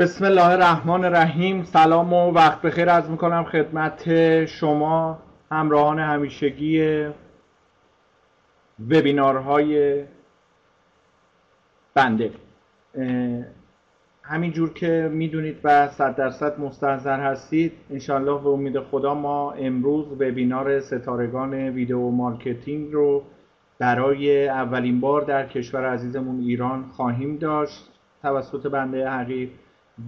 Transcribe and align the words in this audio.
بسم 0.00 0.24
الله 0.24 0.46
الرحمن 0.46 1.04
الرحیم. 1.04 1.62
سلام 1.62 2.12
و 2.12 2.30
وقت 2.32 2.62
بخیر 2.62 2.88
عرض 2.88 3.10
می‌کنم 3.10 3.44
خدمت 3.44 4.04
شما 4.44 5.18
همراهان 5.50 5.98
همیشگی 5.98 7.04
وبینارهای 8.90 10.04
بنده. 11.94 12.30
همینجور 14.22 14.72
که 14.72 15.10
می‌دونید 15.12 15.56
و 15.64 15.88
صد 15.88 16.16
درصد 16.16 16.60
مستحضر 16.60 17.20
هستید 17.20 17.72
انشالله 17.90 18.42
به 18.42 18.48
امید 18.48 18.80
خدا 18.80 19.14
ما 19.14 19.52
امروز 19.52 20.06
وبینار 20.12 20.80
ستارگان 20.80 21.54
video 21.54 22.10
marketing 22.10 22.92
رو 22.92 23.22
برای 23.78 24.48
اولین 24.48 25.00
بار 25.00 25.22
در 25.22 25.46
کشور 25.46 25.84
عزیزمون 25.84 26.40
ایران 26.40 26.84
خواهیم 26.96 27.36
داشت. 27.36 27.90
توسط 28.22 28.66
بنده 28.66 29.10
حقیق 29.10 29.50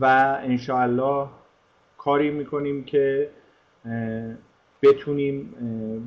و 0.00 0.04
انشاءالله 0.43 1.29
کاری 1.98 2.30
می‌کنیم 2.30 2.85
که 2.85 3.30
بتونیم 4.82 5.54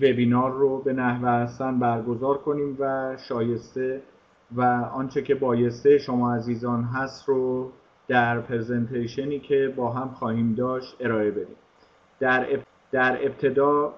وبینار 0.02 0.52
رو 0.52 0.82
به 0.82 0.94
نحو 0.94 1.26
احسن 1.26 1.80
برگزار 1.80 2.38
کنیم 2.38 2.78
و 2.80 3.18
شایسته 3.30 4.02
و 4.56 4.62
آنچه 4.94 5.22
که 5.22 5.36
بایسته 5.36 5.98
شما 5.98 6.36
عزیزان 6.36 6.84
هست 6.84 7.30
رو 7.30 7.72
در 8.08 8.40
پرزنتیشنی 8.40 9.40
که 9.40 9.74
با 9.76 9.92
هم 9.92 10.10
خواهیم 10.10 10.56
داشت 10.56 10.96
ارائه 11.00 11.32
بدیم. 11.32 11.56
در, 12.20 12.48
در 12.92 13.26
ابتدا 13.26 13.94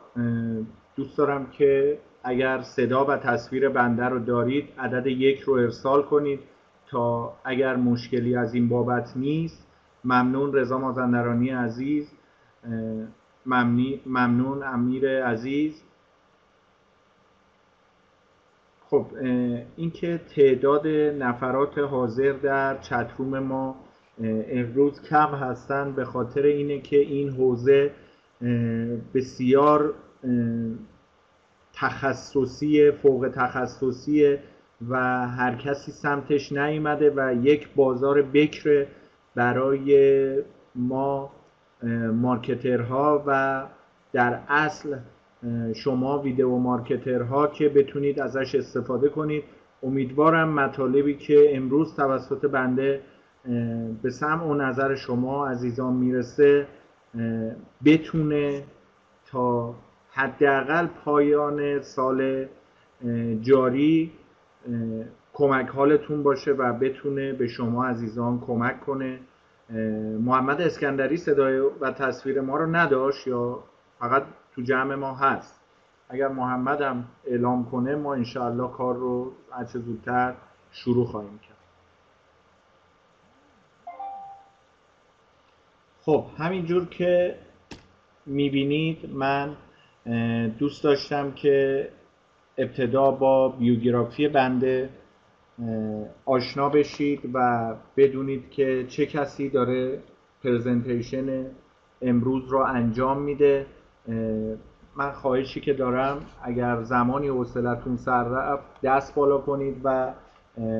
دوست 0.95 1.17
دارم 1.17 1.45
که 1.45 1.97
اگر 2.23 2.61
صدا 2.61 3.05
و 3.05 3.17
تصویر 3.17 3.69
بنده 3.69 4.05
رو 4.05 4.19
دارید 4.19 4.69
عدد 4.79 5.07
یک 5.07 5.39
رو 5.39 5.53
ارسال 5.53 6.03
کنید 6.03 6.39
تا 6.87 7.33
اگر 7.43 7.75
مشکلی 7.75 8.35
از 8.35 8.53
این 8.53 8.69
بابت 8.69 9.13
نیست 9.15 9.66
ممنون 10.03 10.53
رضا 10.53 10.77
مازندرانی 10.77 11.49
عزیز 11.49 12.11
ممنون 14.05 14.63
امیر 14.63 15.23
عزیز. 15.23 15.83
خب 18.89 19.05
اینکه 19.75 20.21
تعداد 20.35 20.87
نفرات 21.23 21.77
حاضر 21.77 22.31
در 22.31 22.77
چتروم 22.77 23.39
ما 23.39 23.75
امروز 24.49 25.01
کم 25.01 25.35
هستند 25.35 25.95
به 25.95 26.05
خاطر 26.05 26.41
اینه 26.41 26.81
که 26.81 26.97
این 26.97 27.29
حوزه 27.29 27.91
بسیار 29.13 29.93
تخصصی 31.73 32.91
فوق 32.91 33.31
تخصصی 33.35 34.37
و 34.89 34.95
هر 35.27 35.55
کسی 35.55 35.91
سمتش 35.91 36.51
نیامده 36.51 37.13
و 37.15 37.35
یک 37.43 37.67
بازار 37.75 38.21
بکر 38.21 38.85
برای 39.37 40.43
ما 40.75 41.31
مارکترها 42.13 43.23
و 43.27 43.63
در 44.13 44.39
اصل 44.47 44.97
شما 45.75 46.19
ویدیو 46.19 46.57
مارکترها 46.57 47.47
که 47.47 47.69
بتونید 47.69 48.19
ازش 48.19 48.55
استفاده 48.55 49.09
کنید. 49.09 49.43
امیدوارم 49.83 50.49
مطالبی 50.53 51.15
که 51.15 51.57
امروز 51.57 51.95
توسط 51.95 52.45
بنده 52.45 53.01
به 54.01 54.09
سمع 54.09 54.43
و 54.43 54.53
نظر 54.53 54.95
شما 54.95 55.47
عزیزان 55.47 55.93
می‌رسه 55.93 56.67
بتونه 57.85 58.63
تا 59.25 59.75
حداقل 60.11 60.87
پایان 60.87 61.81
سال 61.81 62.45
جاری 63.41 64.11
کمک 65.37 65.67
حالتون 65.67 66.23
باشه 66.23 66.51
و 66.51 66.73
بتونه 66.73 67.33
به 67.33 67.47
شما 67.47 67.85
عزیزان 67.85 68.39
کمک 68.39 68.79
کنه. 68.79 69.19
محمد 70.19 70.61
اسکندری 70.61 71.17
صدای 71.17 71.59
و 71.59 71.91
تصویر 71.91 72.41
ما 72.41 72.57
رو 72.57 72.65
نداشت 72.65 73.27
یا 73.27 73.63
فقط 73.99 74.23
تو 74.55 74.61
جمع 74.61 74.95
ما 74.95 75.15
هست؟ 75.15 75.61
اگر 76.09 76.27
محمد 76.27 76.81
هم 76.81 77.05
اعلام 77.25 77.65
کنه 77.65 77.95
ما 77.95 78.13
انشاءالله 78.13 78.71
کار 78.71 78.95
رو 78.95 79.31
هرچه 79.51 79.79
زودتر 79.79 80.33
شروع 80.71 81.05
خواهیم 81.05 81.39
کرد. 81.39 81.57
خب 86.01 86.25
همینجور 86.37 86.85
که 86.85 87.35
می‌بینید 88.25 89.09
من 89.13 89.55
دوست 90.59 90.83
داشتم 90.83 91.31
که 91.31 91.89
ابتدا 92.57 93.11
با 93.11 93.49
بیوگرافی 93.49 94.27
بنده 94.27 94.89
آشنا 96.25 96.69
بشید 96.69 97.29
و 97.33 97.73
بدونید 97.97 98.49
که 98.49 98.85
چه 98.87 99.05
کسی 99.05 99.49
داره 99.49 99.99
پرزنتیشن 100.43 101.45
امروز 102.01 102.47
رو 102.47 102.59
انجام 102.59 103.21
میده. 103.21 103.65
من 104.95 105.11
خواهشی 105.11 105.61
که 105.61 105.73
دارم 105.73 106.17
اگر 106.43 106.83
زمانی 106.83 107.27
حوصلتون 107.27 107.97
سر 107.97 108.23
رفت 108.23 108.81
دست 108.83 109.15
بالا 109.15 109.37
کنید 109.37 109.81
و 109.83 110.13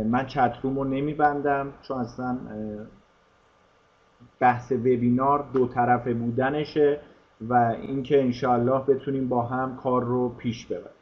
من 0.06 0.26
چتروم 0.26 0.80
رو 0.80 0.84
نمیبندم 0.84 1.74
چون 1.82 1.98
اصلا 1.98 2.38
بحث 4.40 4.72
وبینار 4.72 5.46
دو 5.54 5.68
طرفه 5.68 6.14
بودنشه 6.14 7.00
و 7.50 7.54
اینکه 7.82 8.22
انشاءالله 8.22 8.80
بتونیم 8.88 9.30
با 9.30 9.42
هم 9.42 9.76
کار 9.76 10.04
رو 10.04 10.30
پیش 10.30 10.66
ببریم. 10.66 10.97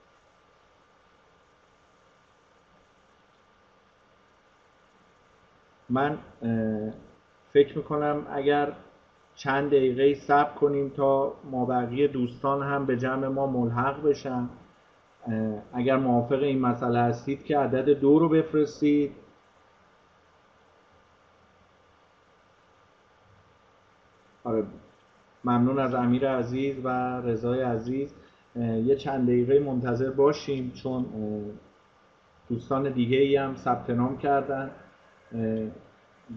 من 5.90 6.18
فکر 7.54 7.78
می‌کنم 7.78 8.28
اگر 8.30 8.74
چند 9.36 9.68
دقیقه 9.68 10.14
صبر 10.14 10.54
کنیم 10.54 10.90
تا 10.90 11.34
ما 11.52 11.66
بقیه 11.66 12.08
دوستان 12.08 12.64
هم 12.64 12.86
به 12.86 12.98
جمع 12.98 13.28
ما 13.28 13.48
ملحق 13.48 14.04
بشن 14.04 14.50
اگر 15.74 15.98
موافق 15.98 16.44
این 16.44 16.60
مسئله 16.62 17.00
هستید 17.00 17.44
که 17.44 17.58
عدد 17.58 17.90
دو 17.90 18.20
رو 18.20 18.30
بفرستید. 18.30 19.12
آره 24.44 24.64
ممنون 25.44 25.80
از 25.80 25.94
امیر 25.94 26.30
عزیز 26.30 26.76
و 26.84 27.22
رضای 27.22 27.62
عزیز. 27.62 28.14
یه 28.56 28.96
چند 28.96 29.28
دقیقه 29.28 29.60
منتظر 29.60 30.10
باشیم 30.10 30.72
چون 30.72 31.06
دوستان 32.50 32.90
دیگه 32.90 33.18
ای 33.18 33.36
هم 33.36 33.56
ثبت 33.56 33.90
نام 33.90 34.18
کردن. 34.18 34.72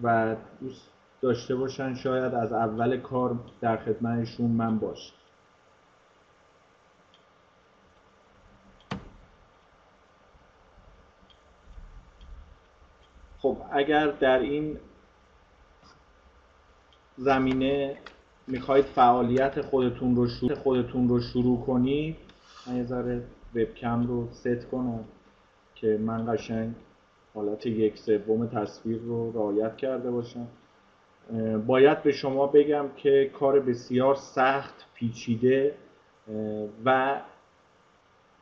و 0.03 0.35
دوست 0.61 0.89
داشته 1.21 1.55
باشن 1.55 1.95
شاید 1.95 2.33
از 2.33 2.53
اول 2.53 2.97
کار 2.97 3.39
در 3.61 3.77
خدمتشون 3.77 4.51
من 4.51 4.79
باشم. 4.79 5.13
خب 13.41 13.57
اگر 13.71 14.07
در 14.07 14.39
این 14.39 14.79
زمینه 17.17 17.97
می‌خواید 18.47 18.85
فعالیت 18.85 19.61
خودتون 19.61 20.15
رو 20.15 20.27
شروع, 20.27 20.55
خودتون 20.55 21.09
رو 21.09 21.21
شروع 21.21 21.65
کنید 21.65 22.17
من 22.67 22.75
یه 22.75 22.83
ذره 22.83 23.23
وبکم 23.55 24.07
رو 24.07 24.27
ست 24.31 24.65
کنم 24.71 25.03
که 25.75 25.97
من 25.97 26.33
قشنگ 26.33 26.75
حالت 27.39 27.65
یک 27.65 27.97
سوم 27.97 28.47
تصویر 28.47 28.99
رو 29.01 29.31
رعایت 29.31 29.77
کرده 29.77 30.11
باشم. 30.11 30.47
باید 31.67 32.03
به 32.03 32.11
شما 32.11 32.47
بگم 32.47 32.85
که 32.95 33.31
کار 33.39 33.59
بسیار 33.59 34.15
سخت 34.15 34.85
پیچیده 34.95 35.75
و 36.85 37.21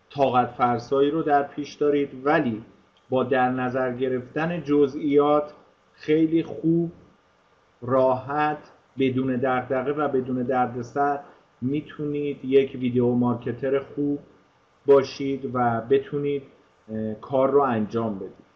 طاقت 0.10 0.48
فرسایی 0.48 1.12
رو 1.12 1.22
در 1.22 1.44
پیش 1.44 1.74
دارید. 1.74 2.10
ولی 2.24 2.64
با 3.10 3.24
در 3.24 3.50
نظر 3.50 3.94
گرفتن 3.94 4.64
جزئیات 4.64 5.54
خیلی 5.94 6.44
خوب 6.44 6.92
راحت 7.82 8.72
بدون 9.00 9.36
دغدغه 9.36 9.92
و 9.92 10.08
بدون 10.08 10.44
دردسر 10.44 11.20
می‌تونید 11.62 12.46
یک 12.46 12.78
ویدیو 12.80 13.12
مارکتر 13.12 13.80
خوب 13.80 14.20
باشید 14.86 15.52
و 15.54 15.82
بتونید 15.90 16.44
کار 17.22 17.50
رو 17.52 17.62
انجام 17.62 18.16
بدید. 18.20 18.47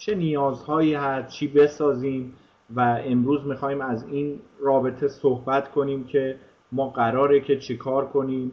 چه 0.00 0.14
نیازهایی 0.14 0.94
هست 0.94 1.28
چی 1.28 1.48
بسازیم 1.48 2.34
و 2.76 2.80
امروز 3.04 3.46
می‌خوایم 3.46 3.80
از 3.80 4.06
این 4.08 4.40
رابطه 4.60 5.08
صحبت 5.08 5.70
کنیم 5.70 6.04
که 6.04 6.36
ما 6.72 6.88
قراره 6.88 7.40
که 7.40 7.58
چیکار 7.58 8.06
کنیم. 8.06 8.52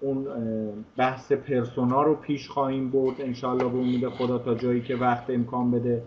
اون 0.00 0.26
بحث 0.96 1.32
پرسونا 1.32 2.02
رو 2.02 2.14
پیش 2.14 2.48
خواهیم 2.48 2.90
برد. 2.90 3.20
انشالله 3.20 3.64
به 3.64 3.78
امید 3.78 4.08
خدا 4.08 4.38
تا 4.38 4.54
جایی 4.54 4.80
که 4.82 4.96
وقت 4.96 5.30
امکان 5.30 5.70
بده. 5.70 6.02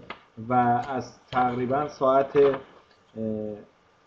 و 0.49 0.53
از 0.89 1.19
تقریبا 1.31 1.87
ساعت 1.87 2.39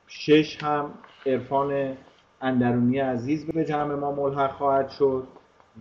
شش 0.07 0.63
هم 0.63 0.91
عرفان 1.27 1.97
اندرونی 2.41 2.99
عزیز 2.99 3.47
به 3.47 3.65
جمع 3.65 3.95
ما 3.95 4.13
ملحق 4.13 4.53
خواهد 4.53 4.89
شد. 4.89 5.23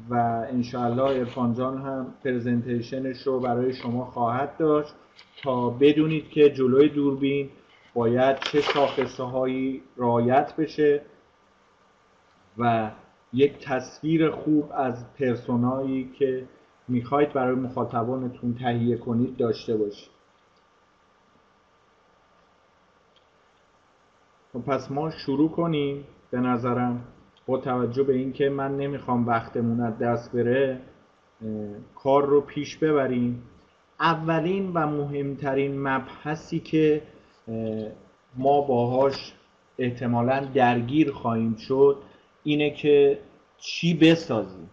و 0.09 0.15
انشاءالله 0.49 1.03
ارفان 1.03 1.53
جان 1.53 1.81
هم 1.81 2.13
پرزنتیشنش 2.23 3.27
رو 3.27 3.39
برای 3.39 3.73
شما 3.73 4.05
خواهد 4.05 4.57
داشت. 4.57 4.93
تا 5.43 5.69
بدونید 5.69 6.29
که 6.29 6.49
جلوی 6.49 6.89
دوربین 6.89 7.49
باید 7.93 8.39
چه 8.39 8.61
شاخصه 8.61 9.23
هایی 9.23 9.83
رعایت 9.97 10.55
بشه 10.55 11.01
و 12.57 12.91
یک 13.33 13.57
تصویر 13.65 14.29
خوب 14.29 14.71
از 14.73 15.13
پرسونایی 15.13 16.11
که 16.19 16.47
می‌خواید 16.87 17.33
برای 17.33 17.55
مخاطبانتون 17.55 18.55
تهیه 18.55 18.97
کنید 18.97 19.37
داشته 19.37 19.77
باشید. 19.77 20.11
خب 24.53 24.59
پس 24.59 24.91
ما 24.91 25.09
شروع 25.09 25.51
کنیم. 25.51 26.05
به 26.31 26.39
نظرم 26.39 27.03
با 27.45 27.57
توجه 27.57 28.03
به 28.03 28.13
اینکه 28.13 28.49
من 28.49 28.77
نمی‌خوام 28.77 29.27
وقتمون 29.27 29.81
از 29.81 29.97
دست 29.97 30.31
بره 30.31 30.81
کار 31.95 32.25
رو 32.25 32.41
پیش 32.41 32.77
ببریم. 32.77 33.43
اولین 33.99 34.73
و 34.73 34.87
مهمترین 34.87 35.81
مبحثی 35.87 36.59
که 36.59 37.01
ما 38.37 38.61
باهاش 38.61 39.33
احتمالا 39.77 40.45
درگیر 40.53 41.11
خواهیم 41.11 41.55
شد 41.55 41.97
اینه 42.43 42.71
که 42.71 43.19
چی 43.57 43.93
بسازیم 43.93 44.69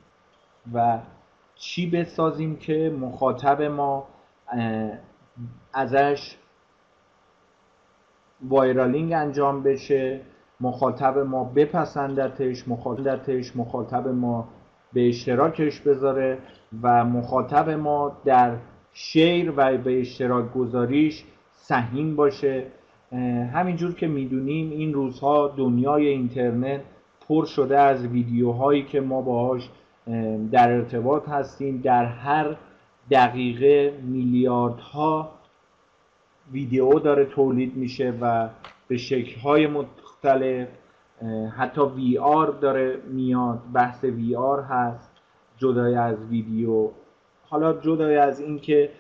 و 0.74 0.98
چی 1.54 1.90
بسازیم 1.90 2.56
که 2.56 2.96
مخاطب 3.00 3.62
ما 3.62 4.08
ازش 5.72 6.36
وایرالینگ 8.48 9.12
انجام 9.12 9.62
بشه. 9.62 10.20
مخاطب 10.60 11.18
ما 11.18 11.44
بپسندتش 11.44 12.68
مخاطبش 12.68 13.56
مخاطب 13.56 14.08
ما 14.08 14.48
به 14.92 15.08
اشتراکش 15.08 15.80
بذاره 15.80 16.38
و 16.82 17.04
مخاطب 17.04 17.70
ما 17.70 18.16
در 18.24 18.56
شیر 18.92 19.52
و 19.56 19.76
به 19.76 20.00
اشتراک 20.00 20.52
گذاریش 20.52 21.24
سهیم 21.52 22.16
باشه. 22.16 22.66
همینجور 23.52 23.94
که 23.94 24.06
می‌دونیم 24.06 24.70
این 24.70 24.92
روزها 24.94 25.48
دنیای 25.48 26.06
اینترنت 26.06 26.80
پر 27.28 27.44
شده 27.44 27.78
از 27.78 28.06
ویدیوهایی 28.06 28.82
که 28.82 29.00
ما 29.00 29.22
باهاش 29.22 29.70
در 30.52 30.72
ارتباط 30.72 31.28
هستیم. 31.28 31.80
در 31.80 32.04
هر 32.04 32.56
دقیقه 33.10 33.98
میلیاردها 34.02 35.30
ویدیو 36.52 36.98
داره 36.98 37.24
تولید 37.24 37.76
میشه 37.76 38.14
و 38.20 38.48
به 38.88 38.96
شکلهای 38.96 39.66
مختلف 40.18 40.68
حتی 41.56 41.80
وی 41.80 42.18
آر 42.18 42.50
داره 42.50 42.96
میاد 43.10 43.62
بحث 43.74 44.04
وی 44.04 44.36
آر 44.36 44.60
هست 44.60 45.10
جدای 45.58 45.94
از 45.94 46.16
ویدیو. 46.30 46.88
حالا 47.48 47.72
جدای 47.72 48.16
از 48.16 48.40
اینکه 48.40 48.90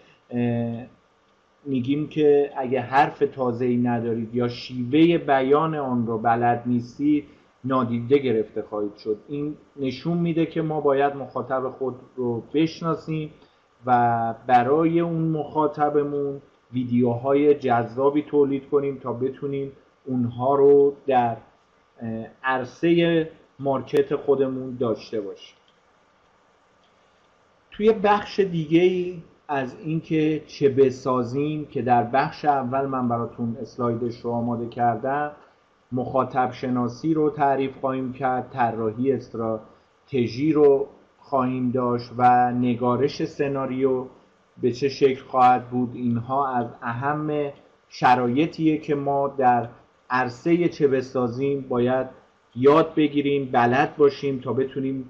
میگیم 1.64 2.08
که 2.08 2.50
اگه 2.56 2.80
حرف 2.80 3.18
تازه 3.18 3.64
ای 3.64 3.76
ندارید 3.76 4.34
یا 4.34 4.48
شیوه 4.48 5.18
بیان 5.18 5.74
آن 5.74 6.06
رو 6.06 6.18
بلد 6.18 6.62
نیستید 6.66 7.24
نادیده 7.64 8.18
گرفته 8.18 8.62
خواهید 8.62 8.96
شد. 8.96 9.16
این 9.28 9.56
نشون 9.76 10.18
میده 10.18 10.46
که 10.46 10.62
ما 10.62 10.80
باید 10.80 11.16
مخاطب 11.16 11.68
خود 11.68 11.94
رو 12.16 12.42
بشناسیم 12.54 13.30
و 13.86 14.34
برای 14.46 15.00
اون 15.00 15.28
مخاطبمون 15.28 16.40
ویدیوهای 16.72 17.54
جذابی 17.54 18.22
تولید 18.22 18.68
کنیم 18.68 18.98
تا 18.98 19.12
بتونیم 19.12 19.72
اونها 20.08 20.54
رو 20.54 20.94
در 21.06 21.36
عرصه 22.42 23.30
مارکت 23.58 24.16
خودمون 24.16 24.76
داشته 24.76 25.20
باشیم. 25.20 25.56
توی 27.70 27.92
بخش 27.92 28.40
دیگه 28.40 28.80
ای 28.80 29.22
از 29.48 29.76
اینکه 29.80 30.42
چه 30.46 30.68
بسازیم 30.68 31.66
که 31.66 31.82
در 31.82 32.02
بخش 32.02 32.44
اول 32.44 32.86
من 32.86 33.08
براتون 33.08 33.56
اسلایدش 33.60 34.20
رو 34.20 34.30
آماده 34.30 34.68
کردم 34.68 35.32
مخاطب 35.92 36.52
شناسی 36.52 37.14
رو 37.14 37.30
تعریف 37.30 37.76
خواهیم 37.80 38.12
کرد 38.12 38.50
طراحی 38.50 39.12
استراتژی 39.12 40.52
رو 40.52 40.86
خواهیم 41.18 41.70
داشت 41.70 42.10
و 42.16 42.52
نگارش 42.52 43.24
سناریو 43.24 44.06
به 44.62 44.72
چه 44.72 44.88
شکل 44.88 45.22
خواهد 45.22 45.70
بود 45.70 45.90
اینها 45.94 46.56
از 46.56 46.66
اهم 46.82 47.52
شرایطیه 47.88 48.78
که 48.78 48.94
ما 48.94 49.28
در 49.28 49.68
عرصه 50.10 50.68
چه 50.68 50.88
بسازیم 50.88 51.60
باید 51.68 52.06
یاد 52.56 52.94
بگیریم 52.94 53.48
بلد 53.52 53.96
باشیم 53.96 54.38
تا 54.38 54.52
بتونیم 54.52 55.08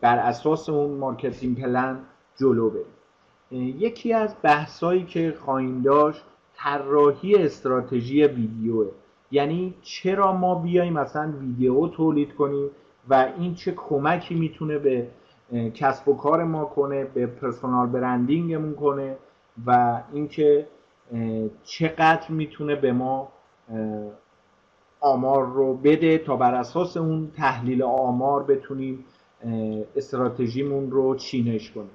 بر 0.00 0.18
اساس 0.18 0.68
اون 0.68 0.98
marketing 0.98 1.60
plan 1.60 1.98
جلو 2.36 2.70
بریم. 2.70 2.86
یکی 3.78 4.12
از 4.12 4.34
بحثایی 4.42 5.04
که 5.04 5.34
خواهیم 5.40 5.82
داشت 5.82 6.24
طراحی 6.54 7.34
استراتژی 7.34 8.24
ویدیوه 8.24 8.90
یعنی 9.30 9.74
چرا 9.82 10.32
ما 10.32 10.54
بیایم 10.54 10.92
مثلا 10.92 11.32
ویدیو 11.40 11.88
تولید 11.88 12.34
کنیم 12.34 12.70
و 13.08 13.28
این 13.38 13.54
چه 13.54 13.72
کمکی 13.72 14.34
می‌تونه 14.34 14.78
به 14.78 15.08
کسب 15.74 16.08
و 16.08 16.16
کار 16.16 16.44
ما 16.44 16.64
کنه 16.64 17.04
به 17.04 17.26
پرسونال 17.26 17.86
برندینگمون 17.86 18.74
کنه 18.74 19.16
و 19.66 20.00
اینکه 20.12 20.66
چقدر 21.64 22.30
می‌تونه 22.30 22.76
به 22.76 22.92
ما 22.92 23.28
آمار 25.00 25.46
رو 25.46 25.74
بده 25.74 26.18
تا 26.18 26.36
بر 26.36 26.54
اساس 26.54 26.96
اون 26.96 27.30
تحلیل 27.36 27.82
آمار 27.82 28.42
بتونیم 28.42 29.04
استراتژیمون 29.96 30.90
رو 30.90 31.14
چینش 31.14 31.72
کنیم. 31.72 31.90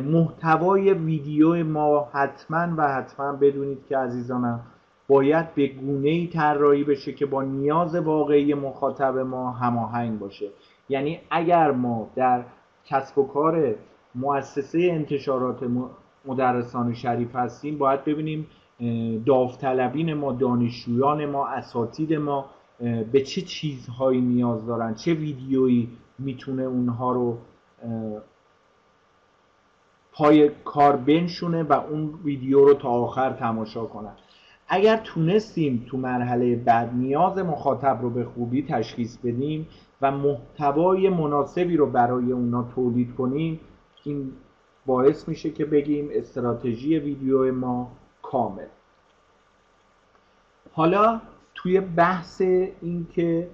محتوای 0.00 0.92
ویدیو 0.92 1.64
ما 1.64 2.08
حتما 2.12 2.74
و 2.76 2.94
حتما 2.94 3.32
بدونید 3.32 3.86
که 3.88 3.98
عزیزانم 3.98 4.60
باید 5.08 5.54
به 5.54 5.66
گونه 5.66 6.08
ای 6.08 6.26
طراحی 6.26 6.84
بشه 6.84 7.12
که 7.12 7.26
با 7.26 7.42
نیاز 7.42 7.94
واقعی 7.94 8.54
مخاطب 8.54 9.18
ما 9.18 9.50
هماهنگ 9.50 10.18
باشه. 10.18 10.48
یعنی 10.88 11.20
اگر 11.30 11.70
ما 11.70 12.08
در 12.16 12.44
کسب 12.84 13.18
و 13.18 13.26
کار 13.26 13.74
مؤسسه 14.14 14.88
انتشارات 14.92 15.64
مدرسان 16.24 16.94
شریف 16.94 17.36
هستیم 17.36 17.78
باید 17.78 18.04
ببینیم 18.04 18.46
داوطلبین 19.26 20.14
ما 20.14 20.32
دانشجویان 20.32 21.26
ما 21.26 21.46
اساتید 21.46 22.14
ما 22.14 22.46
به 23.12 23.20
چه 23.20 23.40
چیزهایی 23.40 24.20
نیاز 24.20 24.66
دارن؟ 24.66 24.94
چه 24.94 25.14
ویدیویی 25.14 25.88
می‌تونه 26.18 26.62
اونها 26.62 27.12
رو 27.12 27.38
پای 30.12 30.50
کار 30.64 30.96
بنشونه 30.96 31.62
و 31.62 31.72
اون 31.72 32.14
ویدیو 32.24 32.64
رو 32.64 32.74
تا 32.74 32.88
آخر 32.88 33.32
تماشا 33.32 33.84
کنن؟ 33.84 34.12
اگر 34.68 34.96
تونستیم 34.96 35.86
تو 35.88 35.96
مرحله 35.96 36.56
بعد 36.56 36.94
نیاز 36.94 37.38
مخاطب 37.38 37.98
رو 38.02 38.10
به 38.10 38.24
خوبی 38.24 38.62
تشخیص 38.62 39.18
بدیم 39.18 39.68
و 40.02 40.10
محتوای 40.10 41.08
مناسبی 41.08 41.76
رو 41.76 41.90
برای 41.90 42.32
اونا 42.32 42.62
تولید 42.74 43.14
کنیم 43.14 43.60
این 44.04 44.32
باعث 44.86 45.28
میشه 45.28 45.50
که 45.50 45.64
بگیم 45.64 46.08
استراتژی 46.12 46.98
ویدیو 46.98 47.54
ما 47.54 47.92
کامل. 48.30 48.66
حالا 50.72 51.20
توی 51.54 51.80
بحث 51.80 52.42
اینکه 52.82 53.48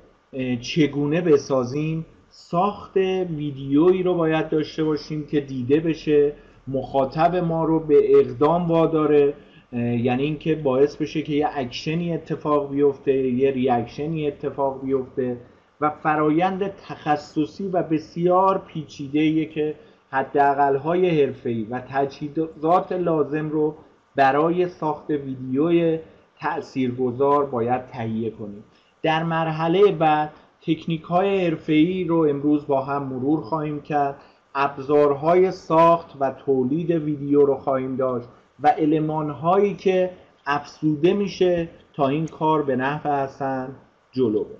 چگونه 0.60 1.20
بسازیم 1.20 2.06
ساخت 2.30 2.96
ویدیویی 2.96 4.02
رو 4.02 4.14
باید 4.14 4.48
داشته 4.48 4.84
باشیم 4.84 5.26
که 5.26 5.40
دیده 5.40 5.80
بشه 5.80 6.32
مخاطب 6.68 7.36
ما 7.36 7.64
رو 7.64 7.80
به 7.80 8.20
اقدام 8.20 8.68
واداره 8.68 9.34
یعنی 9.72 10.22
اینکه 10.22 10.54
باعث 10.54 10.96
بشه 10.96 11.22
که 11.22 11.32
یه 11.32 11.48
اکشنی 11.54 12.14
اتفاق 12.14 12.70
بیفته 12.70 13.12
یه 13.12 13.50
reaction 13.50 14.18
ی 14.18 14.26
اتفاق 14.26 14.80
بیفته 14.84 15.36
و 15.80 15.90
فرایند 15.90 16.74
تخصصی 16.76 17.68
و 17.68 17.82
بسیار 17.82 18.58
پیچیده 18.58 19.44
که 19.44 19.74
حداقل 20.10 20.76
های 20.76 21.22
حرفه‌ای 21.22 21.64
و 21.64 21.80
تجهیزات 21.80 22.92
لازم 22.92 23.48
رو 23.48 23.74
برای 24.20 24.68
ساخت 24.68 25.10
ویدیوی 25.10 25.98
تاثیرگذار 26.40 27.46
باید 27.46 27.86
تهیه 27.86 28.30
کنیم. 28.30 28.64
در 29.02 29.22
مرحله 29.22 29.92
بعد 29.92 30.32
تکنیک 30.62 31.02
های 31.02 31.46
حرفه‌ای 31.46 32.04
رو 32.04 32.26
امروز 32.30 32.66
با 32.66 32.82
هم 32.82 33.02
مرور 33.02 33.40
خواهیم 33.40 33.82
کرد. 33.82 34.16
ابزارهای 34.54 35.50
ساخت 35.50 36.16
و 36.20 36.30
تولید 36.30 36.90
ویدیو 36.90 37.44
رو 37.44 37.56
خواهیم 37.56 37.96
داشت 37.96 38.28
و 38.60 38.68
علمان 38.68 39.30
هایی 39.30 39.74
که 39.74 40.10
افسوده 40.46 41.12
میشه 41.12 41.68
تا 41.92 42.08
این 42.08 42.26
کار 42.26 42.62
به 42.62 42.76
نفع 42.76 43.24
حسن 43.24 43.68
جلو 44.12 44.44
بره. 44.44 44.58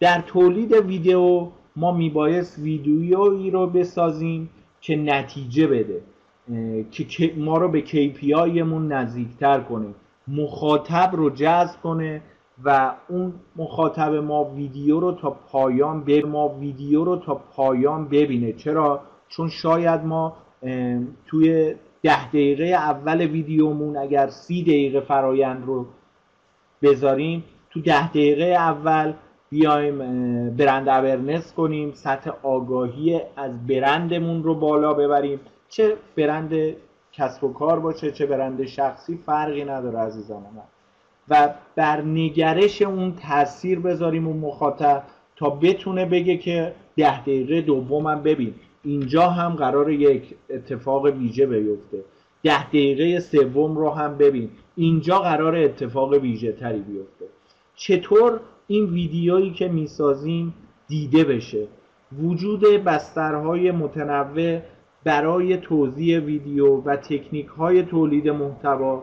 در 0.00 0.20
تولید 0.20 0.72
ویدیو 0.72 1.48
ما 1.76 1.92
میبایست 1.92 2.58
ویدیویی 2.58 3.50
رو 3.50 3.66
بسازیم 3.66 4.50
که 4.80 4.96
نتیجه 4.96 5.66
بده. 5.66 6.02
که 6.90 7.32
ما 7.36 7.58
رو 7.58 7.68
به 7.68 7.82
KPI 7.82 8.62
مون 8.62 8.92
نزدیکتر 8.92 9.60
کنه. 9.60 9.86
مخاطب 10.28 11.10
رو 11.12 11.30
جذب 11.30 11.80
کنه 11.82 12.22
و 12.64 12.94
اون 13.08 13.32
مخاطب 13.56 14.14
ما 14.14 14.44
ویدیو 14.44 15.00
رو 15.00 15.12
تا 15.12 15.30
پایان 15.30 16.04
به 16.04 16.22
ما 16.22 16.48
ویدیو 16.48 17.04
رو 17.04 17.16
تا 17.16 17.34
پایان 17.34 18.08
ببینه. 18.08 18.52
چرا؟ 18.52 19.00
چون 19.28 19.48
شاید 19.48 20.04
ما 20.04 20.36
توی 21.26 21.74
ده 22.02 22.28
دقیقه 22.28 22.64
اول 22.64 23.20
ویدیومون 23.20 23.96
اگر 23.96 24.28
سی 24.28 24.62
دقیقه 24.62 25.00
فرایند 25.00 25.64
رو 25.66 25.86
بذاریم 26.82 27.44
تو 27.70 27.80
ده 27.80 28.08
دقیقه 28.08 28.44
اول 28.44 29.12
بیایم 29.50 29.98
برند 30.50 30.88
اورنس 30.88 31.52
کنیم 31.52 31.92
سطح 31.92 32.30
آگاهی 32.42 33.20
از 33.36 33.66
برندمون 33.66 34.42
رو 34.42 34.54
بالا 34.54 34.94
ببریم. 34.94 35.40
چه 35.68 35.96
برند 36.16 36.76
کسب 37.12 37.44
و 37.44 37.52
کار 37.52 37.80
باشه 37.80 38.12
چه 38.12 38.26
برند 38.26 38.64
شخصی 38.64 39.18
فرقی 39.26 39.64
نداره 39.64 39.98
عزیزان 39.98 40.42
من. 40.42 40.62
و 41.30 41.54
بر 41.76 42.02
نگرش 42.02 42.82
اون 42.82 43.14
تاثیر 43.14 43.80
بذاریم 43.80 44.26
اون 44.26 44.36
مخاطب 44.36 45.02
تا 45.36 45.50
بتونه 45.50 46.06
بگه 46.06 46.36
که 46.36 46.74
ده 46.96 47.20
دقیقه 47.20 47.60
دومم 47.60 48.22
ببین. 48.22 48.54
اینجا 48.84 49.28
هم 49.28 49.54
قرار 49.54 49.90
یک 49.90 50.34
اتفاق 50.50 51.04
ویژه 51.04 51.46
بیفته. 51.46 52.04
ده 52.42 52.68
دقیقه 52.68 53.20
سوم 53.20 53.76
رو 53.76 53.90
هم 53.90 54.18
ببین. 54.18 54.50
اینجا 54.76 55.18
قرار 55.18 55.56
اتفاق 55.56 56.12
ویژه 56.12 56.52
تری 56.52 56.80
بیفته. 56.80 57.24
چطور 57.76 58.40
این 58.66 58.84
ویدیویی 58.84 59.50
که 59.50 59.68
می‌سازیم 59.68 60.54
دیده 60.88 61.24
بشه؟ 61.24 61.66
وجود 62.22 62.60
بسترهای 62.60 63.70
متنوع 63.70 64.60
برای 65.08 65.56
توضیح 65.56 66.18
ویدیو 66.18 66.76
و 66.76 66.96
تکنیک 66.96 67.46
های 67.46 67.82
تولید 67.82 68.28
محتوا 68.28 69.02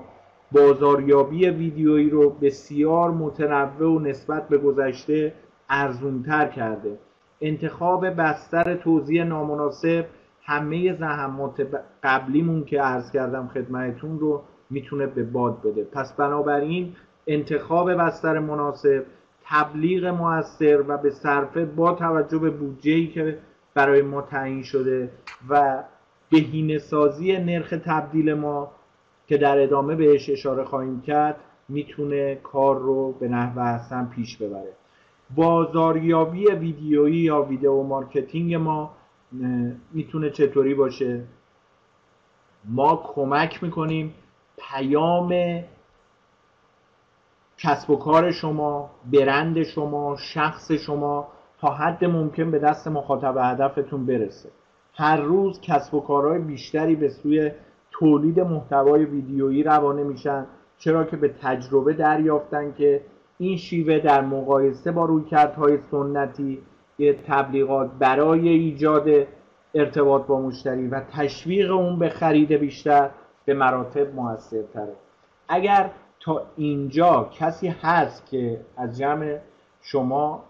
بازاریابی 0.52 1.50
ویدیویی 1.50 2.10
رو 2.10 2.30
بسیار 2.30 3.12
متنوع 3.12 3.96
و 3.96 4.00
نسبت 4.00 4.48
به 4.50 4.58
گذشته 4.58 5.34
ارزونتر 5.70 6.48
کرده. 6.48 6.98
انتخاب 7.42 8.10
بستر 8.10 8.76
توضیح 8.76 9.24
نامناسب 9.24 10.06
همه 10.44 10.94
زحمات 10.94 11.68
قبلیمون 12.04 12.66
که 12.66 12.82
عرض 12.82 13.12
کردم 13.12 13.50
خدمتون 13.54 14.20
رو 14.20 14.42
می‌تونه 14.70 15.06
به 15.06 15.24
باد 15.24 15.62
بده. 15.62 15.84
پس 15.84 16.14
بنابراین 16.14 16.96
انتخاب 17.28 17.94
بستر 17.94 18.40
مناسب 18.40 19.06
تبلیغ 19.44 20.06
موثر 20.06 20.84
و 20.88 20.98
به 20.98 21.10
صرفه 21.10 21.66
با 21.66 21.94
توجه 21.94 22.38
به 22.38 22.50
بودجه‌ای 22.50 23.08
که 23.08 23.38
برای 23.74 24.02
ما 24.02 24.22
تعیین 24.22 24.64
شده 24.64 25.10
و 25.50 25.84
بهینه 26.36 26.78
سازی 26.78 27.38
نرخ 27.38 27.74
تبدیل 27.86 28.34
ما 28.34 28.72
که 29.28 29.38
در 29.38 29.64
ادامه 29.64 29.96
بهش 29.96 30.30
اشاره 30.30 30.64
خواهیم 30.64 31.02
کرد 31.02 31.36
می‌تونه 31.70 32.36
کار 32.36 32.80
رو 32.80 33.12
به 33.12 33.28
نحو 33.28 33.60
احسن 33.60 34.06
پیش 34.06 34.38
ببره. 34.38 34.74
بازاریابی 35.36 36.46
ویدیویی 36.52 37.18
یا 37.18 37.42
video 37.42 37.84
marketing 37.84 38.56
ما 38.56 38.92
می‌تونه 39.94 40.30
چطوری 40.30 40.74
باشه؟ 40.74 41.24
ما 42.66 42.96
کمک 43.16 43.64
می‌کنیم 43.64 44.14
پیام 44.58 45.60
کسب 47.58 47.90
و 47.90 47.96
کار 47.96 48.32
شما 48.32 48.90
برند 49.14 49.64
شما 49.64 50.16
شخص 50.16 50.72
شما 50.72 51.28
تا 51.60 51.70
حد 51.74 52.06
ممکن 52.06 52.52
به 52.52 52.60
دست 52.60 52.88
مخاطب 52.88 53.38
هدفتون 53.38 54.06
برسه. 54.06 54.50
هر 54.98 55.22
روز 55.22 55.62
کسب 55.62 55.94
و 55.94 56.00
کارهای 56.00 56.40
بیشتری 56.40 56.96
به 56.96 57.10
سوی 57.10 57.52
تولید 57.92 58.40
محتوای 58.40 59.06
ویدیویی 59.06 59.64
روانه 59.64 60.04
میشن. 60.04 60.46
چرا 60.78 61.04
که 61.04 61.18
به 61.18 61.28
تجربه 61.42 61.94
دریافتن 61.94 62.74
که 62.74 63.02
این 63.38 63.58
شیوه 63.58 64.00
در 64.00 64.22
مقایسه 64.22 64.92
با 64.92 65.06
رویکردهای 65.06 65.78
سنتی 65.92 66.62
تبلیغات 67.28 67.92
برای 68.00 68.50
ایجاد 68.50 69.10
ارتباط 69.74 70.26
با 70.26 70.42
مشتری 70.42 70.88
و 70.88 71.00
تشویق 71.00 71.72
اون 71.72 72.00
به 72.00 72.10
خرید 72.10 72.52
بیشتر 72.54 73.10
به 73.46 73.54
مراتب 73.54 74.16
موثرتره. 74.16 74.94
اگر 75.48 75.92
تا 76.20 76.42
اینجا 76.56 77.30
کسی 77.40 77.68
هست 77.68 78.26
که 78.26 78.62
از 78.78 78.98
جمع 78.98 79.38
شما 79.82 80.44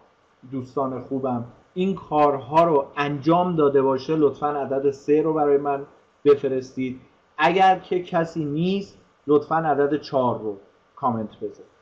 دوستان 0.52 1.02
خوبم 1.02 1.46
این 1.76 1.96
کارها 1.96 2.64
رو 2.64 2.88
انجام 2.98 3.56
داده 3.56 3.82
باشه 3.82 4.16
لطفا 4.16 4.48
عدد 4.48 4.92
سه 4.92 5.22
رو 5.22 5.34
برای 5.34 5.58
من 5.58 5.86
بفرستید. 6.26 7.02
اگر 7.38 7.80
که 7.80 8.04
کسی 8.04 8.46
نیست 8.46 8.98
لطفا 9.28 9.56
عدد 9.56 10.02
چهار 10.02 10.40
رو 10.40 10.58
کامنت 10.96 11.36
بذارید 11.36 11.76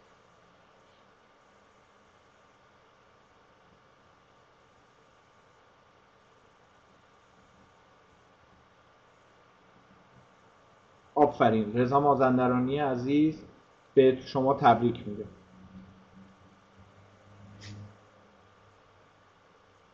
آفرین 11.16 11.74
رضا 11.78 12.00
مازندرانی 12.00 12.80
عزیز 12.80 13.46
به 13.94 14.18
شما 14.22 14.54
تبریک 14.54 15.08
میگه 15.08 15.26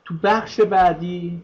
تو 0.10 0.16
بخش 0.24 0.62
بعدی 0.62 1.44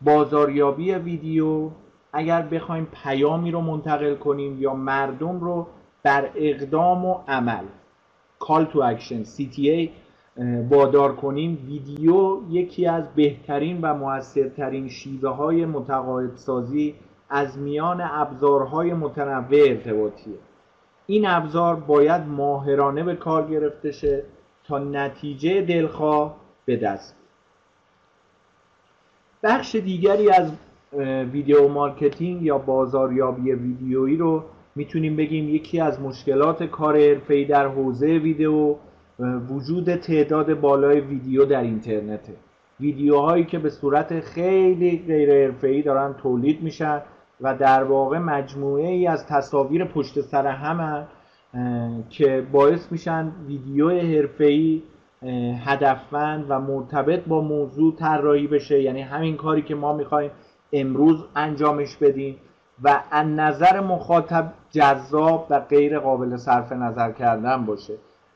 بازاریابی 0.00 0.94
ویدیو 0.94 1.70
اگر 2.12 2.42
بخوایم 2.42 2.88
پیامی 3.02 3.50
رو 3.50 3.60
منتقل 3.60 4.14
کنیم 4.14 4.62
یا 4.62 4.74
مردم 4.74 5.40
رو 5.40 5.66
بر 6.02 6.30
اقدام 6.34 7.04
و 7.04 7.18
عمل 7.28 7.64
call 8.38 8.64
to 8.64 8.82
action 8.82 9.24
CTA 9.24 9.88
وادار 10.70 11.16
کنیم 11.16 11.64
ویدیو 11.66 12.40
یکی 12.50 12.86
از 12.86 13.04
بهترین 13.14 13.80
و 13.82 13.94
موثرترین 13.94 14.88
شیوه 14.88 15.30
های 15.30 15.66
متقاعدسازی 15.66 16.94
از 17.30 17.58
میان 17.58 18.00
ابزارهای 18.00 18.94
متنوع 18.94 19.68
ارتباطیه. 19.68 20.38
این 21.06 21.26
ابزار 21.26 21.76
باید 21.76 22.22
ماهرانه 22.22 23.04
به 23.04 23.16
کار 23.16 23.46
گرفته 23.46 23.92
شه 23.92 24.22
تا 24.64 24.78
نتیجه 24.78 25.62
دلخواه 25.62 26.43
به 26.66 26.76
دست. 26.76 27.16
بخش 29.42 29.74
دیگری 29.74 30.30
از 30.30 30.52
video 31.32 31.68
marketing 31.68 32.42
یا 32.42 32.58
بازاریابی 32.58 33.52
ویدیویی 33.52 34.16
رو 34.16 34.44
می‌تونیم 34.74 35.16
بگیم 35.16 35.48
یکی 35.48 35.80
از 35.80 36.00
مشکلات 36.00 36.62
کار 36.62 36.98
حرفه‌ای 36.98 37.44
در 37.44 37.68
حوزه 37.68 38.06
ویدیو 38.06 38.74
وجود 39.48 39.94
تعداد 39.94 40.60
بالای 40.60 41.00
ویدیو 41.00 41.44
در 41.44 41.60
اینترنته. 41.60 42.32
ویدیوهایی 42.80 43.44
که 43.44 43.58
به 43.58 43.70
صورت 43.70 44.20
خیلی 44.20 45.04
غیر 45.06 45.46
حرفه‌ای 45.46 45.82
دارن 45.82 46.14
تولید 46.14 46.62
میشن 46.62 47.02
و 47.40 47.54
در 47.54 47.84
واقع 47.84 48.18
مجموعه 48.18 48.88
ای 48.88 49.06
از 49.06 49.26
تصاویر 49.26 49.84
پشت 49.84 50.20
سر 50.20 50.46
هم 50.46 51.08
که 52.10 52.46
باعث 52.52 52.92
میشن 52.92 53.32
ویدیو 53.46 53.90
حرفه‌ای 53.90 54.82
هدفمند 55.64 56.46
و 56.48 56.60
مرتبط 56.60 57.24
با 57.24 57.40
موضوع 57.40 57.94
طراحی 57.96 58.46
بشه. 58.46 58.82
یعنی 58.82 59.02
همین 59.02 59.36
کاری 59.36 59.62
که 59.62 59.74
ما 59.74 59.92
می‌خوایم 59.92 60.30
امروز 60.72 61.24
انجامش 61.36 61.96
بدیم 61.96 62.36
و 62.82 63.02
از 63.10 63.26
نظر 63.26 63.80
مخاطب 63.80 64.52
جذاب 64.70 65.46
و 65.50 65.60
غیر 65.60 65.98
قابل 65.98 66.36
صرف 66.36 66.72
نظر 66.72 67.12
کردن 67.12 67.66
باشه. 67.66 67.94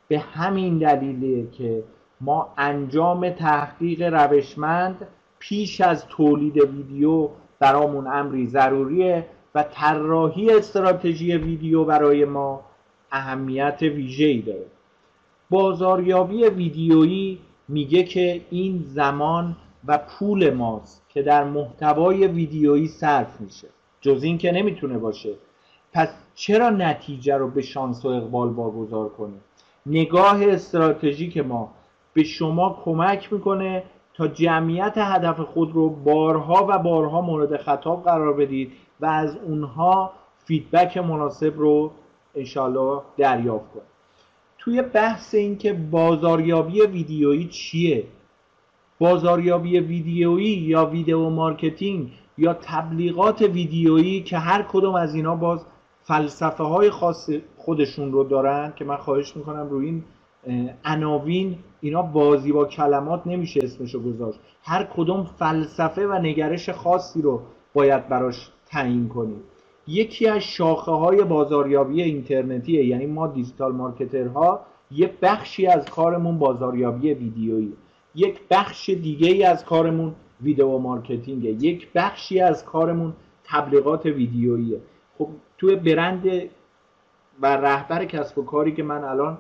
به 0.09 0.19
همین 0.19 0.79
دلیله 0.79 1.51
که 1.51 1.83
ما 2.21 2.55
انجام 2.59 3.31
تحقیق 3.31 4.03
روشمند 4.03 5.07
پیش 5.39 5.81
از 5.81 6.07
تولید 6.07 6.57
ویدیو 6.57 7.29
برامون 7.61 8.07
امری 8.07 8.47
ضروریه 8.47 9.27
و 9.55 9.63
طراحی 9.63 10.51
استراتژی 10.51 11.37
ویدیو 11.37 11.85
برای 11.85 12.25
ما 12.25 12.61
اهمیت 13.13 13.79
ویژه‌ای 13.83 14.43
داره. 14.43 14.67
بازاریابی 15.51 16.45
ویدیویی 16.45 17.39
میگه 17.69 18.03
که 18.03 18.41
این 18.51 18.83
زمان 18.83 19.57
و 19.87 19.99
پول 19.99 20.51
ماست 20.51 21.03
که 21.09 21.23
در 21.23 21.45
محتوای 21.45 22.27
ویدیویی 22.27 22.89
صرف 22.89 23.41
میشه. 23.41 23.69
جز 24.01 24.23
این 24.23 24.39
که 24.39 24.53
نمی‌تونه 24.53 24.99
باشه. 24.99 25.35
پس 25.93 26.09
چرا 26.35 26.71
نتیجه 26.71 27.37
رو 27.37 27.51
به 27.51 27.63
شانس 27.63 28.05
و 28.05 28.09
اقبال 28.09 28.49
واگذار 28.49 29.09
کنیم 29.09 29.41
نگاه 29.87 30.45
استراتژیک 30.45 31.39
ما 31.39 31.73
به 32.13 32.25
شما 32.25 32.83
کمک 32.85 33.33
می‌کنه 33.33 33.83
تا 34.15 34.29
جمعیت 34.29 34.95
هدف 34.97 35.41
خود 35.41 35.73
رو 35.73 35.91
بارها 35.91 36.67
و 36.69 36.79
بارها 36.79 37.21
مورد 37.21 37.57
خطاب 37.57 38.05
قرار 38.05 38.33
بدید 38.33 38.73
و 39.01 39.07
از 39.07 39.37
اونها 39.37 40.13
feedback 40.45 40.99
مناسب 40.99 41.53
رو 41.57 41.91
انشالله 42.35 43.03
دریافت 43.17 43.73
کنید. 43.73 43.98
توی 44.59 44.83
بحث 44.83 45.35
اینکه 45.35 45.73
بازاریابی 45.73 46.81
ویدیویی 46.83 47.49
چیه؟ 47.49 48.05
بازاریابی 48.99 49.81
ویدیویی 49.81 50.59
یا 50.59 50.87
video 50.87 51.29
marketing 51.31 52.13
یا 52.39 52.55
تبلیغات 52.55 53.43
ویدیویی 53.43 54.23
که 54.23 54.39
هر 54.39 54.63
کدوم 54.63 54.95
از 54.95 55.15
اینا 55.15 55.37
باز 55.37 55.67
فلسفه 56.03 56.65
های 56.65 56.91
خاص 56.91 57.31
خودشون 57.57 58.13
رو 58.13 58.25
دارن 58.25 58.73
که 58.77 58.85
من 58.85 58.97
خواهش 58.97 59.37
می‌کنم 59.37 59.69
روی 59.71 59.87
این 59.87 60.05
عناوین 60.85 61.59
اینا 61.81 62.03
بازی 62.03 62.53
با 62.53 62.65
کلمات 62.65 63.27
نمیشه 63.27 63.61
اسمشو 63.63 64.03
گذاشت. 64.03 64.41
هر 64.63 64.85
کدوم 64.85 65.25
فلسفه 65.25 66.07
و 66.07 66.13
نگرش 66.13 66.71
خاصی 66.71 67.23
رو 67.23 67.43
باید 67.75 68.09
براش 68.09 68.51
تعیین 68.67 69.09
کنیم. 69.09 69.43
یکی 69.89 70.29
از 70.29 70.43
شاخه 70.43 70.93
های 70.93 71.25
بازاریابی 71.25 72.03
اینترنتیه. 72.03 72.85
یعنی 72.85 73.07
ما 73.07 73.27
دیجیتال 73.27 73.73
مارکترها 73.73 74.61
یه 74.91 75.15
بخشی 75.23 75.67
از 75.67 75.91
کارمون 75.91 76.39
بازاریابی 76.39 77.15
ویدیویی 77.15 77.73
یک 78.15 78.41
بخش 78.51 78.91
دیگه 78.91 79.29
ای 79.29 79.45
از 79.45 79.65
کارمون 79.65 80.15
ویدیو 80.43 80.79
مارکتینگه. 80.79 81.51
یک 81.51 81.89
بخشی 81.95 82.41
از 82.41 82.65
کارمون 82.65 83.13
تبلیغات 83.45 84.07
ویدیوییه 84.07 84.81
خب 85.19 85.29
توی 85.59 85.77
برند 85.77 86.27
و 87.43 87.57
رهبر 87.57 88.05
کسب 88.05 88.39
و 88.39 88.45
کاری 88.45 88.73
که 88.73 88.83
من 88.83 89.05
الان 89.05 89.39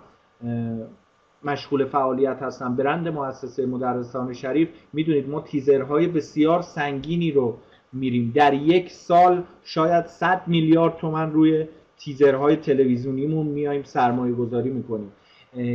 مشغول 1.44 1.84
فعالیت 1.84 2.42
هستم 2.42 2.76
برند 2.76 3.08
مؤسسه 3.08 3.66
مدرسان 3.66 4.32
شریف 4.32 4.68
می‌دونید 4.92 5.28
ما 5.28 5.40
تیزرهای 5.40 6.06
بسیار 6.06 6.62
سنگینی 6.62 7.32
رو 7.32 7.58
میریم. 7.92 8.32
در 8.34 8.54
یک 8.54 8.90
سال 8.90 9.42
شاید 9.64 10.06
100 10.06 10.42
میلیارد 10.46 10.96
تومن 10.96 11.32
روی 11.32 11.66
تیزرهای 11.98 12.56
تلویزیونیمون 12.56 13.46
میایم 13.46 13.82
سرمایه 13.82 14.34
گذاری 14.34 14.70
می‌کنیم 14.70 15.12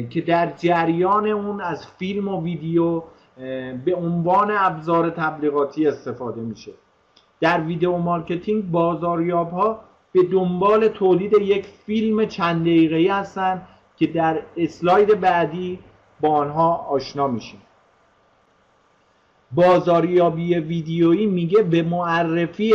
که 0.09 0.21
در 0.21 0.53
جریان 0.57 1.27
اون 1.27 1.61
از 1.61 1.87
فیلم 1.87 2.27
و 2.27 2.43
ویدیو 2.43 3.01
به 3.85 3.95
عنوان 3.95 4.51
ابزار 4.51 5.09
تبلیغاتی 5.09 5.87
استفاده 5.87 6.41
میشه. 6.41 6.71
در 7.41 7.61
video 7.61 7.97
marketing 7.97 8.71
بازاریاب 8.71 9.51
ها 9.51 9.79
به 10.11 10.23
دنبال 10.23 10.87
تولید 10.87 11.33
یک 11.33 11.65
فیلم 11.65 12.25
چند 12.25 12.61
دقیقه‌ای 12.61 13.07
هستن 13.07 13.61
که 13.97 14.07
در 14.07 14.39
اسلاید 14.57 15.19
بعدی 15.19 15.79
با 16.21 16.29
آنها 16.29 16.75
آشنا 16.75 17.27
میشیم. 17.27 17.61
بازاریابی 19.55 20.55
ویدیویی 20.55 21.25
میگه 21.25 21.63
به 21.63 21.83
معرفی 21.83 22.73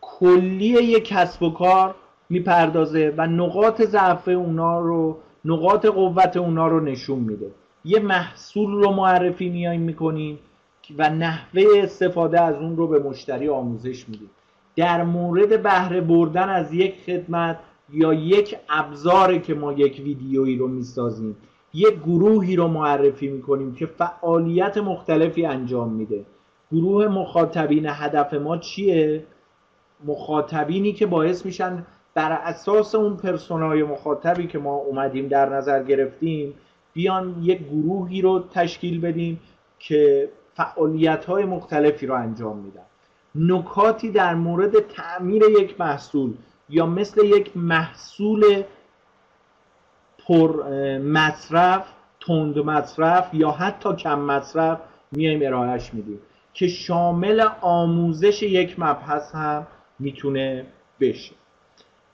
کلی 0.00 0.64
یک 0.64 1.04
کسب 1.04 1.42
و 1.42 1.50
کار 1.50 1.94
می‌پردازه 2.30 3.14
و 3.16 3.26
نقاط 3.26 3.82
ضعف 3.82 4.28
اونا 4.28 4.80
رو 4.80 5.18
نقاط 5.44 5.86
قوت 5.86 6.36
اونا 6.36 6.68
رو 6.68 6.80
نشون 6.80 7.18
میده. 7.18 7.50
یه 7.84 8.00
محصول 8.00 8.72
رو 8.72 8.92
معرفی 8.92 9.48
میایم 9.48 9.80
می‌کنیم 9.80 10.38
و 10.98 11.10
نحوه 11.10 11.62
استفاده 11.76 12.40
از 12.40 12.54
اون 12.56 12.76
رو 12.76 12.86
به 12.86 12.98
مشتری 12.98 13.48
آموزش 13.48 14.08
میدیم. 14.08 14.30
در 14.76 15.04
مورد 15.04 15.62
بهره 15.62 16.00
بردن 16.00 16.48
از 16.48 16.74
یک 16.74 16.94
خدمت 17.06 17.58
یا 17.92 18.14
یک 18.14 18.56
ابزاری 18.68 19.40
که 19.40 19.54
ما 19.54 19.72
یک 19.72 20.02
ویدیویی 20.04 20.56
رو 20.56 20.68
می‌سازیم 20.68 21.36
یک 21.74 21.98
گروهی 21.98 22.56
رو 22.56 22.68
معرفی 22.68 23.28
می‌کنیم 23.28 23.74
که 23.74 23.86
فعالیت 23.86 24.78
مختلفی 24.78 25.46
انجام 25.46 25.92
میده 25.92 26.24
گروه 26.72 27.08
مخاطبین 27.08 27.86
هدف 27.88 28.34
ما 28.34 28.58
چیه؟ 28.58 29.24
مخاطبینی 30.04 30.92
که 30.92 31.06
باعث 31.06 31.46
میشن 31.46 31.86
بر 32.14 32.32
اساس 32.32 32.94
اون 32.94 33.16
پرسونای 33.16 33.82
مخاطبی 33.82 34.46
که 34.46 34.58
ما 34.58 34.74
اومدیم 34.74 35.28
در 35.28 35.48
نظر 35.48 35.82
گرفتیم 35.82 36.54
بیان 36.92 37.36
یک 37.42 37.58
گروهی 37.68 38.22
رو 38.22 38.44
تشکیل 38.54 39.00
بدیم 39.00 39.40
که 39.78 40.28
فعالیت 40.54 41.24
های 41.24 41.44
مختلفی 41.44 42.06
رو 42.06 42.14
انجام 42.14 42.56
میدن 42.58 42.82
نکاتی 43.34 44.10
در 44.10 44.34
مورد 44.34 44.80
تعمیر 44.80 45.42
یک 45.42 45.80
محصول 45.80 46.34
یا 46.68 46.86
مثل 46.86 47.24
یک 47.24 47.56
محصول 47.56 48.62
پر 50.32 50.68
مصرف 50.98 51.84
تند 52.20 52.58
مصرف 52.58 53.34
یا 53.34 53.50
حتی 53.50 53.92
کم 53.92 54.18
مصرف 54.18 54.78
میایم 55.12 55.40
ارائهش 55.42 55.94
میدیم 55.94 56.18
که 56.54 56.68
شامل 56.68 57.48
آموزش 57.60 58.42
یک 58.42 58.74
مبحث 58.78 59.34
هم 59.34 59.66
می‌تونه 59.98 60.66
بشه 61.00 61.34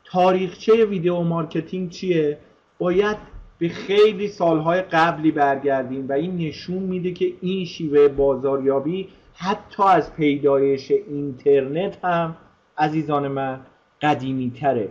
تاریخچه 0.04 0.84
video 0.84 1.20
marketing 1.20 1.90
چیه؟ 1.90 2.38
باید 2.78 3.16
به 3.58 3.68
خیلی 3.68 4.28
سالهای 4.28 4.82
قبلی 4.82 5.30
برگردیم 5.30 6.08
و 6.08 6.12
این 6.12 6.36
نشون 6.36 6.78
میده 6.78 7.10
که 7.10 7.32
این 7.40 7.64
شیوه 7.64 8.08
بازاریابی 8.08 9.08
حتی 9.34 9.82
از 9.82 10.14
پیدایش 10.14 10.90
اینترنت 10.90 12.04
هم 12.04 12.36
عزیزان 12.78 13.28
من 13.28 13.60
قدیمی 14.02 14.50
تره 14.50 14.88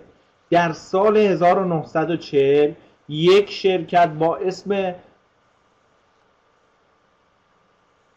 در 0.49 0.71
سال 0.71 1.17
1940 1.17 2.71
یک 3.09 3.51
شرکت 3.51 4.09
با 4.09 4.37
اسم 4.37 4.95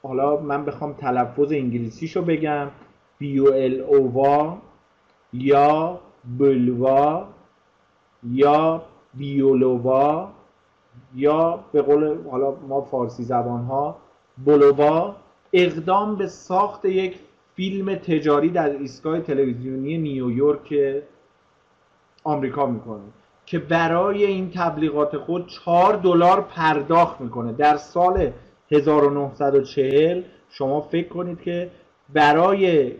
حالا 0.02 0.36
من 0.36 0.64
بخوام 0.64 0.92
تلفظ 0.92 1.52
انگلیسیشو 1.52 2.22
بگم. 2.22 2.70
بیو 3.18 3.46
اووا 3.88 4.58
یا 5.32 6.00
بلوا 6.38 7.28
یا 8.30 8.82
بیولووا 9.14 10.30
یا 11.14 11.64
به 11.72 11.82
قول 11.82 12.28
حالا 12.30 12.50
ما 12.68 12.80
فارسی 12.80 13.24
زبان 13.24 13.64
ها 13.64 13.96
بلووا 14.38 15.16
اقدام 15.52 16.16
به 16.16 16.26
ساخت 16.26 16.84
یک 16.84 17.18
فیلم 17.56 17.94
تجاری 17.94 18.50
در 18.50 18.70
ایستگاه 18.70 19.20
تلویزیونی 19.20 19.98
نیویورک 19.98 20.74
آمریکا 22.24 22.66
می‌کنه. 22.66 23.00
که 23.50 23.58
برای 23.58 24.24
این 24.24 24.50
تبلیغات 24.50 25.16
خود 25.16 25.48
4 25.48 25.96
دلار 25.96 26.40
پرداخت 26.40 27.20
می‌کنه. 27.20 27.52
در 27.52 27.76
سال 27.76 28.30
1940 28.70 30.22
شما 30.50 30.80
فکر 30.80 31.08
کنید 31.08 31.40
که 31.40 31.70
برای 32.08 32.92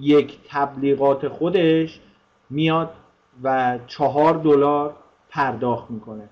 یک 0.00 0.38
تبلیغات 0.48 1.28
خودش 1.28 2.00
میاد 2.50 2.90
و 3.42 3.78
چهار 3.86 4.34
دلار 4.34 4.94
پرداخت 5.30 5.90
می‌کنه. 5.90 6.28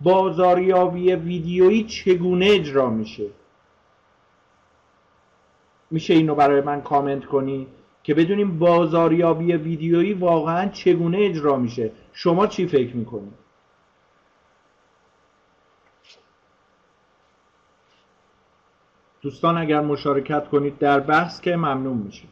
بازاریابی 0.00 1.12
ویدیویی 1.12 1.84
چگونه 1.84 2.46
اجرا 2.46 2.90
میشه؟ 2.90 3.26
میشه 5.90 6.14
اینو 6.14 6.34
برای 6.34 6.60
من 6.60 6.80
کامنت 6.80 7.24
کنی 7.24 7.66
که 8.02 8.14
بدونیم 8.14 8.58
بازاریابی 8.58 9.52
ویدیویی 9.52 10.12
واقعا 10.12 10.68
چگونه 10.68 11.18
اجرا 11.18 11.56
میشه. 11.56 11.92
شما 12.20 12.46
چی 12.46 12.66
فکر 12.66 12.96
می‌کنید 12.96 13.34
دوستان 19.20 19.58
اگر 19.58 19.80
مشارکت 19.80 20.48
کنید 20.48 20.78
در 20.78 21.00
بحث 21.00 21.40
که 21.40 21.56
ممنون 21.56 21.96
میشه 21.96 22.28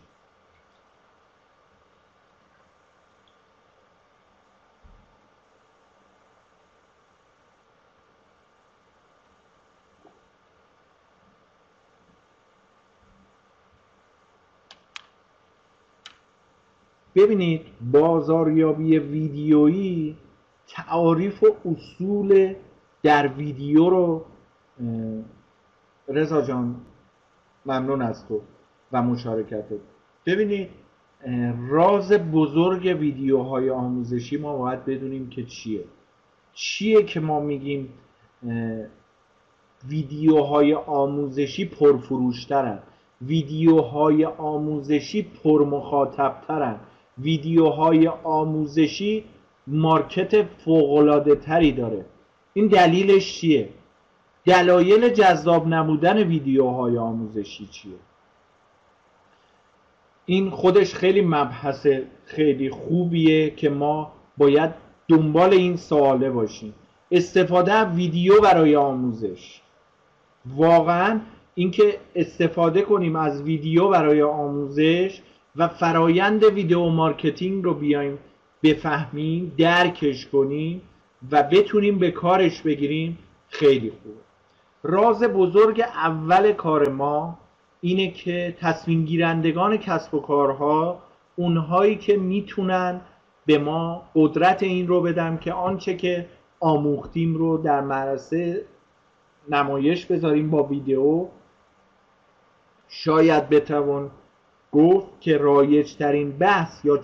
ببینید 17.16 17.61
بازاریابی 17.92 18.98
ویدیویی 18.98 20.16
تعاریف 20.68 21.42
و 21.42 21.46
اصول 21.64 22.55
در 23.02 23.29
ویدیو 23.29 23.90
رو 23.90 24.24
رضا 26.09 26.42
جان 26.42 26.76
ممنون 27.66 28.02
از 28.02 28.26
تو 28.29 28.40
و 28.92 29.02
مشارکتت 29.02 29.81
ببینید 30.26 30.68
راز 31.68 32.12
بزرگ 32.12 32.96
ویدیوهای 33.00 33.70
آموزشی 33.70 34.37
ما 34.37 34.57
باید 34.57 34.85
بدونیم 34.85 35.29
که 35.29 35.44
چیه. 35.44 35.85
چیه 36.55 37.02
که 37.02 37.20
ما 37.20 37.40
میگیم 37.40 37.88
ویدیوهای 39.88 40.74
آموزشی 40.74 41.64
پرفروشترن 41.64 42.79
ویدیوهای 43.22 44.24
آموزشی 44.24 45.22
پرمخاطبترن. 45.44 46.81
ویدیوهای 47.18 48.09
آموزشی 48.24 49.24
مارکت 49.66 50.42
فوقلاده 50.42 51.35
تری 51.35 51.72
داره 51.72 52.05
این 52.55 52.66
دلیلش 52.66 53.40
چیه؟ 53.40 53.68
دلایل 54.44 55.09
جذاب 55.09 55.66
نمودن 55.66 56.18
ویدیوهای 56.18 56.98
آموزشی 56.98 57.66
چیه؟ 57.66 57.92
این 60.26 60.50
خودش 60.50 60.94
خیلی 60.94 61.20
مبحث 61.20 61.87
خیلی 62.24 62.70
خوبیه 62.70 63.50
که 63.50 63.70
ما 63.70 64.12
باید 64.38 64.70
دنبال 65.09 65.52
این 65.52 65.76
سواله 65.76 66.31
باشیم 66.31 66.74
استفاده 67.11 67.85
ویدیو 67.85 68.40
برای 68.40 68.76
آموزش 68.76 69.61
واقعا 70.46 71.20
اینکه 71.55 71.98
استفاده 72.14 72.83
کنیم 72.83 73.16
از 73.16 73.42
ویدیو 73.42 73.88
برای 73.88 74.22
آموزش 74.22 75.20
و 75.59 75.69
فرایند 75.69 76.45
video 76.44 76.87
marketing 76.87 77.64
رو 77.64 77.75
بیایم 77.75 78.19
بفهمیم 78.62 79.53
درکش 79.59 80.27
کنیم 80.27 80.83
و 81.31 81.42
بتونیم 81.42 81.99
به 81.99 82.11
کارش 82.11 82.62
بگیریم. 82.62 83.19
خیلی 83.49 83.90
خوبه 83.90 84.27
راز 84.83 85.23
بزرگ 85.23 85.81
اول 85.81 86.53
کار 86.53 86.88
ما 86.88 87.38
اینه 87.81 88.11
که 88.11 88.57
تصمیم 88.61 89.05
گیرندگان 89.05 89.77
کسب 89.77 90.14
و 90.14 90.21
کارها 90.21 91.03
اونهایی 91.37 91.97
که 91.97 92.16
می‌تونن 92.16 93.01
به 93.47 93.59
ما 93.59 94.03
قدرت 94.14 94.62
این 94.62 94.88
رو 94.88 95.03
بدن 95.03 95.38
که 95.38 95.53
آنچه 95.53 95.97
که 95.97 96.27
آموختیم 96.61 97.35
رو 97.35 97.59
در 97.59 97.81
مدرسه 97.81 98.64
نمایش 99.49 100.07
بذاریم 100.07 100.51
با 100.51 100.62
ویدیو. 100.62 101.27
شاید 102.88 103.49
بتوان 103.49 104.11
گفت 104.72 105.20
که 105.20 105.38
رایج 105.38 105.94
ترین 105.94 106.31
بحث 106.31 106.85
یا 106.85 107.00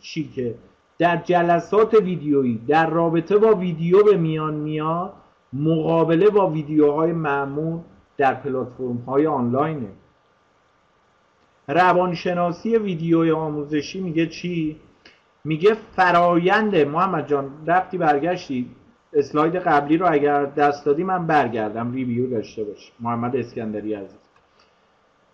چی 0.00 0.28
که 0.28 0.54
در 0.98 1.16
جلسات 1.16 1.94
ویدیویی 1.94 2.60
در 2.68 2.90
رابطه 2.90 3.38
با 3.38 3.54
ویدیو 3.54 4.04
به 4.04 4.16
میان 4.16 4.54
میاد 4.54 5.12
مقابله 5.52 6.30
با 6.30 6.50
ویدیوهای 6.50 7.12
معمول 7.12 7.80
در 8.16 8.34
پلتفرم 8.34 8.96
های 9.06 9.26
آنلاینه. 9.26 9.88
روانشناسی 11.68 12.76
ویدیوی 12.76 13.30
آموزشی 13.30 14.00
میگه 14.00 14.26
چی؟ 14.26 14.80
میگه 15.44 15.76
فرایند. 15.96 16.76
محمد 16.76 17.28
جان 17.28 17.50
رفتی 17.66 17.98
برگشتی؟ 17.98 18.70
اسلاید 19.12 19.56
قبلی 19.56 19.96
رو 19.96 20.12
اگر 20.12 20.44
دست 20.44 20.84
دادی 20.84 21.04
من 21.04 21.26
برگردم. 21.26 21.92
review 21.92 22.30
داشته 22.30 22.64
باش. 22.64 22.92
محمد 23.00 23.36
اسکندری 23.36 23.94
عزیز. 23.94 24.29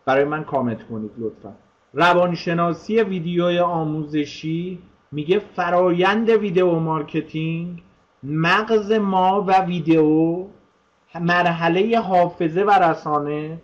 برای 0.06 0.24
من 0.24 0.44
کامنت 0.44 0.88
کنید 0.88 1.10
لطفا. 1.18 1.52
روانشناسی 1.94 3.02
ویدیوی 3.02 3.58
آموزشی 3.58 4.78
میگه 5.12 5.38
فرایند 5.38 6.30
video 6.30 6.78
marketing 6.78 7.82
مغز 8.22 8.92
ما 8.92 9.44
و 9.48 9.60
ویدیو 9.60 10.44
مرحله 11.20 11.98
حافظه 11.98 12.62
و 12.62 12.70
رسانه 12.70 13.58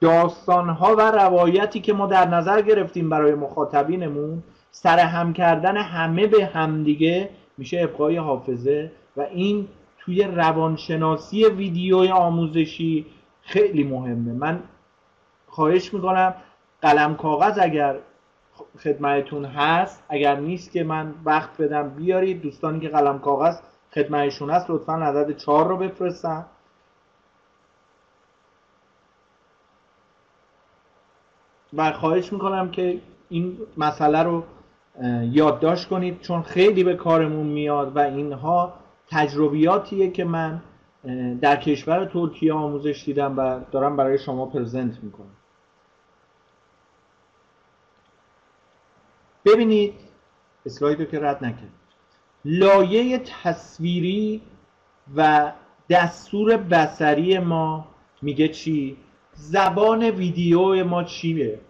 داستانها 0.00 0.96
و 0.96 1.00
روایتی 1.00 1.80
که 1.80 1.92
ما 1.92 2.06
در 2.06 2.28
نظر 2.28 2.62
گرفتیم 2.62 3.10
برای 3.10 3.34
مخاطبینمون 3.34 4.42
سرهم 4.70 5.32
کردن 5.32 5.76
همه 5.76 6.26
به 6.26 6.46
همدیگه 6.46 7.30
میشه 7.58 7.80
ابقای 7.80 8.16
حافظه 8.16 8.92
و 9.16 9.20
این 9.20 9.68
توی 9.98 10.22
روانشناسی 10.22 11.44
ویدیوی 11.44 12.08
آموزشی 12.08 13.06
خیلی 13.42 13.84
مهمه. 13.84 14.32
من 14.32 14.60
خواهش 15.58 15.94
می‌کنم. 15.94 16.34
قلم 16.82 17.16
کاغذ 17.16 17.58
اگر 17.62 17.98
خدمتتون 18.82 19.44
هست 19.44 20.04
اگر 20.08 20.36
نیست 20.40 20.72
که 20.72 20.84
من 20.84 21.14
وقت 21.24 21.62
بدم 21.62 21.88
بیارید. 21.88 22.42
دوستانی 22.42 22.80
که 22.80 22.88
قلم 22.88 23.18
کاغذ 23.18 23.56
خدمتشون 23.94 24.50
هست 24.50 24.70
لطفا 24.70 24.92
عدد 24.92 25.36
چهار 25.36 25.68
رو 25.68 25.76
بفرستم 25.76 26.46
و 31.76 31.92
خواهش 31.92 32.32
می‌کنم 32.32 32.70
که 32.70 33.00
این 33.28 33.58
مسئله 33.76 34.22
رو 34.22 34.42
یادداشت 35.22 35.88
کنید 35.88 36.20
چون 36.20 36.42
خیلی 36.42 36.84
به 36.84 36.96
کارمون 36.96 37.46
میاد 37.46 37.96
و 37.96 37.98
اینها 37.98 38.74
تجربیاتیه 39.10 40.10
که 40.10 40.24
من 40.24 40.62
در 41.40 41.56
کشور 41.56 42.04
ترکیه 42.04 42.52
آموزش 42.52 43.02
دیدم 43.06 43.38
و 43.38 43.60
دارم 43.70 43.96
برای 43.96 44.18
شما 44.18 44.46
پرزنت 44.46 45.02
می‌کنم. 45.02 45.37
ببینید 49.44 49.94
اسلاید 50.66 51.00
رو 51.00 51.04
که 51.04 51.20
رد 51.20 51.44
نکرد 51.44 51.72
لایه 52.44 53.18
تصویری 53.18 54.42
و 55.16 55.52
دستور 55.88 56.56
بسری 56.56 57.38
ما 57.38 57.88
میگه 58.22 58.48
چی؟ 58.48 58.96
زبان 59.32 60.02
ویدیو 60.02 60.84
ما 60.84 61.04
چیه؟ 61.04 61.60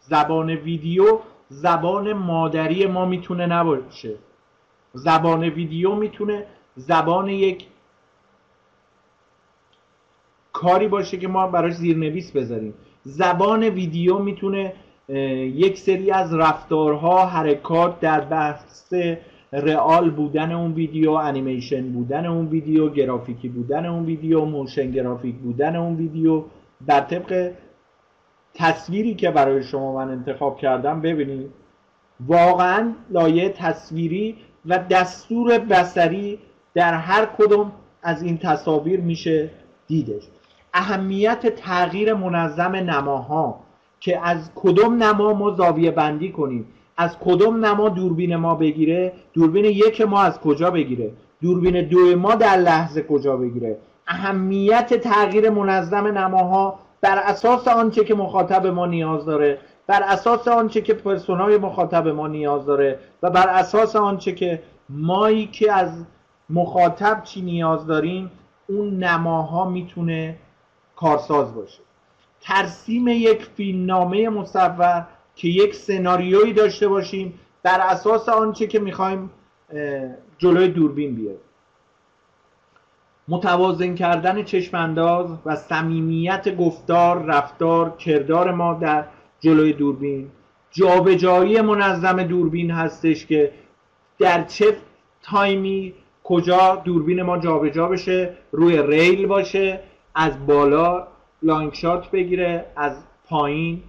زبان 0.00 0.50
ویدیو 0.50 1.20
زبان 1.48 2.12
مادری 2.12 2.86
ما 2.86 3.06
می‌تونه 3.06 3.46
نباشه 3.46 4.14
زبان 4.92 5.44
ویدیو 5.44 5.94
می‌تونه 5.94 6.46
زبان 6.76 7.28
یک 7.28 7.66
کاری 10.52 10.88
باشه 10.88 11.16
که 11.16 11.28
ما 11.28 11.46
براش 11.46 11.72
زیرنویس 11.72 12.32
بذاریم 12.32 12.74
زبان 13.02 13.62
ویدیو 13.62 14.18
می‌تونه 14.18 14.74
یک 15.08 15.78
سری 15.78 16.10
از 16.10 16.34
رفتارها 16.34 17.26
حرکات 17.26 18.00
در 18.00 18.20
بحث 18.20 18.94
real 19.52 20.10
بودن 20.10 20.52
اون 20.52 20.72
ویدیو 20.72 21.10
انیمیشن 21.10 21.92
بودن 21.92 22.26
اون 22.26 22.46
ویدیو 22.46 22.88
گرافیکی 22.88 23.48
بودن 23.48 23.86
اون 23.86 24.04
ویدیو 24.04 24.44
motion 24.44 24.90
graphic 24.90 25.34
بودن 25.34 25.76
اون 25.76 25.94
ویدیو. 25.94 26.44
در 26.86 27.00
طبق 27.00 27.52
تصویری 28.54 29.14
که 29.14 29.30
برای 29.30 29.62
شما 29.62 29.94
من 29.94 30.10
انتخاب 30.10 30.56
کردم 30.58 31.00
ببینید. 31.00 31.50
واقعا 32.26 32.92
لایه 33.10 33.48
تصویری 33.48 34.36
و 34.66 34.78
دستور 34.78 35.58
بسری 35.58 36.38
در 36.74 36.94
هر 36.94 37.26
کدوم 37.38 37.72
از 38.02 38.22
این 38.22 38.38
تصاویر 38.38 39.00
میشه 39.00 39.50
دیدش. 39.86 40.22
اهمیت 40.74 41.46
تغییر 41.46 42.14
منظم 42.14 42.76
نماها. 42.76 43.63
که 44.04 44.20
از 44.26 44.50
کدوم 44.54 45.02
نما 45.02 45.32
ما 45.32 45.50
زاویه 45.50 45.90
بندی 45.90 46.32
کنیم؟ 46.32 46.66
از 46.96 47.18
کدوم 47.18 47.64
نما 47.64 47.88
دوربین 47.88 48.36
ما 48.36 48.54
بگیره؟ 48.54 49.12
دوربین 49.32 49.64
یک 49.64 50.00
ما 50.00 50.22
از 50.22 50.40
کجا 50.40 50.70
بگیره؟ 50.70 51.12
دوربین 51.42 51.88
دو 51.88 52.18
ما 52.18 52.34
در 52.34 52.56
لحظه 52.56 53.02
کجا 53.02 53.36
بگیره؟ 53.36 53.78
اهمیت 54.06 54.94
تغییر 54.94 55.50
منظم 55.50 56.06
نماها 56.06 56.78
بر 57.00 57.18
اساس 57.18 57.68
آنچه 57.68 58.04
که 58.04 58.14
مخاطب 58.14 58.66
ما 58.66 58.86
نیاز 58.86 59.26
داره 59.26 59.58
بر 59.86 60.02
اساس 60.02 60.48
آنچه 60.48 60.80
که 60.80 60.94
پرسونای 60.94 61.58
مخاطب 61.58 62.08
ما 62.08 62.28
نیاز 62.28 62.66
داره 62.66 62.98
و 63.22 63.30
بر 63.30 63.48
اساس 63.48 63.96
آنچه 63.96 64.32
که 64.32 64.62
مایی 64.88 65.46
که 65.46 65.72
از 65.72 66.04
مخاطب 66.50 67.22
چی 67.24 67.42
نیاز 67.42 67.86
داریم 67.86 68.30
اون 68.68 69.04
نماها 69.04 69.70
می‌تونه 69.70 70.36
کارساز 70.96 71.54
باشه. 71.54 71.80
ترسیم 72.46 73.08
یک 73.08 73.44
فیلمنامه 73.44 74.28
مصور 74.28 75.06
که 75.36 75.48
یک 75.48 75.74
سناریویی 75.74 76.52
داشته 76.52 76.88
باشیم 76.88 77.40
بر 77.62 77.80
اساس 77.80 78.28
آنچه 78.28 78.66
که 78.66 78.78
می‌خوایم 78.78 79.30
جلوی 80.38 80.68
دوربین 80.68 81.14
بیاد 81.14 81.40
متوازن 83.28 83.94
کردن 83.94 84.42
چشمانداز 84.42 85.26
و 85.46 85.56
صمیمیت 85.56 86.56
گفتار 86.56 87.24
رفتار 87.24 87.96
کردار 87.96 88.50
ما 88.50 88.74
در 88.74 89.04
جلوی 89.40 89.72
دوربین. 89.72 90.30
جابجایی 90.70 91.60
منظم 91.60 92.22
دوربین 92.22 92.70
هستش 92.70 93.26
که 93.26 93.52
در 94.18 94.44
چه 94.44 94.76
تایمی 95.22 95.94
کجا 96.24 96.82
دوربین 96.84 97.22
ما 97.22 97.38
جابجا 97.38 97.88
بشه 97.88 98.36
روی 98.52 98.82
ریل 98.82 99.26
باشه 99.26 99.80
از 100.14 100.46
بالا 100.46 101.06
لانگ 101.44 101.74
شات 101.74 102.10
بگیره 102.10 102.66
از 102.76 102.96
پایین 103.28 103.82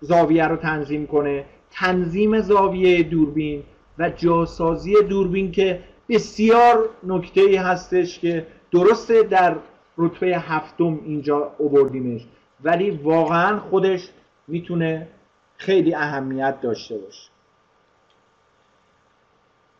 زاویه 0.00 0.46
رو 0.46 0.56
تنظیم 0.56 1.06
کنه. 1.06 1.44
تنظیم 1.70 2.40
زاویه 2.40 3.02
دوربین 3.02 3.62
و 3.98 4.10
جاسازی 4.10 4.94
دوربین 5.02 5.52
که 5.52 5.82
بسیار 6.08 6.88
نکته 7.04 7.40
ای 7.40 7.56
هستش 7.56 8.18
که 8.18 8.46
درسته 8.72 9.22
در 9.22 9.56
رتبه 9.98 10.38
هفتم 10.38 11.00
اینجا 11.04 11.52
اووردیمش 11.58 12.26
ولی 12.64 12.90
واقعا 12.90 13.58
خودش 13.58 14.08
می‌تونه 14.48 15.08
خیلی 15.56 15.94
اهمیت 15.94 16.60
داشته 16.60 16.98
باشه. 16.98 17.30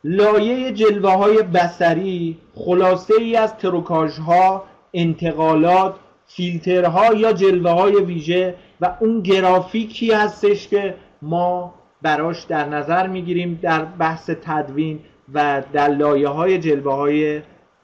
لایه 0.04 0.72
جلوه 0.72 1.12
های 1.12 1.42
بسری 1.42 2.38
خلاصه 2.54 3.14
ای 3.18 3.36
از 3.36 3.56
تروکاژ 3.56 4.18
ها 4.18 4.64
انتقالات 4.94 5.94
فیلترها 6.26 7.14
یا 7.14 7.32
جلوه 7.32 7.70
های 7.70 7.96
ویژه 7.96 8.54
و 8.80 8.96
اون 9.00 9.20
گرافیکی 9.20 10.12
هستش 10.12 10.68
که 10.68 10.94
ما 11.22 11.74
براش 12.02 12.44
در 12.44 12.68
نظر 12.68 13.06
می‌گیریم 13.06 13.58
در 13.62 13.84
بحث 13.84 14.30
تدوین 14.30 15.00
و 15.34 15.62
در 15.72 15.88
لایه 15.88 16.28
های 16.28 16.58
جلوه 16.58 16.94
های 16.94 17.40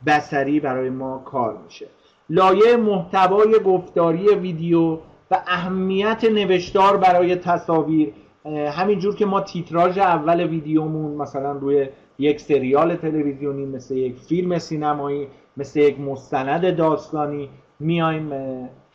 بسری 0.06 0.60
برای 0.60 0.90
ما 0.90 1.18
کار 1.18 1.58
میشه. 1.64 1.86
لایه 2.30 2.76
محتوای 2.76 3.58
گفتاری 3.64 4.28
ویدیو 4.28 4.98
و 5.30 5.42
اهمیت 5.46 6.24
نوشتار 6.24 6.96
برای 6.96 7.36
تصاویر 7.36 8.12
همینجور 8.46 9.14
که 9.14 9.26
ما 9.26 9.40
تیتراژ 9.40 9.98
اول 9.98 10.40
ویدیومون 10.40 11.14
مثلا 11.14 11.52
روی 11.52 11.88
یک 12.18 12.40
سریال 12.40 12.96
تلویزیونی 12.96 13.66
مثل 13.66 13.96
یک 13.96 14.16
فیلم 14.16 14.58
سینمایی 14.58 15.28
مثل 15.58 15.80
یک 15.80 16.00
مستند 16.00 16.76
داستانی 16.76 17.48
میایم 17.80 18.32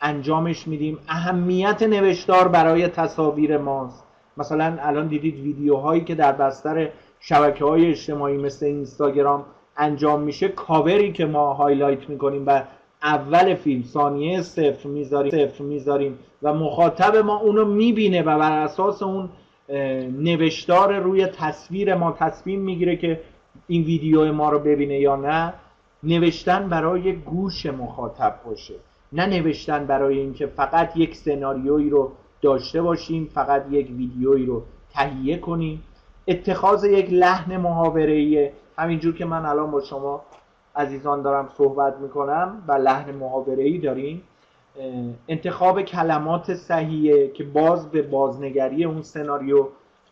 انجامش 0.00 0.68
میدیم. 0.68 0.98
اهمیت 1.08 1.82
نوشتار 1.82 2.48
برای 2.48 2.88
تصاویر 2.88 3.58
ماست. 3.58 4.04
مثلا 4.36 4.76
الان 4.80 5.06
دیدید 5.06 5.40
ویدیوهایی 5.40 6.04
که 6.04 6.14
در 6.14 6.32
بستر 6.32 6.88
شبکه 7.20 7.64
های 7.64 7.90
اجتماعی 7.90 8.36
مثل 8.36 8.66
اینستاگرام 8.66 9.44
انجام 9.76 10.20
میشه. 10.20 10.48
کاوری 10.48 11.12
که 11.12 11.26
ما 11.26 11.54
highlight 11.54 12.08
می‌کنیم 12.08 12.42
و 12.46 12.62
اول 13.02 13.54
فیلم 13.54 13.82
ثانیه 13.82 14.42
صفر 14.42 14.88
می‌ذاریم 14.88 15.30
صفر 15.30 15.64
می‌ذاریم 15.64 16.18
و 16.42 16.54
مخاطب 16.54 17.16
ما 17.16 17.36
اونو 17.36 17.64
می‌بینه 17.64 18.22
و 18.22 18.38
بر 18.38 18.62
اساس 18.64 19.02
اون 19.02 19.28
نوشتار 20.18 20.98
روی 20.98 21.26
تصویر 21.26 21.94
ما 21.94 22.12
تصمیم 22.12 22.60
می‌گیره 22.60 22.96
که 22.96 23.20
این 23.66 23.82
ویدیو 23.82 24.32
ما 24.32 24.48
رو 24.48 24.58
ببینه 24.58 25.00
یا 25.00 25.16
نه. 25.16 25.52
نوشتن 26.04 26.68
برای 26.68 27.12
گوش 27.12 27.66
مخاطب 27.66 28.34
باشه. 28.44 28.74
نه 29.12 29.26
نوشتن 29.26 29.86
برای 29.86 30.18
اینکه 30.18 30.46
فقط 30.46 30.96
یک 30.96 31.16
سناریویی 31.16 31.90
رو 31.90 32.12
داشته 32.42 32.82
باشیم 32.82 33.30
فقط 33.34 33.64
یک 33.70 33.90
ویدیویی 33.90 34.46
رو 34.46 34.62
تهیه 34.92 35.38
کنیم. 35.38 35.82
اتخاذ 36.28 36.84
یک 36.84 37.12
لحن 37.12 37.56
محاوره‌ای. 37.56 38.50
همینجور 38.78 39.14
که 39.14 39.24
من 39.24 39.46
الان 39.46 39.70
با 39.70 39.80
شما 39.80 40.22
عزیزان 40.76 41.22
دارم 41.22 41.48
صحبت 41.58 41.96
می‌کنم 41.98 42.62
و 42.68 42.72
لحن 42.72 43.14
محاوره‌ای 43.14 43.78
داریم. 43.78 44.22
انتخاب 45.28 45.82
کلمات 45.82 46.54
صحیحه 46.54 47.28
که 47.28 47.44
باز 47.44 47.90
به 47.90 48.02
بازنگری 48.02 48.84
اون 48.84 49.02
سناریو 49.02 49.66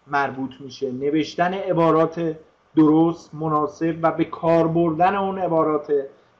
مربوط 0.07 0.50
میشه. 0.61 0.92
نوشتن 0.92 1.55
عبارات 1.55 2.35
درست 2.76 3.35
مناسب 3.35 3.96
و 4.02 4.12
به 4.12 4.24
کار 4.24 4.68
بردن 4.68 5.14
اون 5.14 5.38
عبارات 5.38 5.92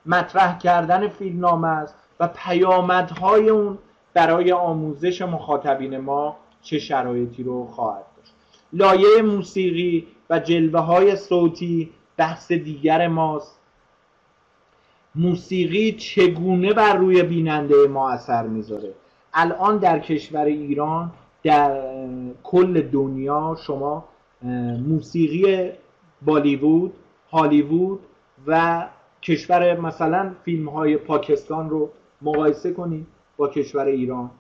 مطرح 0.07 0.59
کردن 0.59 1.09
فیلمنامه 1.09 1.69
است 1.69 1.95
و 2.21 2.29
پیامدهای 2.29 3.49
اون 3.49 3.79
برای 4.15 4.53
آموزش 4.53 5.23
مخاطبین 5.23 5.99
ما 5.99 6.37
چه 6.63 6.79
شرایطی 6.79 7.43
رو 7.43 7.67
خواهد 7.67 8.05
داشت. 8.17 8.35
لایه 8.73 9.23
موسیقی 9.23 10.07
و 10.31 10.39
جلوه 10.39 10.81
های 10.81 11.17
صوتی 11.17 11.91
بحث 12.17 12.53
دیگر 12.53 13.09
ماست. 13.09 13.59
موسیقی 15.15 15.93
چگونه 15.93 16.73
بر 16.73 16.97
روی 16.97 17.23
بیننده 17.23 17.87
ما 17.89 18.11
اثر 18.11 18.47
می‌ذاره؟ 18.47 18.95
الان 19.35 19.79
در 19.79 19.99
کشور 19.99 20.45
ایران 20.45 21.11
در 21.43 21.95
کل 22.43 22.81
دنیا 22.81 23.57
شما 23.67 24.05
موسیقی 24.89 25.73
بالیوود 26.25 26.93
هالیوود 27.31 28.01
و 28.47 28.89
کشور 29.23 29.81
مثلا 29.81 30.35
فیلم 30.45 30.69
های 30.69 30.97
پاکستان 30.97 31.71
رو 31.71 31.91
مقایسه 32.23 32.73
کنید 32.73 33.07
با 33.37 33.49
کشور 33.49 33.87
ایران. 33.87 34.31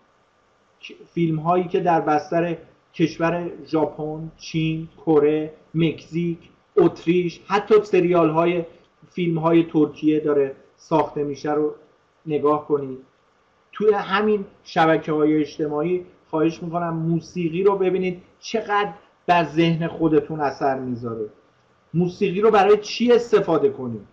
فیلم 1.14 1.38
هایی 1.38 1.64
که 1.64 1.80
در 1.80 2.00
بستر 2.00 2.56
کشور 2.94 3.50
ژاپن، 3.66 4.30
چین، 4.36 4.88
کره، 5.06 5.52
مکزیک، 5.74 6.38
اتریش 6.76 7.40
حتی 7.46 7.74
سریال 7.82 8.30
های 8.30 8.64
فیلم 9.10 9.38
های 9.38 9.64
ترکیه 9.64 10.20
داره 10.20 10.56
ساخته 10.76 11.24
میشه 11.24 11.52
رو 11.52 11.74
نگاه 12.26 12.68
کنید. 12.68 12.98
توی 13.72 13.94
همین 13.94 14.44
شبکه 14.64 15.12
های 15.12 15.40
اجتماعی 15.40 16.06
خواهش 16.30 16.62
می‌کنم 16.62 16.96
موسیقی 16.96 17.62
رو 17.62 17.76
ببینید 17.76 18.22
چقدر 18.40 18.92
در 19.26 19.44
ذهن 19.44 19.88
خودتون 19.88 20.40
اثر 20.40 20.78
می‌ذاره. 20.78 21.28
موسیقی 21.94 22.40
رو 22.40 22.50
برای 22.50 22.76
چی 22.76 23.12
استفاده 23.12 23.68
کنیم؟ 23.68 24.08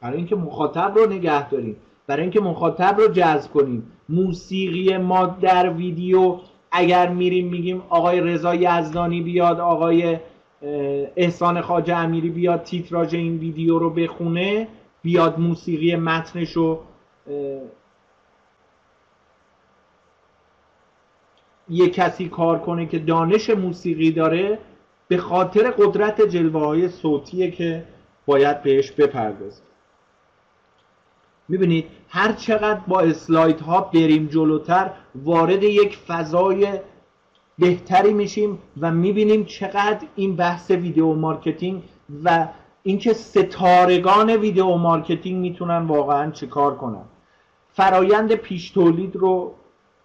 برای 0.00 0.16
اینکه 0.16 0.36
مخاطب 0.36 0.92
رو 0.96 1.06
نگه 1.06 1.48
داریم. 1.48 1.76
برای 2.06 2.22
اینکه 2.22 2.40
مخاطب 2.40 2.96
رو 2.98 3.08
جذب 3.08 3.52
کنیم. 3.52 3.92
موسیقی 4.08 4.96
ما 4.96 5.26
در 5.26 5.70
ویدیو 5.70 6.38
اگر 6.70 7.08
میریم 7.08 7.48
میگیم 7.48 7.82
آقای 7.88 8.20
رضا 8.20 8.54
یزدانی 8.54 9.22
بیاد 9.22 9.60
آقای 9.60 10.18
احسان 11.16 11.60
خاجه 11.60 11.96
امیری 11.96 12.30
بیاد 12.30 12.62
تیتراژ 12.62 13.14
این 13.14 13.38
ویدیو 13.38 13.78
رو 13.78 13.90
بخونه 13.90 14.68
بیاد 15.02 15.38
موسیقی 15.38 15.96
متنش 15.96 16.52
رو 16.52 16.80
یه 21.68 21.88
کسی 21.88 22.28
کار 22.28 22.58
کنه 22.58 22.86
که 22.86 22.98
دانش 22.98 23.50
موسیقی 23.50 24.10
داره 24.10 24.58
به 25.12 25.18
خاطر 25.18 25.70
قدرت 25.70 26.20
جلوه 26.20 26.60
های 26.60 26.88
صوتیه 26.88 27.50
که 27.50 27.84
باید 28.26 28.62
بهش 28.62 28.90
بپردازیم. 28.90 29.64
می‌بینید 31.48 31.86
هر 32.08 32.32
چقدر 32.32 32.80
با 32.88 33.00
اسلاید 33.00 33.60
ها 33.60 33.80
بریم 33.80 34.26
جلوتر 34.26 34.90
وارد 35.14 35.62
یک 35.62 35.96
فضای 35.96 36.68
بهتری 37.58 38.12
میشیم 38.12 38.58
و 38.80 38.90
می‌بینیم 38.90 39.44
چقدر 39.44 40.06
این 40.16 40.36
بحث 40.36 40.70
video 40.70 41.12
marketing 41.12 41.82
و 42.24 42.48
اینکه 42.82 43.12
ستارگان 43.12 44.30
video 44.30 44.76
marketing 44.76 45.40
می‌تونن 45.40 45.86
واقعا 45.86 46.30
چیکار 46.30 46.76
کنن. 46.76 47.04
فرایند 47.72 48.34
پیش 48.34 48.70
تولید 48.70 49.16
رو 49.16 49.54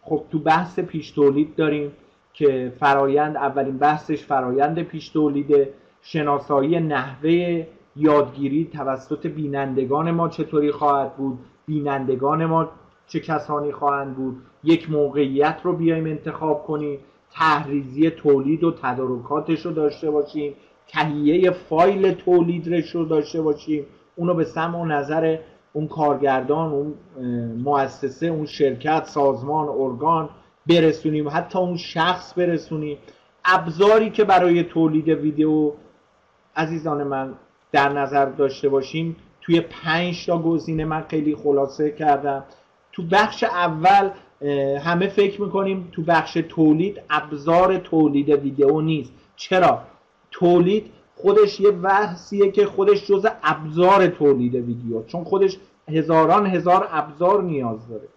خب 0.01 0.23
تو 0.31 0.39
بحث 0.39 0.79
پیش 0.79 1.11
تولید 1.11 1.55
داریم. 1.55 1.91
که 2.37 2.73
فرایند 2.79 3.37
اولین 3.37 3.77
بحثش 3.77 4.25
فرایند 4.25 4.81
پیش 4.81 5.09
تولید 5.09 5.67
شناسایی 6.01 6.79
نحوه 6.79 7.65
یادگیری 7.95 8.69
توسط 8.73 9.27
بینندگان 9.27 10.11
ما 10.11 10.29
چطوری 10.29 10.71
خواهد 10.71 11.15
بود 11.15 11.39
بینندگان 11.65 12.45
ما 12.45 12.69
چه 13.07 13.19
کسانی 13.19 13.71
خواهند 13.71 14.15
بود 14.15 14.37
یک 14.63 14.91
موقعیت 14.91 15.57
رو 15.63 15.73
بیایم 15.73 16.05
انتخاب 16.05 16.63
کنیم 16.63 16.99
تحریزی 17.31 18.09
تولید 18.09 18.63
و 18.63 18.71
تدارکاتش 18.71 19.65
رو 19.65 19.71
داشته 19.71 20.11
باشیم 20.11 20.53
تهیه 20.87 21.51
فایل 21.51 22.11
تولیدش 22.11 22.95
رو 22.95 23.05
داشته 23.05 23.41
باشیم. 23.41 23.85
اونو 24.15 24.33
به 24.33 24.43
سمع 24.43 24.77
و 24.79 24.85
نظر 24.85 25.37
اون 25.73 25.87
کارگردان 25.87 26.71
اون 26.71 26.93
مؤسسه 27.63 28.27
اون 28.27 28.45
شرکت 28.45 29.03
سازمان 29.05 29.67
ارگان 29.69 30.29
برسونیم 30.69 31.29
حتی 31.29 31.59
اون 31.59 31.77
شخص 31.77 32.33
برسونیم. 32.37 32.97
ابزاری 33.45 34.09
که 34.09 34.23
برای 34.23 34.63
تولید 34.63 35.07
ویدیو 35.07 35.71
عزیزان 36.55 37.03
من 37.03 37.33
در 37.71 37.89
نظر 37.89 38.25
داشته 38.25 38.69
باشیم 38.69 39.15
توی 39.41 39.61
پنج 39.61 40.25
تا 40.25 40.37
گزینه 40.39 40.85
من 40.85 41.05
خیلی 41.09 41.35
خلاصه 41.35 41.91
کردم. 41.91 42.43
تو 42.91 43.03
بخش 43.11 43.43
اول 43.43 44.09
همه 44.79 45.07
فکر 45.07 45.41
می‌کنیم 45.41 45.89
تو 45.91 46.01
بخش 46.03 46.37
تولید 46.49 47.01
ابزار 47.09 47.77
تولید 47.77 48.29
ویدیو 48.29 48.81
نیست. 48.81 49.11
چرا؟ 49.35 49.81
تولید 50.31 50.91
خودش 51.15 51.59
یه 51.59 51.71
بحثیه 51.71 52.51
که 52.51 52.65
خودش 52.65 53.07
جز 53.07 53.27
ابزار 53.43 54.07
تولید 54.07 54.55
ویدیو 54.55 55.03
چون 55.03 55.23
خودش 55.23 55.57
هزاران 55.89 56.45
هزار 56.45 56.87
ابزار 56.91 57.43
نیاز 57.43 57.87
داره. 57.89 58.07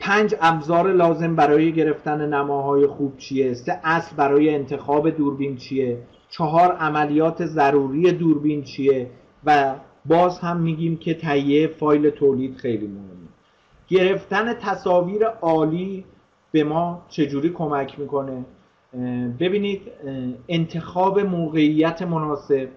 پنج 0.00 0.34
ابزار 0.40 0.92
لازم 0.92 1.36
برای 1.36 1.72
گرفتن 1.72 2.34
نماهای 2.34 2.86
خوب 2.86 3.16
چیه؟ 3.16 3.54
سه 3.54 3.80
اصل 3.84 4.16
برای 4.16 4.54
انتخاب 4.54 5.10
دوربین 5.10 5.56
چیه؟ 5.56 5.98
چهار 6.28 6.72
عملیات 6.72 7.46
ضروری 7.46 8.12
دوربین 8.12 8.62
چیه؟ 8.62 9.10
و 9.44 9.74
باز 10.06 10.38
هم 10.38 10.60
میگیم 10.60 10.96
که 10.96 11.14
تهیه 11.14 11.66
فایل 11.66 12.10
تولید 12.10 12.56
خیلی 12.56 12.86
مهمه. 12.86 13.28
گرفتن 13.88 14.54
تصاویر 14.54 15.24
عالی 15.24 16.04
به 16.52 16.64
ما 16.64 17.02
چجوری 17.08 17.50
کمک 17.50 17.98
می‌کنه؟ 17.98 18.44
ببینید 19.40 19.82
انتخاب 20.48 21.20
موقعیت 21.20 22.02
مناسب 22.02 22.68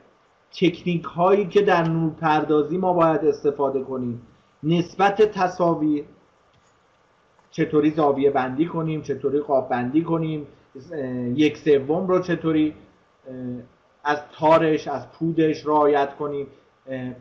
تکنیک 0.51 1.03
هایی 1.03 1.45
که 1.47 1.61
در 1.61 1.83
نورپردازی 1.83 2.77
ما 2.77 2.93
باید 2.93 3.25
استفاده 3.25 3.83
کنیم 3.83 4.21
نسبت 4.63 5.21
تصاویر 5.21 6.05
چطوری 7.53 7.91
زاویه 7.91 8.31
بندی 8.31 8.65
کنیم 8.65 9.01
چطوری 9.01 9.39
قاب 9.39 9.69
بندی 9.69 10.03
کنیم 10.03 10.47
یک 11.35 11.57
سوم 11.57 12.07
رو 12.07 12.19
چطوری 12.19 12.73
از 14.03 14.17
تارش 14.39 14.87
از 14.87 15.11
پودش 15.11 15.65
رعایت 15.65 16.15
کنیم. 16.15 16.47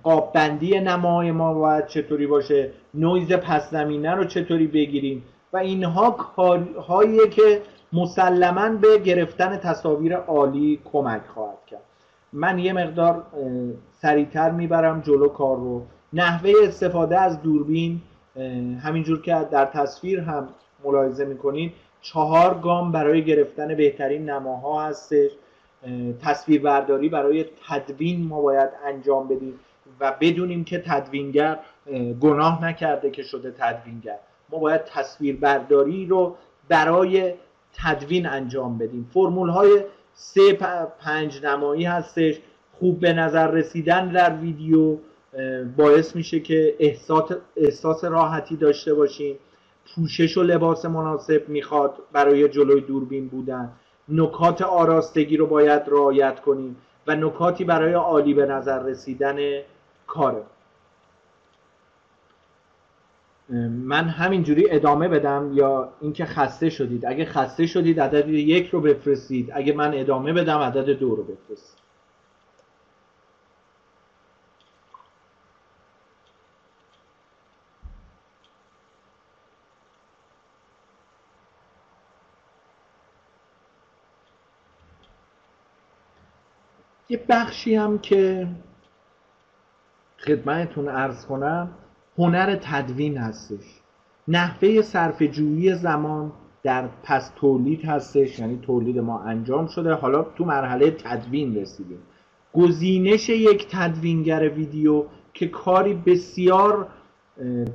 قاب 0.03 0.33
بندی 0.33 0.81
نمای 0.81 1.33
ما 1.33 1.55
باید 1.55 1.87
چطوری 1.87 2.27
باشه 2.27 2.71
نویز 2.95 3.33
پس 3.33 3.71
زمینه 3.71 4.15
رو 4.15 4.25
چطوری 4.25 4.67
بگیریم. 4.67 5.23
و 5.53 5.57
اینها 5.57 6.11
کارهاییه 6.11 7.29
که 7.29 7.63
مسلما 7.93 8.69
به 8.69 8.99
گرفتن 8.99 9.57
تصاویر 9.57 10.17
عالی 10.17 10.81
کمک 10.93 11.23
خواهد 11.35 11.59
کرد. 11.67 11.83
من 12.33 12.59
یه 12.59 12.73
مقدار 12.73 13.23
سریعتر 14.03 14.51
می‌برم 14.51 15.01
جلو 15.01 15.29
کار 15.29 15.57
رو. 15.57 15.83
نحوه 16.13 16.53
استفاده 16.63 17.21
از 17.21 17.43
دوربین 17.43 18.01
همینجور 18.83 19.23
که 19.23 19.47
در 19.51 19.65
تصویر 19.65 20.21
هم 20.21 20.49
ملاحظه 20.85 21.25
می‌کنید 21.25 21.73
چهار 22.01 22.55
گام 22.55 22.93
برای 22.93 23.25
گرفتن 23.25 23.75
بهترین 23.75 24.31
نماها 24.31 24.85
هستش. 24.85 25.31
تصویربرداری 26.23 27.09
برای 27.09 27.45
تدوین 27.69 28.27
ما 28.27 28.41
باید 28.41 28.71
انجام 28.87 29.29
بدیم 29.29 29.61
و 30.01 30.15
بدونیم 30.21 30.65
که 30.65 30.79
تدوینگر 30.79 31.59
گناه 32.21 32.65
نکرده 32.65 33.11
که 33.11 33.23
شده 33.23 33.55
تدوینگر. 33.59 34.19
ما 34.51 34.59
باید 34.59 34.85
تصویربرداری 34.85 36.07
رو 36.07 36.37
برای 36.69 37.35
تدوین 37.75 38.27
انجام 38.27 38.79
بدیم. 38.79 39.11
فرمول 39.15 39.49
های 39.49 39.85
سه 40.15 40.53
پنج 41.01 41.45
نمایی 41.45 41.85
هستش. 41.85 42.41
خوب 42.79 43.01
به 43.01 43.13
نظر 43.13 43.51
رسیدن 43.51 44.09
در 44.09 44.37
ویدیو. 44.37 44.97
باعث 45.77 46.17
میشه 46.17 46.41
که 46.41 46.77
احساس, 46.79 47.33
احساس 47.57 48.05
راحتی 48.05 48.57
داشته 48.57 48.95
باشیم. 48.95 49.37
پوشش 49.95 50.37
و 50.37 50.43
لباس 50.43 50.85
مناسب 50.85 51.49
می‌خواد 51.49 51.95
برای 52.13 52.49
جلوی 52.49 52.81
دوربین 52.81 53.29
بودن. 53.29 53.73
نکات 54.09 54.63
آراستگی 54.63 55.37
رو 55.37 55.47
باید 55.47 55.83
رعایت 55.87 56.41
کنیم 56.41 56.77
و 57.07 57.17
نکاتی 57.17 57.65
برای 57.65 57.93
عالی 57.93 58.35
به 58.35 58.47
نظر 58.47 58.83
رسیدن 58.83 59.37
کاره. 60.07 60.43
من 63.69 64.05
همینجوری 64.05 64.71
ادامه 64.71 65.09
بدم 65.09 65.51
یا 65.55 65.93
اینکه 66.01 66.25
خسته 66.25 66.71
شدید. 66.71 67.07
اگه 67.07 67.25
خسته 67.25 67.67
شدید 67.67 68.01
عدد 68.01 68.29
یک 68.29 68.71
رو 68.71 68.81
بفرستید. 68.81 69.51
اگه 69.55 69.73
من 69.73 69.95
ادامه 69.95 70.33
بدم 70.33 70.59
عدد 70.59 70.91
دو 70.91 71.17
رو 71.17 71.23
بفرستید. 71.23 71.82
یه 87.13 87.21
بخشی 87.29 87.75
هم 87.75 87.99
که 87.99 88.49
خدمتتون 90.19 90.89
ارز 90.89 91.27
کنم 91.27 91.71
هنر 92.19 92.57
تدوین 92.57 93.17
هستش. 93.17 93.65
نحوه 94.29 94.83
صرف 94.83 95.23
جویی 95.23 95.75
زمان 95.75 96.33
در 96.63 96.89
پس 97.03 97.33
تولید 97.37 97.85
هستش 97.85 98.39
یعنی 98.39 98.59
تولید 98.63 98.99
ما 98.99 99.21
انجام 99.21 99.67
شده. 99.67 99.95
حالا 99.95 100.23
تو 100.23 100.45
مرحله 100.45 100.91
تدوین 100.91 101.57
رسیدیم. 101.57 101.99
گزینش 102.55 103.29
یک 103.29 103.67
تدوینگر 103.71 104.49
ویدیو 104.49 105.05
که 105.35 105.49
کاری 105.49 105.95
بسیار 105.95 106.89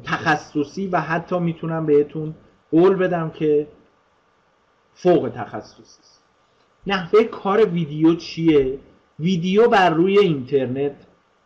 تخصصی 0.04 0.88
و 0.88 1.02
حتی 1.02 1.40
می‌تونم 1.40 1.86
بهتون 1.86 2.36
قول 2.72 2.96
بدم 2.96 3.30
که 3.30 3.68
فوق 4.94 5.32
تخصصی 5.36 5.82
است. 5.82 6.24
نحوه 6.88 7.24
کار 7.24 7.66
ویدیو 7.66 8.16
چیه؟ 8.16 8.80
ویدیو 9.20 9.68
بر 9.68 9.90
روی 9.90 10.20
اینترنت 10.20 10.96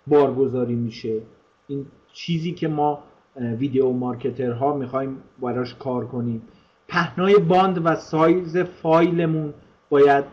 بارگذاری 0.07 0.75
میشه. 0.75 1.21
این 1.67 1.85
چیزی 2.13 2.51
که 2.51 2.67
ما 2.67 3.03
video 3.35 3.91
marketer 3.91 4.68
ها 4.68 4.77
می‌خوایم 4.77 5.17
براش 5.41 5.75
کار 5.75 6.07
کنیم. 6.07 6.41
پهنای 6.87 7.37
باند 7.37 7.85
و 7.85 7.95
سایز 7.95 8.57
فایلمون 8.57 9.53
باید 9.89 10.25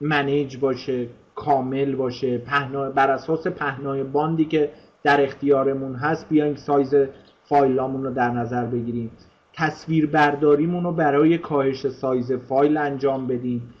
manage 0.00 0.56
باشه 0.56 1.08
کامل 1.34 1.94
باشه. 1.94 2.38
پهنا... 2.38 2.90
بر 2.90 3.10
اساس 3.10 3.46
پهنای 3.46 4.02
باندی 4.02 4.44
که 4.44 4.70
در 5.02 5.24
اختیارمون 5.24 5.94
هست 5.94 6.28
بیایم 6.28 6.54
سایز 6.54 6.94
فایلامون 7.42 8.04
رو 8.04 8.10
در 8.10 8.30
نظر 8.30 8.64
بگیریم. 8.64 9.10
تصویر 9.52 10.06
برداریمون 10.06 10.84
رو 10.84 10.92
برای 10.92 11.38
کاهش 11.38 11.88
سایز 11.88 12.32
فایل 12.32 12.76
انجام 12.76 13.26
بدیم. 13.26 13.74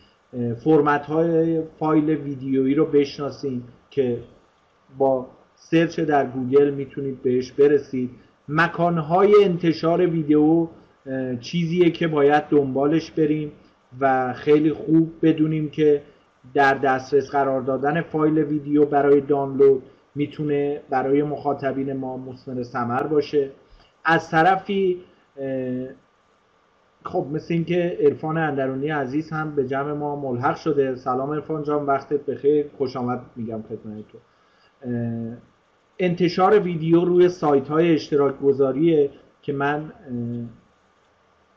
فرمت 0.64 1.06
های 1.06 1.62
فایل 1.78 2.10
ویدیویی 2.10 2.74
رو 2.74 2.86
بشناسیم 2.86 3.64
که 3.90 4.18
با 4.98 5.26
سرچ 5.54 6.00
در 6.00 6.26
گوگل 6.26 6.70
می‌تونید 6.70 7.22
بهش 7.22 7.52
برسید. 7.52 8.10
مکانهای 8.48 9.34
انتشار 9.44 10.06
ویدیو 10.06 10.66
چیزیه 11.40 11.90
که 11.90 12.08
باید 12.08 12.44
دنبالش 12.50 13.10
بریم 13.10 13.52
و 14.00 14.32
خیلی 14.32 14.72
خوب 14.72 15.12
بدونیم 15.22 15.70
که 15.70 16.02
در 16.54 16.74
دسترس 16.74 17.30
قرار 17.30 17.60
دادن 17.60 18.02
فایل 18.02 18.38
ویدیو 18.38 18.86
برای 18.86 19.20
دانلود 19.20 19.82
می‌تونه 20.14 20.80
برای 20.90 21.22
مخاطبین 21.22 21.92
ما 21.92 22.16
مثمر 22.16 22.62
ثمر 22.62 23.02
باشه. 23.02 23.50
از 24.04 24.30
طرفی 24.30 25.00
خب 27.06 27.26
مثل 27.32 27.54
اینکه 27.54 27.98
عرفان 28.00 28.38
اندرونی 28.38 28.88
عزیز 28.88 29.30
هم 29.30 29.54
به 29.54 29.66
جمع 29.66 29.92
ما 29.92 30.16
ملحق 30.16 30.56
شده. 30.56 30.94
سلام 30.94 31.32
عرفان 31.32 31.62
جان 31.62 31.86
وقتت 31.86 32.26
بخیر. 32.26 32.66
خوش 32.78 32.96
آمد 32.96 33.20
میگم 33.36 33.62
خدمت 33.62 34.04
تو. 34.08 34.18
انتشار 35.98 36.58
ویدیو 36.58 37.04
روی 37.04 37.28
سایت 37.28 37.68
های 37.68 37.94
اشتراک 37.94 38.38
گذاریه 38.38 39.10
که 39.42 39.52
من 39.52 39.92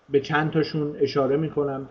به 0.09 0.19
چند 0.19 0.51
تاشون 0.51 0.95
اشاره 0.99 1.38
می‌کنم. 1.38 1.89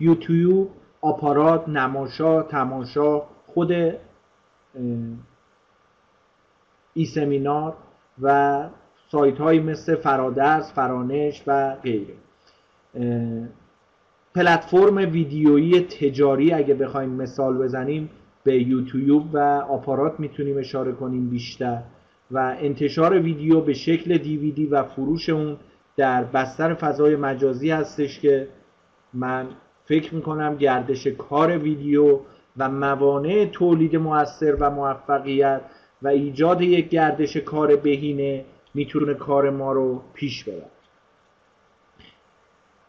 یوتیوب 0.00 0.70
آپارات 1.00 1.68
نماشا 1.68 2.42
تماشا 2.42 3.22
خود 3.46 3.72
ای 6.94 7.04
سمینار 7.04 7.74
و 8.22 8.68
سایت 9.10 9.38
های 9.38 9.60
مثل 9.60 9.94
فرادرس 9.94 10.72
فرانش 10.72 11.42
و 11.46 11.74
غیره. 11.74 12.14
پلتفرم 14.34 14.96
ویدیویی 14.96 15.80
تجاری 15.80 16.52
اگه 16.52 16.74
بخوایم 16.74 17.10
مثال 17.10 17.58
بزنیم 17.58 18.10
به 18.44 18.62
یوتیوب 18.62 19.30
و 19.32 19.38
آپارات 19.68 20.20
می‌تونیم 20.20 20.58
اشاره 20.58 20.92
کنیم 20.92 21.30
بیشتر. 21.30 21.82
و 22.30 22.56
انتشار 22.60 23.18
ویدیو 23.18 23.60
به 23.60 23.74
شکل 23.74 24.18
دیویدی 24.18 24.66
و 24.66 24.82
فروش 24.82 25.28
اون 25.28 25.56
در 25.96 26.24
بستر 26.24 26.74
فضای 26.74 27.16
مجازی 27.16 27.70
هستش 27.70 28.20
که 28.20 28.48
من 29.14 29.46
فکر 29.84 30.14
می‌کنم 30.14 30.56
گردش 30.56 31.06
کار 31.06 31.58
ویدیو 31.58 32.18
و 32.56 32.68
موانع 32.68 33.48
تولید 33.52 33.96
موثر 33.96 34.56
و 34.60 34.70
موفقیت 34.70 35.60
و 36.02 36.08
ایجاد 36.08 36.60
یک 36.60 36.88
گردش 36.88 37.36
کار 37.36 37.76
بهینه 37.76 38.44
می‌تونه 38.74 39.14
کار 39.14 39.50
ما 39.50 39.72
رو 39.72 40.02
پیش 40.14 40.44
ببره. 40.44 40.75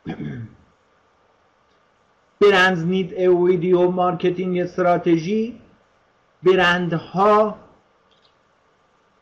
Brands 2.42 2.86
need 2.86 3.14
a 3.18 3.36
video 3.36 3.92
marketing 3.92 4.60
strategy. 4.60 5.60
برندها 6.44 7.56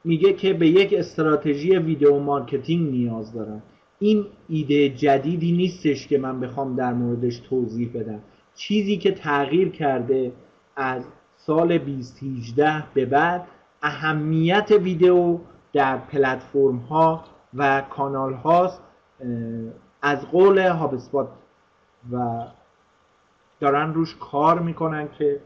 میگه 0.04 0.34
که 0.34 0.54
به 0.54 0.68
یک 0.68 0.94
استراتژی 0.94 1.78
video 1.78 2.20
marketing 2.20 2.92
نیاز 2.92 3.34
دارن. 3.34 3.62
این 4.00 4.26
ایده 4.50 4.90
جدیدی 4.90 5.52
نیستش 5.52 6.08
که 6.08 6.18
من 6.18 6.40
بخوام 6.40 6.76
در 6.76 6.94
موردش 6.94 7.40
توضیح 7.40 7.92
بدم. 7.94 8.20
چیزی 8.56 8.98
که 8.98 9.12
تغییر 9.12 9.70
کرده 9.70 10.32
از 10.76 11.04
سال 11.38 11.78
2018 11.78 12.84
به 12.94 13.06
بعد 13.06 13.48
اهمیت 13.82 14.72
ویدیو 14.82 15.40
در 15.74 15.98
پلتفرم 15.98 16.78
ها 16.78 17.24
و 17.54 17.82
کانال 17.82 18.34
هاست 18.34 18.82
از 20.06 20.28
قول 20.28 20.58
هابسپات 20.58 21.28
و 22.12 22.44
دارن 23.60 23.94
روش 23.94 24.16
کار 24.16 24.60
می‌کنن 24.60 25.10
که 25.18 25.42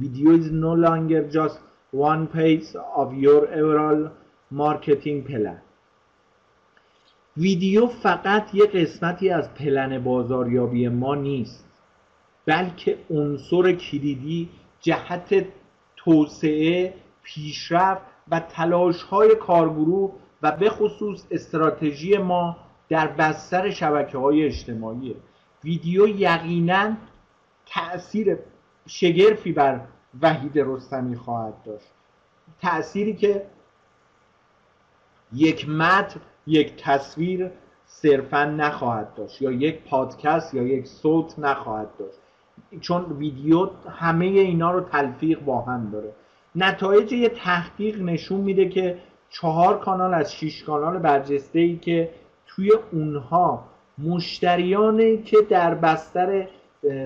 ویدیو 0.00 0.42
is 0.42 0.46
no 0.46 0.74
longer 0.86 1.32
just 1.36 1.58
one 1.92 2.26
page 2.36 2.66
of 2.96 3.08
your 3.24 3.42
overall 3.60 4.10
marketing 4.50 5.28
plan. 5.28 5.58
ویدیو 7.36 7.86
فقط 7.86 8.54
یه 8.54 8.66
قسمتی 8.66 9.30
از 9.30 9.54
پلن 9.54 10.04
بازاریابی 10.04 10.88
ما 10.88 11.14
نیست 11.14 11.64
بلکه 12.46 12.98
عنصر 13.10 13.72
کلیدی 13.72 14.48
جهت 14.80 15.46
توسعه 15.96 16.94
پیشرفت 17.22 18.02
و 18.30 18.40
تلاش 18.40 19.02
های 19.02 19.34
کارگروه 19.34 20.12
و 20.42 20.52
به 20.52 20.70
خصوص 20.70 21.26
استراتژی 21.30 22.18
ما 22.18 22.63
در 22.88 23.06
بستر 23.06 23.70
شبکه 23.70 24.18
های 24.18 24.44
اجتماعی. 24.44 25.16
ویدیو 25.64 26.08
یقینا 26.08 26.92
تأثیر 27.66 28.38
شگرفی 28.86 29.52
بر 29.52 29.80
وحید 30.22 30.52
رستمی 30.58 31.16
خواهد 31.16 31.54
داشت. 31.64 31.90
تأثیری 32.62 33.14
که 33.14 33.46
یک 35.32 35.68
متن 35.68 36.20
یک 36.46 36.76
تصویر 36.76 37.50
صرفا 37.86 38.44
نخواهد 38.44 39.14
داشت 39.14 39.42
یا 39.42 39.52
یک 39.52 39.82
پادکست 39.82 40.54
یا 40.54 40.62
یک 40.62 40.86
صوت 40.86 41.38
نخواهد 41.38 41.88
داشت. 41.98 42.18
چون 42.80 43.04
ویدیو 43.04 43.70
همه 43.90 44.24
اینا 44.24 44.70
رو 44.72 44.80
تلفیق 44.80 45.40
با 45.40 45.60
هم 45.60 45.90
داره. 45.90 46.12
نتایج 46.54 47.12
یه 47.12 47.28
تحقیق 47.28 48.02
نشون 48.02 48.40
میده 48.40 48.68
که 48.68 48.98
چهار 49.30 49.78
کانال 49.78 50.14
از 50.14 50.34
شش 50.34 50.62
کانال 50.62 50.98
برجسته 50.98 51.58
ای 51.58 51.76
که 51.76 52.10
توی 52.56 52.72
اونها 52.92 53.64
مشتریانی 53.98 55.22
که 55.22 55.36
در 55.50 55.74
بستر 55.74 56.48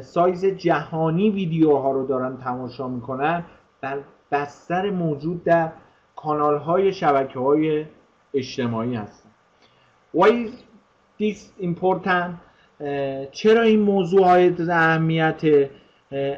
سایز 0.00 0.44
جهانی 0.44 1.30
ویدیوها 1.30 1.92
رو 1.92 2.06
دارن 2.06 2.36
تماشا 2.36 2.88
می‌کنن 2.88 3.44
در 3.80 3.98
بستر 4.32 4.90
موجود 4.90 5.44
در 5.44 5.72
کانال 6.16 6.58
های 6.58 6.92
شبکه 6.92 7.38
های 7.38 7.86
اجتماعی 8.34 8.94
هستن. 8.94 9.30
Why 10.16 10.28
is 10.28 10.52
this 11.20 11.64
important? 11.64 12.34
چرا 13.32 13.62
این 13.62 13.80
موضوع 13.80 14.24
های 14.24 14.54
اهمیت 14.70 15.70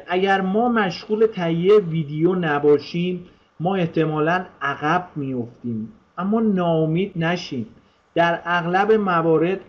اگر 0.07 0.41
ما 0.41 0.69
مشغول 0.69 1.25
تهیه 1.25 1.77
ویدیو 1.77 2.35
نباشیم 2.35 3.25
ما 3.59 3.75
احتمالا 3.75 4.45
عقب 4.61 5.07
میفتیم 5.15 5.93
اما 6.17 6.41
ناامید 6.41 7.11
نشیم. 7.15 7.67
در 8.15 8.41
اغلب 8.45 8.91
موارد 8.91 9.59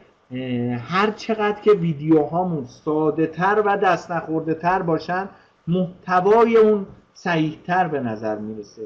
هر 0.78 1.10
چقدر 1.10 1.60
که 1.60 1.70
ویدیوهامون 1.70 2.64
ساده 2.64 3.26
تر 3.26 3.62
و 3.66 3.76
دست 3.76 4.10
نخورده 4.10 4.54
تر 4.54 4.82
باشن 4.82 5.28
محتوای 5.68 6.56
اون 6.56 6.86
صحیح 7.14 7.58
تر 7.66 7.88
به 7.88 8.00
نظر 8.00 8.38
می‌رسه. 8.38 8.82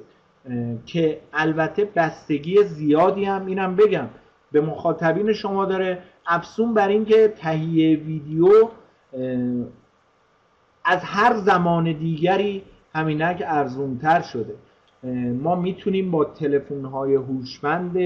که 0.87 1.21
البته 1.33 1.85
بستگی 1.85 2.65
زیادی 2.65 3.25
هم 3.25 3.47
اینم 3.47 3.77
بگم. 3.77 4.09
به 4.53 4.61
مخاطبین 4.61 5.33
شما 5.33 5.65
داره 5.65 5.99
افسون 6.27 6.75
بر 6.75 6.89
اینکه 6.89 7.29
تهیه 7.29 7.97
ویدیو 7.97 8.69
از 10.85 11.01
هر 11.05 11.37
زمان 11.37 11.93
دیگری 11.93 12.63
همینک 12.95 13.43
ارزونتر 13.47 14.23
شده. 14.23 14.55
ما 15.43 15.55
می‌تونیم 15.55 16.11
با 16.11 16.25
تلفن 16.25 16.85
های 16.85 17.15
هوشمند 17.15 17.99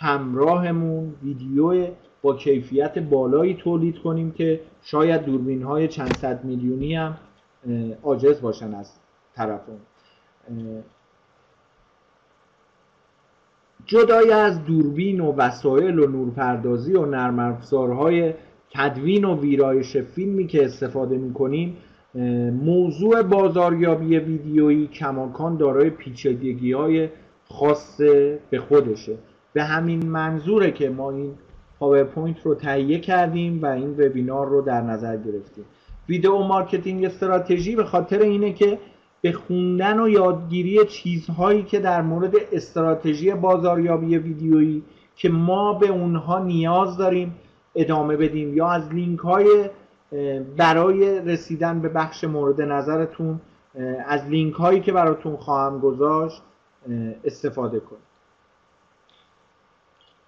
همراهمون 0.00 1.14
ویدیو 1.22 1.86
با 2.22 2.36
کیفیت 2.36 2.98
بالایی 2.98 3.54
تولید 3.54 3.98
کنیم 3.98 4.30
که 4.30 4.60
شاید 4.82 5.24
دوربین 5.24 5.62
های 5.62 5.88
چند 5.88 6.16
صد 6.16 6.44
میلیونی 6.44 6.94
هم 6.94 7.16
عاجز 8.02 8.40
باشن 8.40 8.74
از 8.74 8.92
طرف 9.34 9.60
اون 9.68 10.82
جدای 13.86 14.32
از 14.32 14.64
دوربین 14.64 15.20
و 15.20 15.32
وسایل 15.32 15.98
و 15.98 16.06
نورپردازی 16.06 16.94
و 16.94 17.06
نرم 17.06 17.38
افزارهای 17.38 18.34
تدوین 18.74 19.24
و 19.24 19.40
ویرایش 19.40 19.96
فیلمی 19.96 20.46
که 20.46 20.64
استفاده 20.64 21.18
می‌کنیم 21.18 21.76
موضوع 22.64 23.22
بازاریابی 23.22 24.18
ویدیویی 24.18 24.86
کماکان 24.86 25.56
دارای 25.56 25.90
پیچیدگی 25.90 26.72
های 26.72 27.08
خاص 27.48 28.00
به 28.50 28.58
خودشه. 28.68 29.18
به 29.52 29.64
همین 29.64 30.08
منظوره 30.08 30.70
که 30.70 30.90
ما 30.90 31.10
این 31.10 31.34
پاورپوینت 31.78 32.42
رو 32.42 32.54
تهیه 32.54 32.98
کردیم 32.98 33.62
و 33.62 33.66
این 33.66 33.90
وبینار 33.90 34.48
رو 34.48 34.62
در 34.62 34.80
نظر 34.80 35.16
گرفتیم. 35.16 35.64
video 36.08 36.38
marketing 36.38 37.04
strategy 37.04 37.76
به 37.76 37.84
خاطر 37.84 38.18
اینه 38.18 38.52
که 38.52 38.78
به 39.20 39.32
خوندن 39.32 40.00
و 40.00 40.08
یادگیری 40.08 40.86
چیزهایی 40.86 41.62
که 41.62 41.78
در 41.78 42.02
مورد 42.02 42.34
استراتژی 42.52 43.34
بازاریابی 43.34 44.18
ویدیویی 44.18 44.82
که 45.16 45.28
ما 45.28 45.74
به 45.74 45.88
اونها 45.88 46.38
نیاز 46.38 46.96
داریم 46.96 47.34
ادامه 47.74 48.16
بدیم 48.16 48.56
یا 48.56 48.68
از 48.68 48.92
لینک 48.92 49.18
های 49.18 49.70
برای 50.56 51.20
رسیدن 51.20 51.80
به 51.80 51.88
بخش 51.88 52.24
مورد 52.24 52.60
نظرتون 52.60 53.40
از 54.06 54.26
لینک 54.28 54.54
هایی 54.54 54.80
که 54.80 54.92
براتون 54.92 55.36
خواهم 55.36 55.78
گذاشت 55.78 56.42
استفاده 57.24 57.80
کنید. 57.80 58.09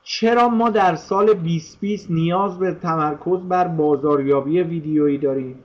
چرا 0.04 0.48
ما 0.48 0.70
در 0.70 0.94
سال 0.94 1.26
2020 1.26 2.10
نیاز 2.10 2.58
به 2.58 2.74
تمرکز 2.74 3.40
بر 3.48 3.68
بازاریابی 3.68 4.60
ویدیویی 4.60 5.18
داریم؟ 5.18 5.58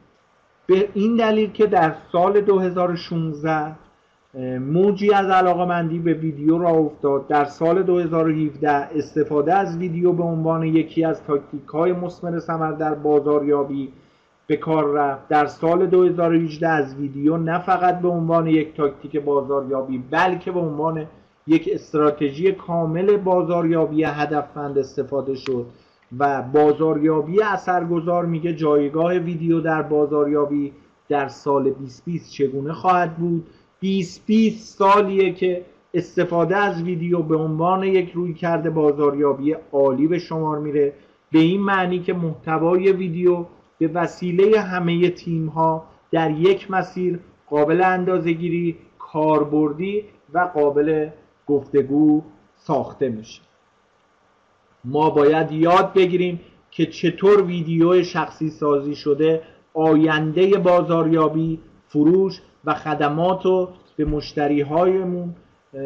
به 0.65 0.89
این 0.93 1.15
دلیل 1.15 1.51
که 1.51 1.65
در 1.65 1.95
سال 2.11 2.41
2016 2.41 3.75
موجی 4.59 5.13
از 5.13 5.29
علاقه 5.29 5.65
مندی 5.65 5.99
به 5.99 6.13
ویدیو 6.13 6.57
را 6.57 6.69
افتاد. 6.69 7.27
در 7.27 7.45
سال 7.45 7.83
2017 7.83 8.69
استفاده 8.71 9.53
از 9.53 9.77
ویدیو 9.77 10.11
به 10.11 10.23
عنوان 10.23 10.63
یکی 10.63 11.03
از 11.03 11.23
تاکتیک 11.23 11.65
های 11.65 11.91
مسمر 11.91 12.39
ثمر 12.39 12.71
در 12.71 12.93
بازاریابی 12.93 13.93
به 14.47 14.57
کار 14.57 14.91
رفت. 14.91 15.27
در 15.27 15.45
سال 15.45 15.85
2018 15.85 16.67
از 16.67 16.95
ویدیو 16.95 17.37
نه 17.37 17.59
فقط 17.59 17.99
به 17.99 18.07
عنوان 18.07 18.47
یک 18.47 18.75
تاکتیک 18.75 19.17
بازاریابی 19.17 20.03
بلکه 20.11 20.51
به 20.51 20.59
عنوان 20.59 21.05
یک 21.47 21.69
استراتژی 21.73 22.51
کامل 22.51 23.17
بازاریابی 23.17 24.03
هدفمند 24.03 24.77
استفاده 24.77 25.35
شد 25.35 25.65
و 26.19 26.41
بازاریابی 26.41 27.41
اثرگذار 27.41 28.25
میگه 28.25 28.53
جایگاه 28.53 29.13
ویدیو 29.13 29.61
در 29.61 29.81
بازاریابی 29.81 30.73
در 31.09 31.27
سال 31.27 31.63
2020 31.63 32.31
چگونه 32.31 32.73
خواهد 32.73 33.17
بود؟ 33.17 33.47
2020 33.81 34.77
سالیه 34.77 35.33
که 35.33 35.65
استفاده 35.93 36.57
از 36.57 36.83
ویدیو 36.83 37.21
به 37.21 37.35
عنوان 37.35 37.83
یک 37.83 38.11
روی 38.11 38.33
کرده 38.33 38.69
بازاریابی 38.69 39.55
عالی 39.71 40.07
به 40.07 40.19
شمار 40.19 40.59
میره. 40.59 40.93
به 41.31 41.39
این 41.39 41.61
معنی 41.61 41.99
که 41.99 42.13
محتوای 42.13 42.91
ویدیو 42.91 43.45
به 43.79 43.87
وسیله 43.87 44.59
همه 44.59 45.09
تیم 45.09 45.47
ها 45.47 45.85
در 46.11 46.31
یک 46.31 46.71
مسیر 46.71 47.19
قابل 47.49 47.81
اندازهگیری 47.81 48.77
کاربردی 48.99 50.03
و 50.33 50.39
قابل 50.39 51.09
گفتگو 51.47 52.23
ساخته 52.55 53.09
میشه. 53.09 53.41
ما 54.83 55.09
باید 55.09 55.51
یاد 55.51 55.93
بگیریم 55.93 56.39
که 56.71 56.85
چطور 56.85 57.41
ویدیو 57.41 58.03
شخصی 58.03 58.49
سازی 58.49 58.95
شده 58.95 59.41
آینده 59.73 60.57
بازاریابی 60.57 61.59
فروش 61.87 62.41
و 62.65 62.73
خدمات 62.73 63.45
رو 63.45 63.69
به 63.95 64.05
مشتری 64.05 64.61
هایمون 64.61 65.35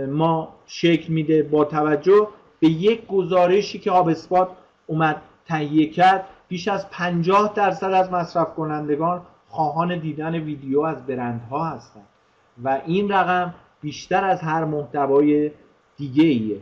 ما 0.09 0.55
شکل 0.65 1.13
میده 1.13 1.43
با 1.43 1.65
توجه 1.65 2.27
به 2.59 2.67
یک 2.67 3.07
گزارشی 3.07 3.79
که 3.79 3.91
آبسپات 3.91 4.49
اومد 4.87 5.21
تهیه 5.45 5.89
کرد. 5.89 6.25
بیش 6.47 6.67
از 6.67 6.89
50 6.89 7.53
درصد 7.55 7.91
از 7.91 8.11
مصرف 8.11 8.55
کنندگان 8.55 9.21
خواهان 9.47 9.99
دیدن 9.99 10.35
ویدیو 10.35 10.81
از 10.81 11.05
برندها 11.05 11.65
هستند 11.65 12.07
و 12.63 12.81
این 12.85 13.11
رقم 13.11 13.53
بیشتر 13.81 14.23
از 14.23 14.41
هر 14.41 14.65
محتوای 14.65 15.51
دیگه 15.97 16.23
ایه 16.23 16.61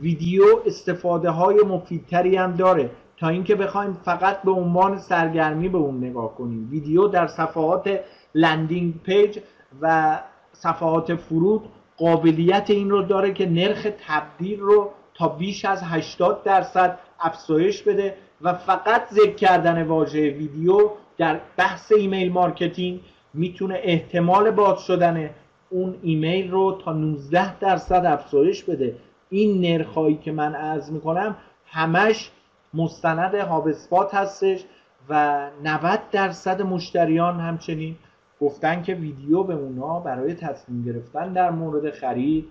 ویدیو 0.00 0.44
استفاده 0.66 1.30
های 1.30 1.56
مفیدتری 1.56 2.36
هم 2.36 2.52
داره. 2.52 2.90
تا 3.16 3.28
اینکه 3.28 3.54
بخوایم 3.54 3.92
فقط 4.04 4.42
به 4.42 4.50
عنوان 4.50 4.98
سرگرمی 4.98 5.68
به 5.68 5.78
اون 5.78 6.04
نگاه 6.04 6.34
کنیم. 6.34 6.68
ویدیو 6.70 7.08
در 7.08 7.26
صفحات 7.26 8.00
landing 8.34 8.94
page 9.02 9.38
و 9.80 10.18
صفحات 10.52 11.14
فرود 11.14 11.68
قابلیت 11.96 12.70
این 12.70 12.90
رو 12.90 13.02
داره 13.02 13.32
که 13.32 13.46
نرخ 13.46 13.86
تبدیل 14.06 14.60
رو 14.60 14.90
تا 15.14 15.28
بیش 15.28 15.64
از 15.64 15.82
80 15.82 16.42
درصد 16.42 16.98
افزایش 17.20 17.82
بده 17.82 18.14
و 18.42 18.54
فقط 18.54 19.02
ذکر 19.12 19.34
کردن 19.34 19.82
واژه 19.82 20.30
ویدیو 20.30 20.90
در 21.18 21.40
بحث 21.56 21.92
email 21.92 22.32
marketing 22.32 23.00
می‌تونه 23.34 23.80
احتمال 23.82 24.50
باز 24.50 24.80
شدن 24.80 25.30
اون 25.70 25.98
ایمیل 26.02 26.50
رو 26.50 26.78
تا 26.84 26.92
19 26.92 27.58
درصد 27.58 28.04
افزایش 28.04 28.64
بده. 28.64 28.96
این 29.30 29.60
نرخایی 29.60 30.16
که 30.16 30.32
من 30.32 30.54
عرض 30.54 30.90
می‌کنم 30.90 31.36
همش 31.66 32.30
مستند 32.74 33.34
HubSpot 33.34 34.14
هستش 34.14 34.64
و 35.08 35.46
90 35.64 36.00
درصد 36.12 36.62
مشتریان 36.62 37.40
همچنین 37.40 37.96
گفتن 38.40 38.82
که 38.82 38.94
ویدیو 38.94 39.42
به 39.42 39.54
اونا 39.54 40.00
برای 40.00 40.34
تصمیم 40.34 40.84
گرفتن 40.84 41.32
در 41.32 41.50
مورد 41.50 41.90
خرید 41.90 42.48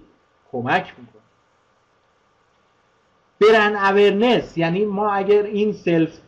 کمک 0.51 0.93
می‌کنه. 0.97 1.21
brand 3.41 3.75
awareness 3.75 4.57
یعنی 4.57 4.85
ما 4.85 5.11
اگر 5.11 5.43
این 5.43 5.71
سلف 5.73 6.19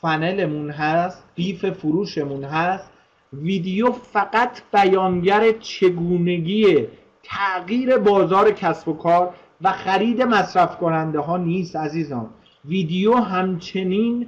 فنلمون 0.00 0.70
هست 0.70 1.24
قیف 1.36 1.70
فروشمون 1.70 2.44
هست 2.44 2.89
ویدیو 3.32 3.92
فقط 3.92 4.62
بیانگر 4.72 5.52
چگونگی 5.52 6.86
تغییر 7.22 7.98
بازار 7.98 8.50
کسب 8.50 8.88
و 8.88 8.92
کار 8.92 9.34
و 9.62 9.72
خرید 9.72 10.22
مصرف 10.22 10.76
کننده 10.76 11.20
ها 11.20 11.36
نیست 11.36 11.76
عزیزان. 11.76 12.26
ویدیو 12.64 13.14
همچنین 13.14 14.26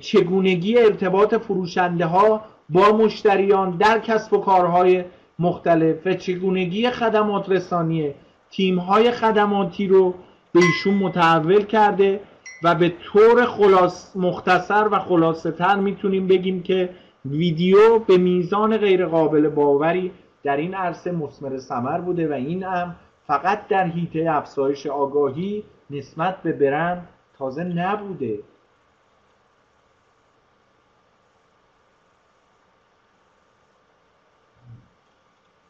چگونگی 0.00 0.78
ارتباط 0.78 1.34
فروشنده 1.34 2.06
ها 2.06 2.44
با 2.68 2.92
مشتریان 2.92 3.76
در 3.76 3.98
کسب 3.98 4.32
و 4.32 4.38
کارهای 4.38 5.04
مختلف 5.38 6.06
و 6.06 6.14
چگونگی 6.14 6.90
خدمات 6.90 7.50
رسانیه 7.50 8.14
تیم 8.50 8.78
های 8.78 9.10
خدماتی 9.10 9.86
رو 9.86 10.14
به 10.52 10.60
ایشون 10.60 10.94
متحول 10.94 11.64
کرده 11.64 12.20
و 12.62 12.74
به 12.74 12.92
طور 13.04 13.46
خلاص 13.46 14.16
مختصر 14.16 14.88
و 14.90 14.98
خلاصه 14.98 15.50
تر 15.50 15.76
می‌تونیم 15.76 16.26
بگیم 16.26 16.62
که 16.62 16.88
ویدیو 17.24 17.98
به 17.98 18.18
میزان 18.18 18.76
غیر 18.76 19.06
قابل 19.06 19.48
باوری 19.48 20.12
در 20.42 20.56
این 20.56 20.74
عرصه 20.74 21.12
مسمر 21.12 21.58
سمر 21.58 22.00
بوده 22.00 22.28
و 22.28 22.32
این 22.32 22.62
هم 22.62 22.96
فقط 23.26 23.68
در 23.68 23.86
حیطه 23.86 24.26
افزایش 24.30 24.86
آگاهی 24.86 25.64
نسبت 25.90 26.42
به 26.42 26.52
برند 26.52 27.08
تازه 27.38 27.64
نبوده. 27.64 28.38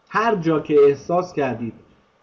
هر 0.08 0.34
جا 0.36 0.60
که 0.60 0.80
احساس 0.80 1.32
کردید 1.32 1.74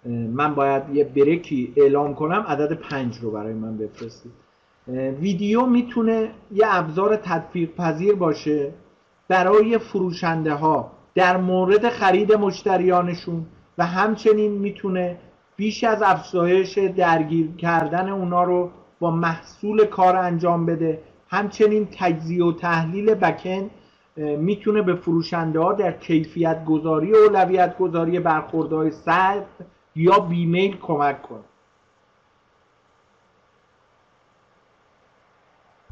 من 0.05 0.55
باید 0.55 0.83
یه 0.95 1.03
بریکی 1.03 1.73
اعلام 1.75 2.15
کنم 2.15 2.45
عدد 2.47 2.73
پنج 2.73 3.17
رو 3.17 3.31
برای 3.31 3.53
من 3.53 3.77
بفرستید. 3.77 4.31
ویدیو 5.19 5.65
می‌تونه 5.65 6.31
یه 6.51 6.65
ابزار 6.67 7.15
تطبیق 7.15 7.75
پذیر 7.75 8.15
باشه. 8.15 8.73
برای 9.31 9.77
فروشنده 9.77 10.53
ها 10.53 10.91
در 11.15 11.37
مورد 11.37 11.89
خرید 11.89 12.33
مشتریانشون 12.33 13.45
و 13.77 13.85
همچنین 13.85 14.51
می‌تونه 14.51 15.17
بیش 15.55 15.83
از 15.83 16.01
افزایش 16.01 16.77
درگیر 16.77 17.55
کردن 17.55 18.09
اونا 18.09 18.43
رو 18.43 18.71
با 18.99 19.11
محصول 19.11 19.85
کار 19.85 20.15
انجام 20.15 20.65
بده. 20.65 21.01
همچنین 21.29 21.87
تجزیه 21.99 22.45
و 22.45 22.51
تحلیل 22.51 23.13
بکن 23.13 23.69
می‌تونه 24.17 24.81
به 24.81 24.95
فروشنده 24.95 25.59
ها 25.59 25.73
در 25.73 25.91
کیفیت 25.91 26.65
گذاری 26.65 27.11
و 27.11 27.15
اولویت 27.15 27.77
گذاری 27.77 28.19
برخوردهای 28.19 28.91
سرد 28.91 29.45
یا 29.95 30.19
بیمیل 30.19 30.77
کمک 30.77 31.21
کنه. 31.21 31.39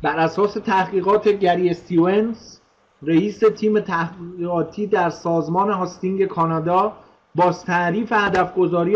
بر 0.02 0.18
اساس 0.18 0.54
تحقیقات 0.54 1.28
گری 1.28 1.70
استیونز 1.70 2.59
رئیس 3.04 3.40
تیم 3.40 3.80
تحقیقاتی 3.80 4.88
در 4.88 5.10
سازمان 5.10 5.72
هاستینگ 5.72 6.26
کانادا 6.26 6.94
باز 7.36 7.66
تعریف 7.66 8.12
هدف 8.12 8.56
گذاری 8.56 8.96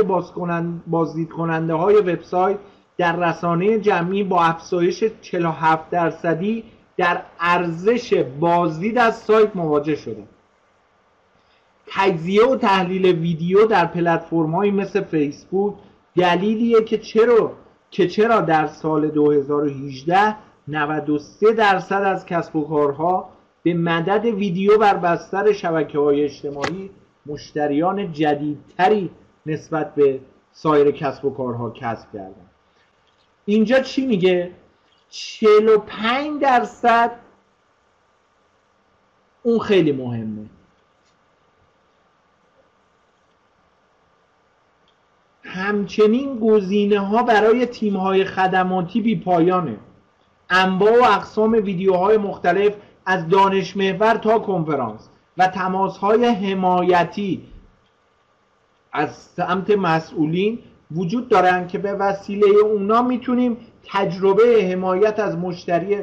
بازدید 0.88 1.30
کننده 1.30 1.74
های 1.74 1.95
وبسایت 1.95 2.58
در 2.97 3.16
رسانه 3.16 3.80
جمعی 3.80 4.24
با 4.24 4.43
افزایش 4.43 5.04
47 5.22 5.89
درصدی 5.89 6.64
در 6.97 7.22
ارزش 7.39 8.14
بازدید 8.39 8.97
از 8.97 9.18
سایت 9.18 9.56
مواجه 9.56 9.95
شده. 9.95 10.24
تجزیه 11.88 12.45
و 12.45 12.56
تحلیل 12.56 13.06
ویدیو 13.06 13.66
در 13.66 13.86
پلتفرم‌هایی 13.86 14.72
مثل 14.72 15.01
فیسبوک 15.01 15.74
دلیلیه 16.18 16.84
که 16.84 16.97
چرا 16.97 17.51
که 17.91 18.08
چرا 18.08 18.41
در 18.41 18.68
سال 18.68 19.08
2018 19.08 20.36
93 20.68 21.54
درصد 21.54 22.01
از 22.04 22.26
کسب 22.26 22.56
و 22.56 22.68
کارها 22.68 23.30
به 23.64 23.74
مدد 23.74 24.26
ویدیو 24.26 24.78
بر 24.78 24.97
بستر 24.97 25.51
شبکه 25.51 25.99
های 25.99 26.24
اجتماعی 26.24 26.89
مشتریان 27.26 28.11
جدیدتری 28.11 29.09
نسبت 29.45 29.95
به 29.95 30.20
سایر 30.51 30.91
کسب 30.91 31.26
و 31.26 31.30
کارها 31.30 31.70
کسب 31.70 32.11
کردن. 32.14 32.49
اینجا 33.45 33.80
چی 33.80 34.05
میگه؟ 34.05 34.51
45 35.09 36.41
درصد 36.41 37.11
اون 39.43 39.59
خیلی 39.59 39.91
مهمه. 39.91 40.45
همچنین 45.43 46.39
گزینه 46.39 46.99
ها 46.99 47.24
برای 47.24 47.66
تیم 47.66 47.97
های 47.97 48.26
خدماتی 48.26 49.01
بی 49.01 49.16
پایانه 49.16 49.78
انواع 50.49 50.99
و 50.99 51.03
اقسام 51.03 51.51
ویدیوهای 51.51 52.18
مختلف 52.18 52.76
از 53.06 53.30
دانش 53.30 53.78
محور 53.78 54.14
تا 54.14 54.39
کنفرانس 54.39 55.10
و 55.38 55.47
تماس 55.47 55.97
های 55.97 56.26
حمایتی 56.26 57.43
از 58.93 59.16
سمت 59.16 59.70
مسئولین 59.70 60.60
وجود 60.95 61.30
دارن 61.30 61.68
که 61.68 61.78
به 61.78 61.93
وسیله 61.93 62.47
اونا 62.47 63.01
می‌تونیم 63.01 63.58
تجربه 63.86 64.70
حمایت 64.72 65.20
از 65.20 65.38
مشتری 65.38 65.97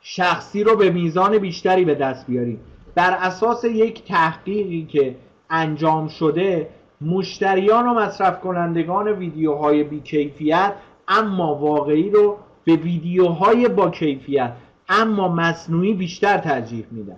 شخصی 0.00 0.64
رو 0.64 0.76
به 0.76 0.90
میزان 0.90 1.38
بیشتری 1.38 1.84
به 1.84 1.94
دست 1.94 2.26
بیاریم. 2.26 2.60
بر 2.94 3.10
اساس 3.20 3.64
یک 3.64 4.04
تحقیقی 4.04 4.86
که 4.86 5.16
انجام 5.50 6.08
شده 6.08 6.68
مشتریان 7.00 7.88
و 7.88 7.94
مصرف 7.94 8.40
کنندگان 8.40 9.08
ویدیوهای 9.08 9.84
بیکیفیت 9.84 10.72
اما 11.08 11.54
واقعی 11.54 12.10
رو 12.10 12.38
به 12.64 12.76
ویدیوهای 12.76 13.68
با 13.68 13.90
کیفیت 13.90 14.52
اما 14.88 15.28
مصنوعی 15.28 15.94
بیشتر 15.94 16.38
ترجیح 16.38 16.86
میدن. 16.90 17.16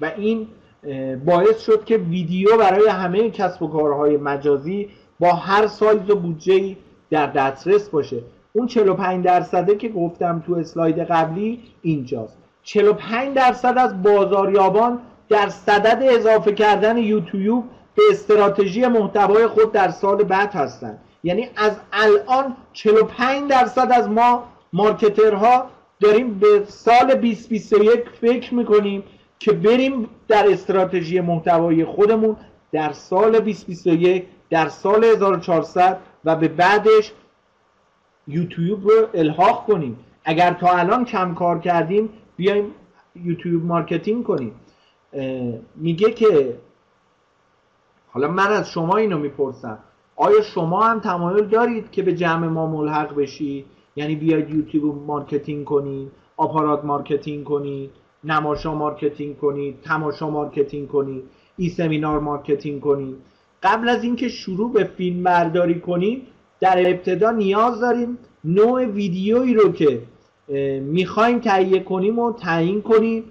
و 0.00 0.12
این 0.16 0.46
باعث 1.24 1.60
شد 1.60 1.84
که 1.84 1.96
ویدیو 1.96 2.56
برای 2.56 2.88
همه 2.88 3.30
کسب 3.30 3.62
و 3.62 3.68
کارهای 3.68 4.16
مجازی 4.16 4.88
با 5.20 5.32
هر 5.32 5.66
سایز 5.66 6.10
و 6.10 6.14
بودجه 6.14 6.76
در 7.10 7.26
دسترس 7.26 7.88
باشه. 7.88 8.22
اون 8.52 8.66
45 8.66 9.24
درصده 9.24 9.76
که 9.76 9.88
گفتم 9.88 10.42
تو 10.46 10.54
اسلاید 10.54 10.98
قبلی 10.98 11.62
اینجاست. 11.82 12.38
45 12.62 13.36
درصد 13.36 13.74
از 13.78 14.02
بازاریابان 14.02 14.98
در 15.28 15.48
صدد 15.48 16.02
اضافه 16.02 16.52
کردن 16.52 16.96
یوتیوب 16.96 17.64
به 17.94 18.02
استراتژی 18.10 18.86
محتوای 18.86 19.46
خود 19.46 19.72
در 19.72 19.88
سال 19.88 20.24
بعد 20.24 20.52
هستند 20.54 20.98
یعنی 21.24 21.48
از 21.56 21.76
الان 21.92 22.56
45 22.72 23.50
درصد 23.50 23.88
از 23.92 24.08
ما 24.08 24.44
مارکترها 24.72 25.70
داریم 26.00 26.38
به 26.38 26.64
سال 26.66 27.14
2021 27.14 28.08
فکر 28.20 28.54
می‌کنیم 28.54 29.02
که 29.38 29.52
بریم 29.52 30.08
در 30.28 30.52
استراتژی 30.52 31.20
محتوای 31.20 31.84
خودمون 31.84 32.36
در 32.72 32.92
سال 32.92 33.30
2021 33.32 34.24
در 34.50 34.68
سال 34.68 35.04
1400 35.04 35.98
و 36.24 36.36
به 36.36 36.48
بعدش 36.48 37.12
یوتیوب 38.28 38.88
رو 38.88 39.08
الحاق 39.14 39.66
کنیم. 39.66 39.98
اگر 40.24 40.52
تا 40.52 40.68
الان 40.68 41.04
کم 41.04 41.34
کار 41.34 41.58
کردیم 41.58 42.08
بیایم 42.36 42.74
یوتیوب 43.16 43.64
marketing 43.64 44.24
کنیم. 44.24 44.54
میگه 45.76 46.12
که 46.12 46.58
حالا 48.10 48.28
من 48.28 48.52
از 48.52 48.70
شما 48.70 48.96
اینو 48.96 49.18
می‌پرسم. 49.18 49.78
آیا 50.16 50.42
شما 50.42 50.82
هم 50.82 51.00
تمایل 51.00 51.44
دارید 51.44 51.90
که 51.90 52.02
به 52.02 52.14
جمع 52.14 52.46
ما 52.46 52.66
ملحق 52.66 53.14
بشید 53.14 53.66
یعنی 53.98 54.14
بیاید 54.16 54.50
یوتیوب 54.50 55.06
marketing 55.06 55.64
کنید 55.64 56.08
آپارات 56.36 56.84
marketing 56.84 57.44
کنید 57.44 57.90
نماشا 58.24 58.74
marketing 58.74 59.38
کنید 59.38 59.80
تماشا 59.82 60.30
marketing 60.30 60.88
کنید 60.88 61.22
ای 61.56 61.68
سمینار 61.68 62.20
marketing 62.20 62.80
کنید. 62.80 63.16
قبل 63.62 63.88
از 63.88 64.04
اینکه 64.04 64.28
شروع 64.28 64.72
به 64.72 64.84
فیلم 64.84 65.22
برداری 65.22 65.80
کنید 65.80 66.26
در 66.60 66.78
ابتدا 66.86 67.30
نیاز 67.30 67.80
داریم 67.80 68.18
نوع 68.44 68.84
ویدیویی 68.84 69.54
رو 69.54 69.72
که 69.72 70.02
می‌خوایم 70.80 71.38
تهیه 71.38 71.80
کنیم 71.80 72.18
و 72.18 72.32
تعیین 72.32 72.82
کنیم 72.82 73.24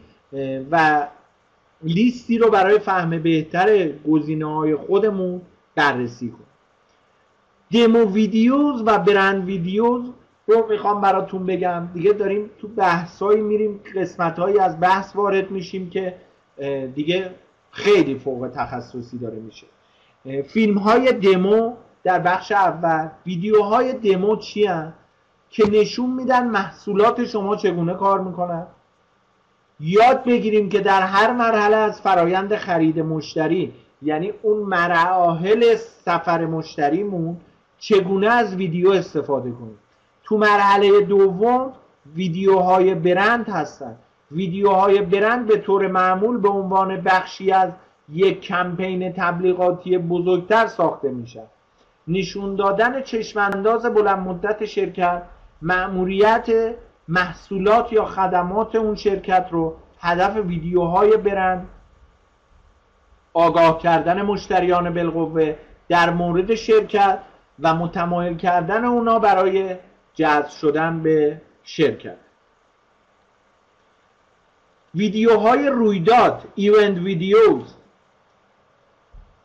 و 0.72 1.08
لیستی 1.84 2.38
رو 2.38 2.50
برای 2.50 2.80
فهم 2.80 3.10
بهتر 3.10 3.90
گزینه 4.12 4.56
های 4.56 4.76
خودمون 4.76 5.42
بررسی 5.76 6.30
کنیم. 6.30 6.48
دمو 7.72 8.14
ویدیوز 8.14 8.84
و 8.86 9.00
برند 9.00 9.46
ویدیوز 9.46 10.02
رو 10.48 10.66
می‌خوام 10.70 11.02
براتون 11.02 11.46
بگم. 11.46 11.88
دیگه 11.94 12.14
داریم 12.14 12.50
تو 12.62 12.68
بحثایی 12.68 13.42
میریم 13.42 13.80
قسمت 13.96 14.40
هایی 14.40 14.60
از 14.60 14.80
بحث 14.80 15.16
وارد 15.16 15.52
میشیم 15.52 15.90
که 15.90 16.16
دیگه 16.96 17.32
خیلی 17.72 18.20
فوق 18.20 18.52
تخصصی 18.56 19.18
داره 19.18 19.40
میشه. 19.40 19.68
فیلم 20.44 20.78
های 20.78 21.12
دمو 21.12 21.74
در 22.04 22.20
بخش 22.20 22.52
اول 22.52 23.08
ویدیوهای 23.26 23.94
دمو 23.94 24.36
چی؟ 24.36 24.70
که 25.50 25.64
نشون 25.72 26.10
میدن 26.10 26.48
محصولات 26.48 27.26
شما 27.26 27.56
چگونه 27.56 27.94
کار 27.94 28.20
می‌کنن. 28.20 28.68
یاد 29.80 30.24
بگیریم 30.24 30.70
که 30.70 30.80
در 30.80 31.02
هر 31.02 31.34
مرحله 31.34 31.76
از 31.76 32.02
فرایند 32.02 32.56
خرید 32.56 33.00
مشتری 33.00 33.74
یعنی 34.02 34.34
اون 34.42 34.58
مراحل 34.58 35.76
سفر 35.76 36.46
مشتریمون 36.46 37.38
چگونه 37.80 38.30
از 38.30 38.56
ویدیو 38.56 38.90
استفاده 38.90 39.52
کنیم. 39.52 39.80
تو 40.28 40.38
مرحله 40.38 41.02
دوم 41.02 41.74
ویدیوهای 42.16 42.96
برند 42.96 43.50
هستن. 43.50 43.96
ویدیوهای 44.32 45.02
برند 45.02 45.48
به 45.48 45.58
طور 45.58 45.88
معمول 45.88 46.38
به 46.38 46.50
عنوان 46.50 47.02
بخشی 47.02 47.52
از 47.52 47.70
یک 48.10 48.42
کمپین 48.42 49.14
تبلیغاتی 49.14 49.98
بزرگتر 49.98 50.68
ساخته 50.68 51.10
میشن 51.12 51.44
نشون 52.08 52.56
دادن 52.56 53.02
چشمانداز 53.02 53.86
بلند 53.86 54.28
مدت 54.28 54.66
شرکت 54.66 55.22
مأموریت 55.62 56.76
محصولات 57.08 57.94
یا 57.94 58.06
خدمات 58.06 58.76
اون 58.76 58.96
شرکت 58.96 59.48
رو 59.52 59.76
هدف 60.00 60.36
ویدیوهای 60.36 61.18
برند 61.18 61.68
آگاه 63.34 63.80
کردن 63.80 64.22
مشتریان 64.22 64.94
بالقوه 64.94 65.56
در 65.90 66.10
مورد 66.10 66.56
شرکت 66.56 67.20
و 67.60 67.76
متمایل 67.76 68.38
کردن 68.38 68.86
اونا 68.86 69.20
برای 69.20 69.76
جذب 70.18 70.50
شدن 70.50 71.04
به 71.04 71.42
شرکت. 71.64 72.18
ویدیوهای 74.96 75.70
رویداد 75.70 76.44
ایونت 76.56 76.98
ویدیوز 76.98 77.76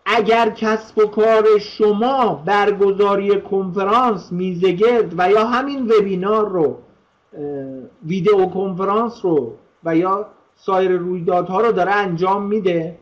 اگر 0.06 0.50
کسب 0.50 0.98
و 0.98 1.06
کار 1.06 1.58
شما 1.58 2.34
برگزاری 2.34 3.40
کنفرانس 3.40 4.32
میزگرد 4.32 5.14
و 5.18 5.30
یا 5.30 5.46
همین 5.46 5.92
وبینار 5.92 6.48
رو 6.48 6.78
ویدیو 8.06 8.46
کنفرانس 8.46 9.24
رو 9.24 9.54
و 9.84 9.96
یا 9.96 10.26
سایر 10.54 10.90
رویدادها 10.90 11.60
رو 11.60 11.72
داره 11.72 11.92
انجام 11.92 12.42
میده 12.42 12.98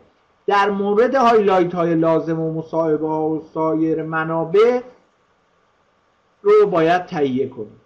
در 0.46 0.70
مورد 0.70 1.14
highlight 1.14 1.74
های 1.74 1.94
لازم 1.94 2.40
و 2.40 2.52
مصاحبه 2.52 3.08
ها 3.08 3.28
و 3.28 3.42
سایر 3.54 4.02
منابع 4.02 4.80
رو 6.42 6.66
باید 6.66 7.06
تهیه 7.06 7.48
کنیم 7.48 7.80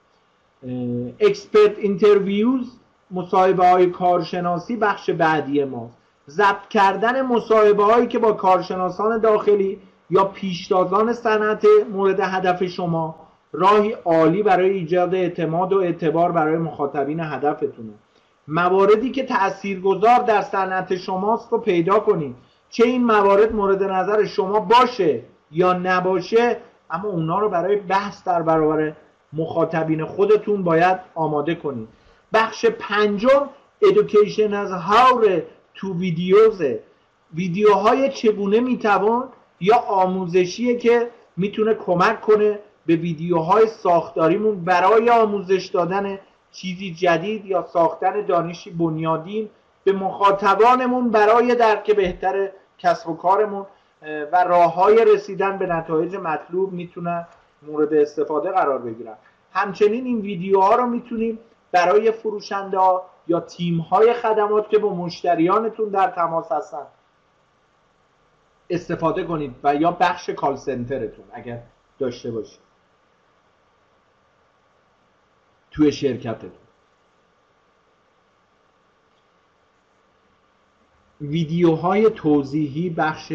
expert 1.20 1.78
interviews 1.78 2.78
مصاحبه 3.10 3.66
های 3.66 3.86
کارشناسی 3.86 4.76
بخش 4.76 5.10
بعدی 5.10 5.64
ماست. 5.64 5.98
ضبط 6.28 6.68
کردن 6.70 7.22
مصاحبه 7.22 7.84
هایی 7.84 8.06
که 8.06 8.18
با 8.18 8.32
کارشناسان 8.32 9.18
داخلی 9.18 9.78
یا 10.10 10.24
پیشتازان 10.24 11.12
صنعت 11.12 11.66
مورد 11.92 12.20
هدف 12.20 12.64
شما 12.64 13.14
راهی 13.52 13.92
عالی 14.04 14.42
برای 14.42 14.70
ایجاد 14.70 15.14
اعتماد 15.14 15.72
و 15.72 15.78
اعتبار 15.78 16.32
برای 16.32 16.58
مخاطبین 16.58 17.20
هدفتونه. 17.20 17.92
مواردی 18.48 19.10
که 19.10 19.24
تاثیرگذار 19.24 20.18
در 20.18 20.42
صنعت 20.42 20.96
شماست 20.96 21.52
رو 21.52 21.58
پیدا 21.58 21.98
کنید. 21.98 22.36
چه 22.70 22.84
این 22.86 23.04
موارد 23.04 23.54
مورد 23.54 23.82
نظر 23.82 24.24
شما 24.24 24.60
باشه 24.60 25.22
یا 25.50 25.72
نباشه 25.72 26.56
اما 26.94 27.08
اونا 27.08 27.38
رو 27.38 27.48
برای 27.48 27.76
بحث 27.76 28.24
در 28.24 28.42
برابر 28.42 28.92
مخاطبین 29.32 30.04
خودتون 30.04 30.64
باید 30.64 30.98
آماده 31.14 31.54
کنید. 31.54 31.88
بخش 32.32 32.66
پنجم 32.66 33.48
education 33.84 34.52
از 34.52 34.70
how 34.72 35.26
to 35.76 35.86
videos 35.86 36.64
ویدیوهای 37.34 38.08
چگونه 38.10 38.60
می‌توان 38.60 39.28
یا 39.60 39.76
آموزشیه 39.76 40.76
که 40.76 41.10
می‌تونه 41.36 41.74
کمک 41.74 42.20
کنه 42.20 42.58
به 42.86 42.96
ویدیوهای 42.96 43.66
ساختاریمون 43.66 44.64
برای 44.64 45.10
آموزش 45.10 45.66
دادن 45.66 46.18
چیزی 46.52 46.94
جدید 46.94 47.46
یا 47.46 47.66
ساختن 47.72 48.26
دانشی 48.26 48.70
بنیادین 48.70 49.50
به 49.84 49.92
مخاطبانمون 49.92 51.10
برای 51.10 51.54
درک 51.54 51.90
بهتر 51.90 52.48
کسب 52.78 53.08
و 53.08 53.16
کارمون. 53.16 53.66
و 54.32 54.44
راه 54.44 54.74
های 54.74 55.04
رسیدن 55.04 55.58
به 55.58 55.66
نتایج 55.66 56.16
مطلوب 56.16 56.72
می‌تونن 56.72 57.26
مورد 57.62 57.94
استفاده 57.94 58.50
قرار 58.50 58.78
بگیرن. 58.78 59.16
همچنین 59.52 60.04
این 60.04 60.20
ویدیوها 60.20 60.74
رو 60.74 60.86
می‌تونیم 60.86 61.38
برای 61.72 62.12
فروشنده 62.12 62.78
ها 62.78 63.10
یا 63.26 63.40
تیم 63.40 63.78
های 63.80 64.12
خدمات 64.12 64.68
که 64.68 64.78
با 64.78 64.94
مشتریانتون 64.94 65.88
در 65.88 66.10
تماس 66.10 66.52
هستن 66.52 66.86
استفاده 68.70 69.24
کنید 69.24 69.54
و 69.64 69.74
یا 69.74 69.90
بخش 69.90 70.30
کال 70.30 70.56
سنترتون 70.56 71.24
اگر 71.32 71.62
داشته 71.98 72.30
باشید. 72.30 72.60
توی 75.70 75.92
شرکتتون. 75.92 76.50
ویدیوهای 81.20 82.10
توضیحی 82.10 82.90
بخش 82.90 83.32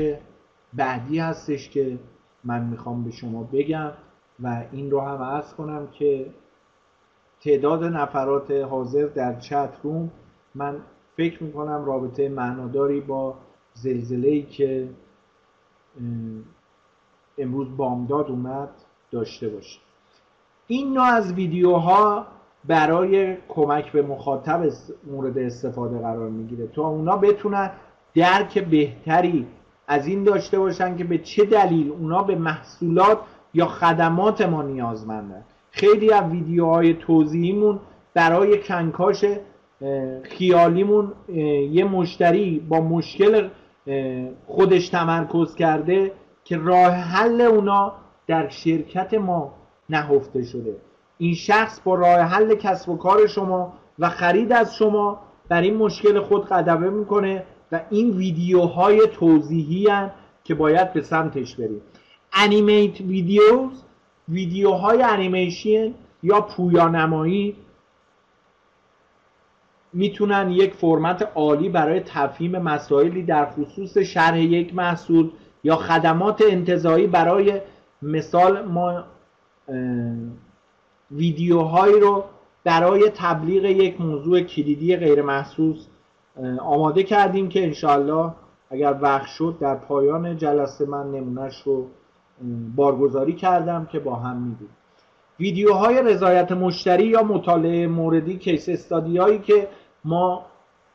بعدی 0.74 1.20
هستش 1.20 1.70
که 1.70 2.00
من 2.44 2.64
می‌خوام 2.66 3.04
به 3.04 3.12
شما 3.12 3.44
بگم 3.44 3.92
و 4.44 4.64
این 4.72 4.92
رو 4.92 5.02
هم 5.02 5.22
عرض 5.22 5.54
کنم 5.54 5.88
که 5.88 6.26
تعداد 7.42 7.84
نفرات 7.84 8.52
حاضر 8.52 9.06
در 9.06 9.40
چت 9.40 9.70
روم 9.84 10.12
من 10.56 10.78
فکر 11.18 11.44
می‌کنم 11.44 11.86
رابطه 11.86 12.30
معناداری 12.30 13.02
با 13.02 13.36
زلزله 13.74 14.42
که 14.42 14.90
امروز 17.38 17.78
بامداد 17.78 18.30
اومد 18.30 18.70
داشته 19.12 19.50
باشه. 19.50 19.80
این 20.68 20.94
نوع 20.94 21.04
از 21.04 21.34
ویدیوها 21.34 22.28
برای 22.66 23.38
کمک 23.50 23.92
به 23.92 24.02
مخاطب 24.02 24.70
مورد 25.08 25.38
استفاده 25.38 26.00
قرار 26.00 26.30
می‌گیره 26.30 26.68
تا 26.68 26.88
اونا 26.88 27.18
بتونن 27.18 27.72
درک 28.16 28.60
بهتری 28.60 29.48
از 29.92 30.08
این 30.08 30.24
داشته 30.24 30.60
باشن 30.60 30.98
که 30.98 31.04
به 31.04 31.18
چه 31.18 31.46
دلیل 31.46 31.92
اونا 31.92 32.24
به 32.24 32.36
محصولات 32.36 33.20
یا 33.54 33.66
خدمات 33.66 34.42
ما 34.42 34.62
نیازمندن. 34.62 35.44
خیلی 35.72 36.14
از 36.14 36.32
ویدیوهای 36.32 36.94
توضیحیمون 36.94 37.80
برای 38.14 38.64
کنکاش 38.64 39.26
خیالیمون 40.24 41.14
یه 41.72 41.84
مشتری 41.84 42.60
با 42.70 42.82
مشکل 42.82 43.50
خودش 44.48 44.90
تمرکز 44.90 45.56
کرده 45.56 46.12
که 46.44 46.58
راه 46.58 46.92
حل 46.92 47.42
اونا 47.42 47.94
در 48.28 48.50
شرکت 48.50 49.14
ما 49.14 49.54
نهفته 49.90 50.44
شده. 50.44 50.76
این 51.18 51.34
شخص 51.34 51.82
با 51.82 51.96
راه 51.96 52.20
حل 52.20 52.56
کسب 52.56 52.90
و 52.90 52.98
کار 52.98 53.28
شما 53.28 53.74
و 54.00 54.10
خرید 54.10 54.54
از 54.54 54.76
شما 54.76 55.20
بر 55.50 55.62
این 55.62 55.78
مشکل 55.78 56.20
خود 56.20 56.46
قدمه 56.46 56.90
می‌کنه 56.90 57.44
و 57.72 57.82
این 57.90 58.10
ویدیوهای 58.10 59.08
توضیحی 59.08 59.88
هن 59.88 60.12
که 60.44 60.56
باید 60.56 60.94
به 60.94 61.02
سمتش 61.02 61.56
بریم. 61.56 61.82
انیمیت 62.34 63.02
ویدیوز 63.02 63.84
ویدیوهای 64.30 65.02
انیمیشن 65.02 65.94
یا 66.24 66.42
پویانمایی 66.42 67.56
می‌تونن 69.94 70.52
یک 70.52 70.74
فرمت 70.74 71.32
عالی 71.36 71.70
برای 71.70 72.00
تفهیم 72.00 72.58
مسائلی 72.58 73.24
در 73.24 73.46
خصوص 73.46 73.98
شرح 73.98 74.40
یک 74.40 74.76
محصول 74.76 75.32
یا 75.64 75.76
خدمات 75.76 76.42
انتظایی 76.42 77.08
برای 77.08 77.62
مثال 78.02 78.62
ما 78.66 79.04
ویدیوهایی 81.12 82.00
رو 82.00 82.24
برای 82.64 83.10
تبلیغ 83.16 83.66
یک 83.66 84.02
موضوع 84.02 84.42
کلیدی 84.42 84.96
غیر 84.96 85.22
محسوس 85.22 85.88
آماده 86.62 87.04
کردیم 87.04 87.50
که 87.50 87.64
انشاءالله 87.64 88.32
اگر 88.70 88.96
وقت 89.02 89.28
شد 89.28 89.56
در 89.60 89.76
پایان 89.76 90.38
جلسه 90.38 90.86
من 90.86 91.12
نمونهش 91.12 91.62
رو 91.62 91.88
بارگذاری 92.76 93.34
کردم 93.34 93.86
که 93.86 94.00
با 94.00 94.16
هم 94.16 94.38
میدیم 94.38 94.70
ویدیوهای 95.40 96.02
رضایت 96.02 96.52
مشتری 96.52 97.06
یا 97.06 97.24
مطالعه 97.24 97.88
موردی 97.88 98.38
کیس 98.38 98.70
استادی 98.70 99.18
هایی 99.18 99.40
که 99.40 99.68
ما 100.06 100.46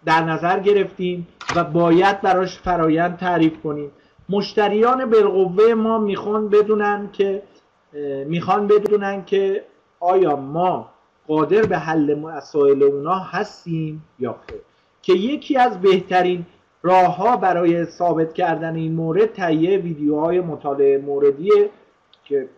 در 0.04 0.24
نظر 0.24 0.60
گرفتیم 0.60 1.28
و 1.56 1.64
باید 1.64 2.20
براش 2.20 2.58
فرایند 2.58 3.16
تعریف 3.16 3.62
کنیم. 3.62 3.90
مشتریان 4.28 5.10
بالقوه 5.10 5.74
ما 5.74 5.98
می‌خوان 5.98 6.48
بدونن 6.48 7.08
که 7.12 7.42
می‌خوان 8.26 8.66
بدونن 8.66 9.24
که 9.24 9.64
آیا 10.00 10.36
ما 10.36 10.90
قادر 11.28 11.62
به 11.62 11.78
حل 11.78 12.14
مسائل 12.20 12.82
اونا 12.82 13.18
هستیم 13.18 14.04
یا 14.18 14.36
خیر 14.46 14.60
که 15.04 15.12
یکی 15.12 15.56
از 15.56 15.80
بهترین 15.80 16.46
راه 16.82 17.16
ها 17.16 17.36
برای 17.36 17.84
ثابت 17.84 18.34
کردن 18.34 18.74
این 18.74 18.94
مورد 18.94 19.32
تهیه 19.32 19.78
ویدیوهای 19.78 20.40
مطالعه 20.40 20.98
موردیه 20.98 21.70
که 22.24 22.48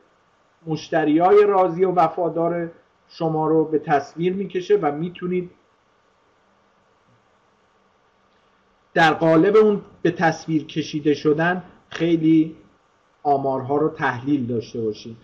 مشتری 0.67 1.19
های 1.19 1.45
راضی 1.47 1.85
و 1.85 1.93
وفادار 1.93 2.71
شما 3.09 3.47
رو 3.47 3.65
به 3.65 3.79
تصویر 3.79 4.33
می‌کشه 4.33 4.79
و 4.83 4.93
می‌تونید 4.93 5.51
در 8.95 9.13
قالب 9.13 9.57
اون 9.57 9.83
به 10.03 10.11
تصویر 10.11 10.67
کشیده 10.67 11.15
شدن 11.15 11.63
خیلی 11.89 12.57
آمارها 13.23 13.77
رو 13.77 13.89
تحلیل 13.89 14.47
داشته 14.47 14.81
باشید 14.81 15.17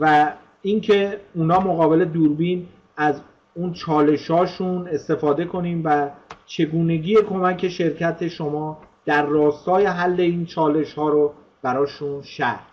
و 0.00 0.32
اینکه 0.62 1.20
اونا 1.34 1.60
مقابل 1.60 2.04
دوربین 2.04 2.68
از 2.96 3.20
اون 3.54 3.72
چالشاشون 3.72 4.88
استفاده 4.88 5.44
کنیم 5.44 5.82
و 5.84 6.10
چگونگی 6.46 7.14
کمک 7.14 7.68
شرکت 7.68 8.28
شما 8.28 8.78
در 9.04 9.26
راستای 9.26 9.86
حل 9.86 10.20
این 10.20 10.46
چالش 10.46 10.94
ها 10.94 11.08
رو 11.08 11.34
براشون 11.62 12.22
شرح 12.22 12.66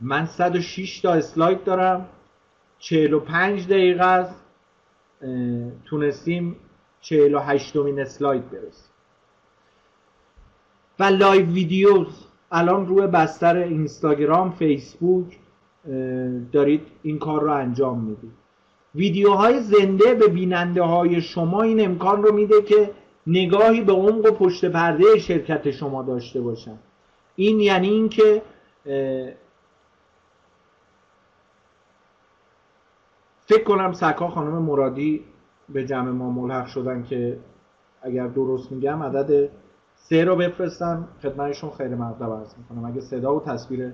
من 0.00 0.26
106 0.26 1.00
تا 1.00 1.12
اسلاید 1.12 1.64
دارم 1.64 2.08
45 2.78 3.66
دقیقه 3.66 4.04
است. 4.04 4.44
تونستیم 5.84 6.56
48 7.00 7.74
دومین 7.74 8.00
اسلاید 8.00 8.50
برسیم. 8.50 8.90
و 10.98 11.04
live 11.04 11.46
videos 11.46 12.26
الان 12.52 12.86
روی 12.86 13.06
بستر 13.06 13.56
اینستاگرام 13.56 14.52
فیسبوک 14.52 15.38
دارید 16.52 16.86
این 17.02 17.18
کار 17.18 17.42
رو 17.42 17.52
انجام 17.52 18.00
می‌دید. 18.00 18.37
ویدیوهای 18.98 19.60
زنده 19.60 20.14
به 20.14 20.28
بیننده 20.28 20.82
های 20.82 21.20
شما 21.20 21.62
این 21.62 21.84
امکان 21.84 22.22
رو 22.22 22.34
میده 22.34 22.62
که 22.62 22.90
نگاهی 23.26 23.80
به 23.80 23.92
عمق 23.92 24.26
و 24.26 24.30
پشت 24.30 24.64
پرده 24.64 25.18
شرکت 25.18 25.70
شما 25.70 26.02
داشته 26.02 26.40
باشن. 26.40 26.78
این 27.36 27.60
یعنی 27.60 27.88
اینکه 27.88 28.42
فکر 33.46 33.64
کنم 33.64 33.92
سکا 33.92 34.28
خانم 34.28 34.62
مرادی 34.62 35.24
به 35.68 35.84
جمع 35.86 36.10
ما 36.10 36.30
ملحق 36.30 36.66
شدن 36.66 37.02
که 37.02 37.38
اگر 38.02 38.26
درست 38.26 38.72
میگم 38.72 39.02
عدد 39.02 39.50
سه 39.94 40.24
رو 40.24 40.36
بفرستم 40.36 41.08
خدمتشون 41.22 41.70
خیلی 41.70 41.94
مطلب 41.94 42.32
عرض 42.32 42.54
می‌کنم. 42.58 42.84
اگه 42.84 43.00
صدا 43.00 43.34
و 43.34 43.40
تصویر 43.40 43.92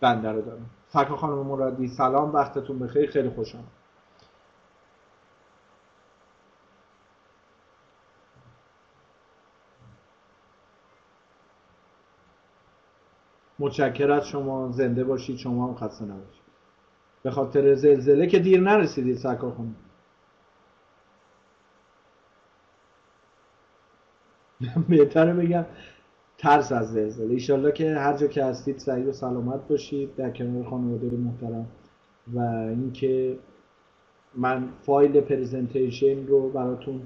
بنده 0.00 0.32
رو 0.32 0.42
دارم. 0.42 0.70
سکا 0.88 1.16
خانم 1.16 1.38
مرادی 1.38 1.88
سلام 1.88 2.34
وقتتون 2.34 2.78
بخیر. 2.78 3.10
خیلی 3.10 3.30
خوشم 3.30 3.64
متشکر 13.58 14.10
از 14.10 14.28
شما. 14.28 14.72
زنده 14.72 15.04
باشید. 15.04 15.36
شما 15.36 15.68
هم 15.68 15.74
خسته 15.74 16.04
نباشید. 16.04 16.42
به 17.22 17.30
خاطر 17.30 17.74
زلزله 17.74 18.26
که 18.26 18.38
دیر 18.38 18.60
نرسیدید 18.60 19.16
سکا 19.16 19.50
خانم 19.50 19.74
بهتره 24.88 25.34
بگم 25.34 25.64
ترس 26.38 26.72
از 26.72 26.92
زلزله. 26.92 27.32
ایشالله 27.32 27.72
که 27.72 27.94
هر 27.94 28.16
جا 28.16 28.26
که 28.26 28.44
هستید 28.44 28.78
سعی 28.78 29.02
و 29.02 29.12
سلامت 29.12 29.68
باشید. 29.68 30.16
در 30.16 30.30
کنار 30.30 30.64
خانواده 30.64 31.16
محترم. 31.16 31.66
و 32.34 32.38
اینکه 32.68 33.38
من 34.34 34.68
فایل 34.82 35.20
پرزنتیشن 35.20 36.26
رو 36.26 36.50
براتون 36.50 37.02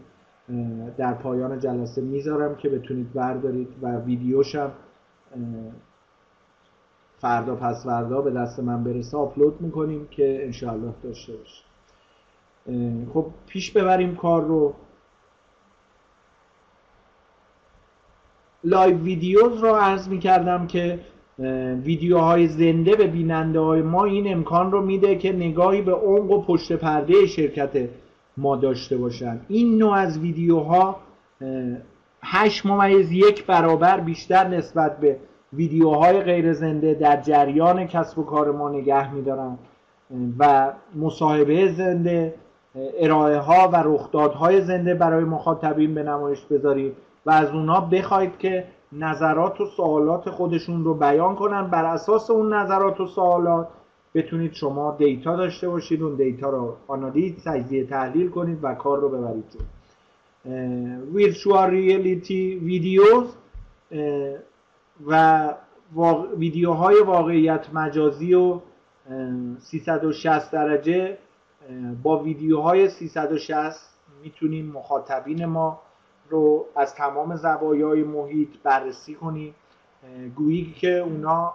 در 0.96 1.14
پایان 1.14 1.58
جلسه 1.58 2.02
می‌ذارم 2.02 2.56
که 2.56 2.68
بتونید 2.68 3.12
بردارید 3.12 3.68
و 3.82 3.96
ویدیوشم 3.96 4.72
فردا 7.22 7.54
پس 7.54 7.84
فردا 7.84 8.20
به 8.20 8.30
دست 8.30 8.60
من 8.60 8.84
برسه 8.84 9.16
آپلود 9.16 9.60
می‌کنیم 9.60 10.08
که 10.10 10.44
انشاءالله 10.44 10.92
داشته 11.02 11.32
باشیم 11.32 11.64
خب 13.14 13.26
پیش 13.46 13.70
ببریم 13.70 14.16
کار 14.16 14.44
رو. 14.44 14.74
live 18.64 18.98
videos 18.98 19.62
رو 19.62 19.68
عرض 19.68 20.08
می 20.08 20.18
کردم 20.18 20.66
که 20.66 21.00
ویدیوهای 21.84 22.46
زنده 22.48 22.96
به 22.96 23.06
بیننده 23.06 23.60
های 23.60 23.82
ما 23.82 24.04
این 24.04 24.32
امکان 24.32 24.72
رو 24.72 24.82
میده 24.82 25.16
که 25.16 25.32
نگاهی 25.32 25.82
به 25.82 25.92
عمق 25.92 26.30
و 26.30 26.42
پشت 26.42 26.72
پرده 26.72 27.26
شرکت 27.26 27.88
ما 28.36 28.56
داشته 28.56 28.96
باشن. 28.96 29.40
این 29.48 29.78
نوع 29.78 29.94
از 29.94 30.18
ویدیوها 30.18 31.00
هشت 32.22 32.66
ممیز 32.66 33.12
یک 33.12 33.46
برابر 33.46 34.00
بیشتر 34.00 34.48
نسبت 34.48 35.00
به 35.00 35.18
ویدیوهای 35.52 36.20
غیر 36.20 36.52
زنده 36.52 36.94
در 36.94 37.20
جریان 37.20 37.86
کسب 37.86 38.18
و 38.18 38.22
کار 38.24 38.50
ما 38.50 38.70
نگه 38.70 39.14
میدارن 39.14 39.58
و 40.38 40.72
مصاحبه 40.94 41.72
زنده 41.72 42.34
ارائه 42.98 43.38
ها 43.38 43.68
و 43.68 43.76
رخدادهای 43.76 44.60
زنده 44.60 44.94
برای 44.94 45.24
مخاطبین 45.24 45.94
به 45.94 46.02
نمایش 46.02 46.40
بذارید 46.40 46.96
و 47.26 47.30
از 47.30 47.50
اونا 47.50 47.80
بخواید 47.80 48.38
که 48.38 48.64
نظرات 48.92 49.60
و 49.60 49.66
سوالات 49.66 50.30
خودشون 50.30 50.84
رو 50.84 50.94
بیان 50.94 51.34
کنن. 51.34 51.66
بر 51.66 51.84
اساس 51.84 52.30
اون 52.30 52.54
نظرات 52.54 53.00
و 53.00 53.06
سوالات 53.06 53.68
بتونید 54.14 54.52
شما 54.52 54.96
دیتا 54.98 55.36
داشته 55.36 55.68
باشید 55.68 56.02
اون 56.02 56.14
دیتا 56.14 56.50
رو 56.50 56.76
آنالیز 56.88 57.44
تجزیه 57.44 57.86
تحلیل 57.86 58.28
کنید 58.28 58.58
و 58.62 58.74
کار 58.74 58.98
رو 58.98 59.08
ببرید 59.08 59.44
ویرچوال 61.14 61.70
ریالیتی 61.70 62.54
ویدیوز 62.54 63.26
و 65.06 65.48
ویدیوهای 66.36 67.00
واقعیت 67.00 67.66
مجازی 67.72 68.34
و 68.34 68.60
360 69.58 70.50
درجه 70.50 71.18
با 72.02 72.18
ویدیوهای 72.18 72.88
360 72.88 73.80
می‌تونیم 74.22 74.66
مخاطبین 74.66 75.44
ما 75.44 75.80
رو 76.28 76.66
از 76.76 76.94
تمام 76.94 77.36
زوایای 77.36 78.02
محیط 78.02 78.48
بررسی 78.62 79.14
کنیم. 79.14 79.54
گویی 80.36 80.74
که 80.78 80.98
اونا 80.98 81.52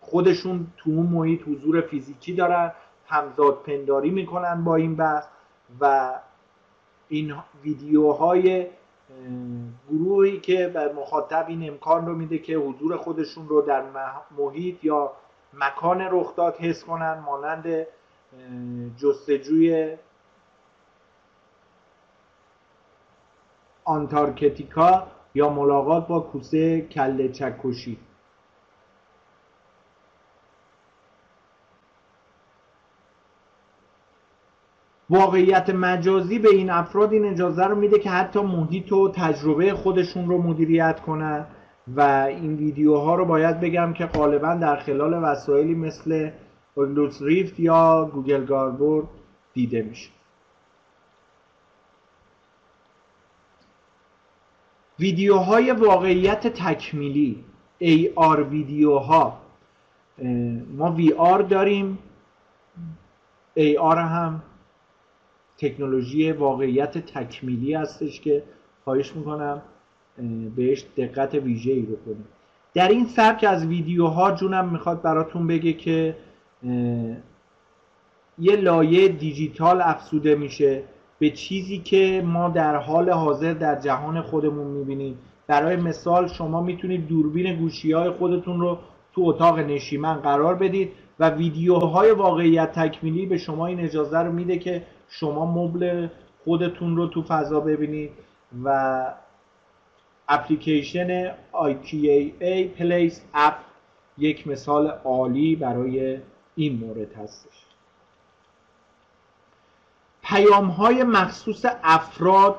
خودشون 0.00 0.66
تو 0.76 0.90
اون 0.90 1.06
محیط 1.06 1.48
حضور 1.48 1.80
فیزیکی 1.80 2.34
دارن 2.34 2.72
همزاد 3.06 3.62
پنداری 3.62 4.10
می‌کنن 4.10 4.64
با 4.64 4.76
این 4.76 4.96
بحث 4.96 5.24
و 5.80 6.14
این 7.08 7.34
ویدیوهای 7.62 8.66
گروهی 9.90 10.40
که 10.40 10.68
به 10.68 10.92
مخاطب 10.92 11.44
این 11.48 11.68
امکان 11.70 12.06
رو 12.06 12.14
میده 12.14 12.38
که 12.38 12.56
حضور 12.56 12.96
خودشون 12.96 13.48
رو 13.48 13.62
در 13.62 13.84
محیط 14.38 14.84
یا 14.84 15.12
مکان 15.54 16.00
رخداد 16.00 16.56
حس 16.56 16.84
کنن 16.84 17.18
مانند 17.26 17.86
جستجوی 18.96 19.96
آنتارکتیکا 23.84 25.06
یا 25.34 25.48
ملاقات 25.50 26.06
با 26.08 26.20
کوسه 26.20 26.80
کله 26.80 27.28
چکشی. 27.28 27.98
واقعیت 35.10 35.70
مجازی 35.70 36.38
به 36.38 36.48
این 36.48 36.70
افراد 36.70 37.12
این 37.12 37.24
اجازه 37.24 37.64
رو 37.64 37.76
میده 37.76 37.98
که 37.98 38.10
حتی 38.10 38.40
محیط 38.40 38.92
و 38.92 39.12
تجربه 39.14 39.74
خودشون 39.74 40.28
رو 40.28 40.42
مدیریت 40.42 41.00
کنن. 41.00 41.46
و 41.96 42.00
این 42.28 42.54
ویدیوها 42.54 43.14
رو 43.14 43.24
باید 43.24 43.60
بگم 43.60 43.92
که 43.92 44.06
غالبا 44.06 44.54
در 44.54 44.76
خلال 44.76 45.14
وسایلی 45.24 45.74
مثل 45.74 46.30
اوگلوس 46.74 47.22
ریفت 47.22 47.60
یا 47.60 48.10
گوگل 48.14 48.44
گاربورد 48.44 49.06
دیده 49.52 49.82
میشه. 49.82 50.10
ویدیوهای 54.98 55.72
واقعیت 55.72 56.46
تکمیلی 56.46 57.44
AR 57.82 58.38
ویدیوها. 58.50 59.40
ما 60.76 60.96
VR 60.98 61.42
داریم. 61.42 61.98
AR 63.56 63.96
هم 63.96 64.42
تکنولوژی 65.60 66.32
واقعیت 66.32 66.98
تکمیلی 66.98 67.74
هستش 67.74 68.20
که 68.20 68.42
خواهش 68.84 69.16
می‌کنم 69.16 69.62
بهش 70.56 70.84
دقت 70.96 71.34
ویژه 71.34 71.72
ای 71.72 71.82
بکنیم. 71.82 72.24
در 72.74 72.88
این 72.88 73.06
سبک 73.06 73.44
از 73.48 73.66
ویدیوها 73.66 74.32
جونم 74.32 74.68
می‌خواد 74.68 75.02
براتون 75.02 75.46
بگه 75.46 75.72
که 75.72 76.16
یه 78.38 78.56
لایه 78.56 79.08
دیجیتال 79.08 79.80
افسوده 79.80 80.34
میشه 80.34 80.82
به 81.18 81.30
چیزی 81.30 81.78
که 81.78 82.22
ما 82.26 82.48
در 82.48 82.76
حال 82.76 83.10
حاضر 83.10 83.52
در 83.52 83.80
جهان 83.80 84.22
خودمون 84.22 84.66
می‌بینیم. 84.66 85.18
برای 85.46 85.76
مثال 85.76 86.28
شما 86.28 86.62
می‌تونید 86.62 87.06
دوربین 87.06 87.56
گوشی 87.56 87.92
های 87.92 88.10
خودتون 88.10 88.60
رو 88.60 88.78
تو 89.12 89.22
اتاق 89.24 89.58
نشیمن 89.58 90.14
قرار 90.14 90.54
بدید 90.54 90.92
و 91.20 91.30
ویدیوهای 91.30 92.10
واقعیت 92.10 92.72
تکمیلی 92.72 93.26
به 93.26 93.38
شما 93.38 93.66
این 93.66 93.80
اجازه 93.80 94.18
رو 94.18 94.32
میده 94.32 94.58
که 94.58 94.82
شما 95.10 95.44
مبل 95.46 96.08
خودتون 96.44 96.96
رو 96.96 97.06
تو 97.06 97.22
فضا 97.22 97.60
ببینید 97.60 98.10
و 98.64 99.04
اپلیکیشن 100.28 101.28
IKEA 101.52 102.78
Place 102.78 103.16
app 103.34 103.54
یک 104.18 104.46
مثال 104.46 104.86
عالی 104.86 105.56
برای 105.56 106.18
این 106.54 106.78
مورد 106.78 107.14
هستش. 107.14 107.66
پیام 110.22 110.66
های 110.66 111.02
مخصوص 111.02 111.66
افراد 111.82 112.56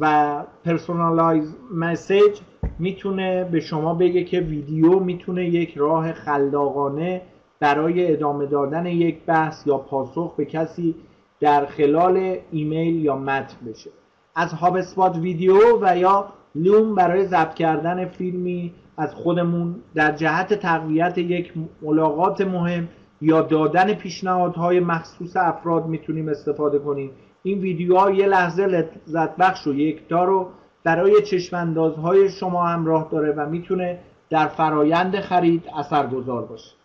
و 0.00 0.44
personalized 0.64 1.54
message 1.74 2.38
می‌تونه 2.78 3.44
به 3.44 3.60
شما 3.60 3.94
بگه 3.94 4.24
که 4.24 4.40
ویدیو 4.40 4.98
می‌تونه 4.98 5.44
یک 5.44 5.76
راه 5.76 6.12
خلاقانه 6.12 7.22
برای 7.60 8.12
ادامه 8.12 8.46
دادن 8.46 8.86
یک 8.86 9.24
بحث 9.26 9.66
یا 9.66 9.78
پاسخ 9.78 10.34
به 10.36 10.44
کسی 10.44 10.94
در 11.42 11.66
خلال 11.66 12.36
ایمیل 12.52 13.04
یا 13.04 13.16
متن 13.16 13.56
بشه. 13.66 13.90
از 14.34 14.52
هاب 14.52 14.76
اسپات 14.76 15.16
ویدیو 15.16 15.56
و 15.80 15.96
یا 15.96 16.32
لوم 16.54 16.94
برای 16.94 17.26
ضبط 17.26 17.54
کردن 17.54 18.08
فیلمی 18.08 18.72
از 18.96 19.14
خودمون 19.14 19.74
در 19.94 20.12
جهت 20.12 20.54
تقویت 20.54 21.18
یک 21.18 21.52
ملاقات 21.82 22.40
مهم 22.40 22.88
یا 23.20 23.42
دادن 23.42 23.94
پیشنهادهای 23.94 24.80
مخصوص 24.80 25.36
افراد 25.36 25.86
می‌تونیم 25.86 26.28
استفاده 26.28 26.78
کنیم. 26.78 27.10
این 27.42 27.58
ویدیوها 27.58 28.10
یه 28.10 28.26
لحظه 28.26 28.66
لذت 28.66 29.36
بخش 29.36 29.66
و 29.66 29.74
یکتا 29.74 30.24
رو 30.24 30.48
برای 30.84 31.22
چشماندازهای 31.22 32.30
شما 32.30 32.66
همراه 32.66 33.08
داره 33.12 33.32
و 33.32 33.48
می‌تونه 33.48 33.98
در 34.30 34.46
فرایند 34.48 35.20
خرید 35.20 35.64
اثرگذار 35.76 36.42
باشه. 36.42 36.81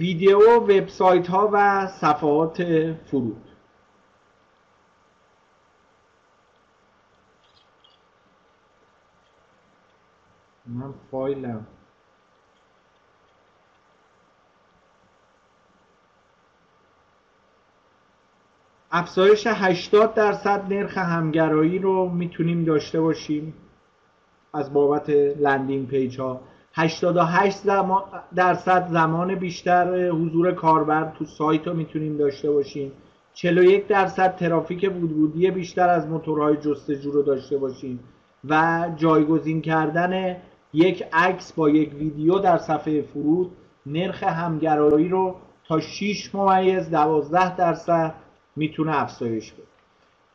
ویدیو 0.00 0.60
وبسایت 0.60 1.28
ها 1.28 1.50
و 1.52 1.86
صفحات 1.86 2.62
فرود. 3.10 3.44
من 10.66 10.94
فایلم. 11.10 11.66
افزایش 18.90 19.46
80 19.46 20.14
درصد 20.14 20.72
نرخ 20.72 20.98
همگرایی 20.98 21.78
رو 21.78 22.08
می‌تونیم 22.08 22.64
داشته 22.64 23.00
باشیم 23.00 23.54
از 24.54 24.72
بابت 24.72 25.10
landing 25.10 25.88
page 25.88 26.20
ها. 26.20 26.40
88 26.80 27.62
درصد 28.34 28.88
زمان 28.88 29.34
بیشتر 29.34 30.08
حضور 30.08 30.52
کاربر 30.52 31.12
تو 31.18 31.24
سایت 31.24 31.66
رو 31.66 31.74
می‌تونیم 31.74 32.16
داشته 32.16 32.50
باشیم 32.50 32.92
41 33.34 33.86
درصد 33.86 34.36
ترافیک 34.36 34.90
ورودی 34.96 35.50
بیشتر 35.50 35.88
از 35.88 36.06
موتورهای 36.06 36.56
جستجو 36.56 37.10
رو 37.10 37.22
داشته 37.22 37.58
باشیم 37.58 38.00
و 38.48 38.86
جایگزین 38.96 39.62
کردن 39.62 40.36
یک 40.72 41.04
عکس 41.12 41.52
با 41.52 41.70
یک 41.70 41.94
ویدیو 41.94 42.38
در 42.38 42.58
صفحه 42.58 43.02
فرود 43.02 43.50
نرخ 43.86 44.22
همگرایی 44.22 45.08
رو 45.08 45.36
تا 45.68 45.80
6 45.80 46.34
ممیز 46.34 46.90
12 46.90 47.56
درصد 47.56 48.14
می‌تونه 48.56 49.02
افزایش 49.02 49.52
بده. 49.52 49.62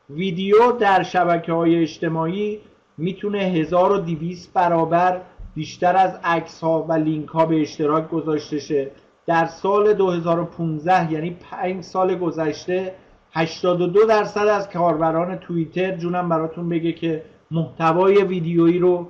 ویدیو 0.10 0.72
در 0.72 1.04
شبکه 1.04 1.54
های 1.54 1.82
اجتماعی 1.82 2.60
می‌تونه 2.98 3.40
1200 3.40 4.54
برابر 4.54 5.22
بیشتر 5.56 5.96
از 5.96 6.20
عکس 6.24 6.64
ها 6.64 6.84
و 6.84 6.94
لینک 6.94 7.30
ها 7.30 7.46
به 7.46 7.62
اشتراک 7.62 8.10
گذاشته 8.10 8.60
شه. 8.60 8.92
در 9.26 9.46
سال 9.46 9.94
2015 9.94 11.14
یعنی 11.14 11.38
5 11.52 11.84
سال 11.84 12.16
گذشته 12.16 12.94
82 13.32 14.06
درصد 14.06 14.48
از 14.48 14.70
کاربران 14.70 15.36
توییتر 15.36 15.96
جونم 15.96 16.30
براتون 16.30 16.70
بگه 16.70 16.92
که 16.92 17.24
محتوای 17.52 18.24
ویدیویی 18.24 18.80
رو 18.80 19.08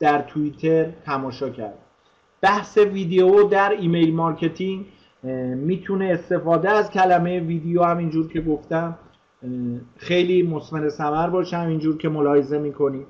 در 0.00 0.22
توییتر 0.22 0.90
تماشا 1.06 1.50
کرد. 1.50 1.78
بحث 2.40 2.78
ویدیو 2.78 3.42
در 3.42 3.70
email 3.70 4.14
marketing 4.14 4.86
می‌تونه 5.56 6.04
استفاده 6.04 6.70
از 6.70 6.90
کلمه 6.90 7.40
ویدیو 7.40 7.82
همینجور 7.82 8.28
که 8.28 8.40
گفتم 8.40 8.98
خیلی 9.96 10.42
مثمر 10.42 10.88
ثمر 10.88 11.30
باشه 11.30 11.56
همینجور 11.56 11.98
که 11.98 12.08
ملاحظه 12.08 12.58
می‌کنیم 12.58 13.06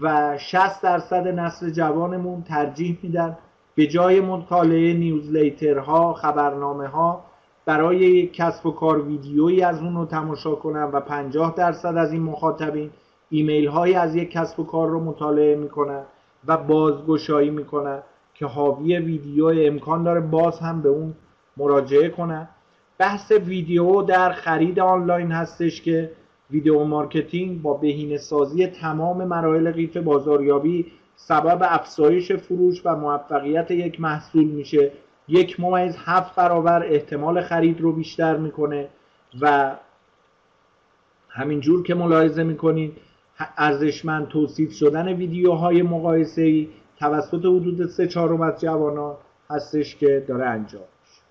و 0.00 0.38
60 0.38 0.82
درصد 0.82 1.28
نسل 1.28 1.70
جوانمون 1.70 2.42
ترجیح 2.42 2.98
میدن 3.02 3.38
به 3.74 3.86
جای 3.86 4.20
مطالعه 4.20 4.94
نیوزلیترها 4.94 6.14
خبرنامه 6.14 6.88
ها 6.88 7.24
برای 7.64 8.26
کسب 8.26 8.66
و 8.66 8.70
کار 8.70 9.02
ویدیویی 9.02 9.62
از 9.62 9.82
اون 9.82 9.96
رو 9.96 10.04
تماشا 10.04 10.54
کنن 10.54 10.82
و 10.82 11.00
50 11.00 11.54
درصد 11.56 11.96
از 11.96 12.12
این 12.12 12.22
مخاطبین 12.22 12.90
ایمیل 13.30 13.68
های 13.68 13.94
از 13.94 14.14
یک 14.14 14.30
کسب 14.30 14.60
و 14.60 14.64
کار 14.64 14.88
رو 14.88 15.00
مطالعه 15.00 15.56
می‌کنن 15.56 16.02
و 16.46 16.56
بازگشایی 16.56 17.50
می‌کنن 17.50 18.02
که 18.34 18.46
حاوی 18.46 18.96
ویدیو 18.96 19.46
امکان 19.46 20.02
داره 20.02 20.20
باز 20.20 20.58
هم 20.58 20.82
به 20.82 20.88
اون 20.88 21.14
مراجعه 21.56 22.08
کنن. 22.08 22.48
بحث 22.98 23.32
ویدیو 23.32 24.02
در 24.02 24.32
خرید 24.32 24.80
آنلاین 24.80 25.32
هستش 25.32 25.82
که 25.82 26.10
video 26.52 26.84
marketing 26.84 27.62
با 27.62 27.74
بهینه 27.74 28.16
سازی 28.16 28.66
تمام 28.66 29.24
مراحل 29.24 29.72
قیف 29.72 29.96
بازاریابی 29.96 30.92
سبب 31.16 31.58
افزایش 31.62 32.32
فروش 32.32 32.82
و 32.84 32.96
موفقیت 32.96 33.70
یک 33.70 34.00
محصول 34.00 34.44
میشه. 34.44 34.92
یک 35.28 35.60
ممیز 35.60 35.96
هفت 35.98 36.34
برابر 36.34 36.82
احتمال 36.82 37.40
خرید 37.40 37.80
رو 37.80 37.92
بیشتر 37.92 38.36
می‌کنه 38.36 38.88
و 39.40 39.76
همینجور 41.28 41.82
که 41.82 41.94
ملاحظه 41.94 42.42
می‌کنید 42.42 42.96
ارزشمند 43.56 44.28
توصیف 44.28 44.72
شدن 44.72 45.08
ویدیوهای 45.08 45.82
مقایسه 45.82 46.42
ای 46.42 46.68
توسط 46.98 47.44
حدود 47.44 47.86
سه 47.86 48.06
چهارم 48.06 48.40
از 48.40 48.60
جوانان 48.60 49.16
هستش 49.50 49.96
که 49.96 50.24
داره 50.28 50.46
انجام 50.46 50.82
میشه 50.82 51.22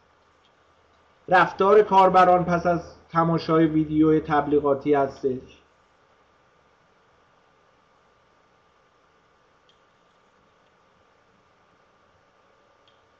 رفتار 1.27 1.81
کاربران 1.81 2.45
پس 2.45 2.65
از 2.65 2.98
تماشای 3.09 3.65
ویدیو 3.65 4.19
تبلیغاتی 4.19 4.93
هستش. 4.93 5.57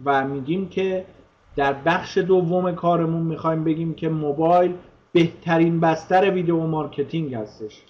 و 0.05 0.27
میگیم 0.27 0.69
که 0.69 1.05
در 1.55 1.73
بخش 1.73 2.17
دوم 2.17 2.75
کارمون 2.75 3.21
می‌خوایم 3.21 3.63
بگیم 3.63 3.93
که 3.93 4.09
موبایل 4.09 4.77
بهترین 5.11 5.79
بستر 5.79 6.31
video 6.31 6.57
marketing 6.57 7.35
هستش. 7.35 7.81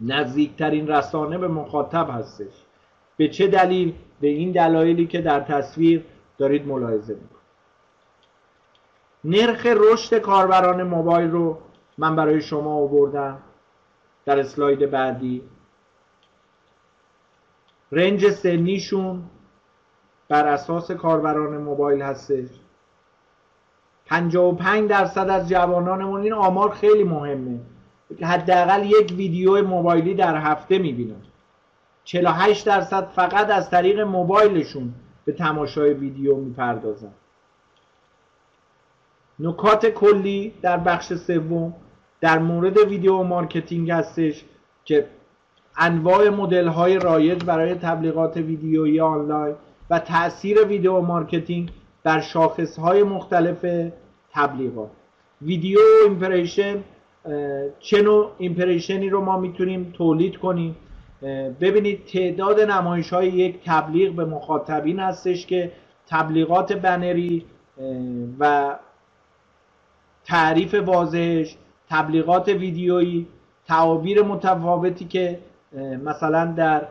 نزدیکترین 0.00 0.88
رسانه 0.88 1.38
به 1.38 1.48
مخاطب 1.48 2.08
هستش. 2.10 2.52
به 3.16 3.28
چه 3.28 3.46
دلیل؟ 3.46 3.94
به 4.20 4.28
این 4.28 4.52
دلایلی 4.52 5.06
که 5.06 5.20
در 5.20 5.40
تصویر 5.40 6.04
دارید 6.38 6.66
ملاحظه 6.66 7.14
می‌کنید. 7.14 7.37
نرخ 9.24 9.66
رشد 9.66 10.18
کاربران 10.18 10.82
موبایل 10.82 11.30
رو 11.30 11.58
من 11.98 12.16
برای 12.16 12.40
شما 12.40 12.74
آوردم 12.74 13.38
در 14.24 14.38
اسلاید 14.38 14.90
بعدی. 14.90 15.42
رنج 17.92 18.30
سنیشون 18.30 19.22
بر 20.28 20.46
اساس 20.46 20.90
کاربران 20.90 21.56
موبایل 21.56 22.02
هستش. 22.02 22.48
55 24.06 24.90
درصد 24.90 25.28
از 25.30 25.48
جوانانمون 25.48 26.22
این 26.22 26.32
آمار 26.32 26.70
خیلی 26.70 27.04
مهمه. 27.04 27.60
حداقل 28.22 28.86
یک 28.86 29.12
ویدیو 29.16 29.66
موبایلی 29.66 30.14
در 30.14 30.36
هفته 30.36 30.78
می‌بینن 30.78 31.22
48 32.04 32.66
درصد 32.66 33.08
فقط 33.08 33.50
از 33.50 33.70
طریق 33.70 34.00
موبایلشون 34.00 34.94
به 35.24 35.32
تماشای 35.32 35.94
ویدیو 35.94 36.36
می‌پردازن. 36.36 37.12
نکات 39.40 39.86
کلی 39.86 40.52
در 40.62 40.76
بخش 40.76 41.12
سوم 41.14 41.74
در 42.20 42.38
مورد 42.38 42.78
video 42.78 43.22
marketing 43.22 43.90
هستش 43.90 44.44
که 44.84 45.06
انواع 45.78 46.28
مدل 46.28 46.68
های 46.68 46.98
رایج 46.98 47.44
برای 47.44 47.74
تبلیغات 47.74 48.36
ویدیویی 48.36 49.00
آنلاین 49.00 49.54
و 49.90 49.98
تاثیر 49.98 50.64
video 50.64 51.00
marketing 51.00 51.70
بر 52.04 52.20
شاخص 52.20 52.78
های 52.78 53.02
مختلف 53.02 53.90
تبلیغات. 54.32 54.90
video 55.42 55.78
impression 56.04 56.76
چه 57.78 58.02
نوع 58.02 58.30
impression 58.38 59.02
ی 59.02 59.08
رو 59.08 59.20
ما 59.20 59.38
می‌تونیم 59.38 59.92
تولید 59.96 60.36
کنیم؟ 60.36 60.76
ببینید 61.60 62.04
تعداد 62.04 62.60
نمایش 62.60 63.12
های 63.12 63.28
یک 63.28 63.60
تبلیغ 63.66 64.12
به 64.12 64.24
مخاطبین 64.24 64.98
هستش 65.00 65.46
که 65.46 65.72
تبلیغات 66.08 66.72
بنری 66.72 67.44
و 68.38 68.74
تعریف 70.28 70.74
واضحش 70.74 71.56
تبلیغات 71.90 72.48
ویدیویی 72.48 73.26
تعابیر 73.66 74.22
متفاوتی 74.22 75.04
که 75.04 75.38
مثلا 76.04 76.44
در 76.44 76.86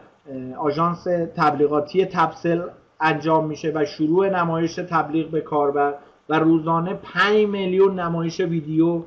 آژانس 0.57 1.03
تبلیغاتی 1.35 2.05
تپسل 2.05 2.61
انجام 3.01 3.47
میشه 3.47 3.71
و 3.75 3.85
شروع 3.85 4.29
نمایش 4.29 4.75
تبلیغ 4.75 5.29
به 5.29 5.41
کاربر 5.41 5.93
و 6.29 6.39
روزانه 6.39 6.93
5 6.93 7.47
میلیون 7.47 7.99
نمایش 7.99 8.39
ویدیو 8.39 9.01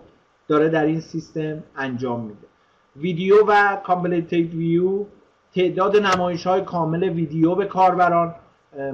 داره 0.49 0.68
در 0.68 0.85
این 0.85 1.01
سیستم 1.01 1.62
انجام 1.76 2.20
میده. 2.20 2.47
ویدیو 2.97 3.37
و 3.49 3.76
completed 3.76 4.55
view 4.55 5.05
تعداد 5.55 5.97
نمایش 5.97 6.47
های 6.47 6.61
کامل 6.61 7.03
ویدیو 7.03 7.55
به 7.55 7.64
کاربران 7.64 8.35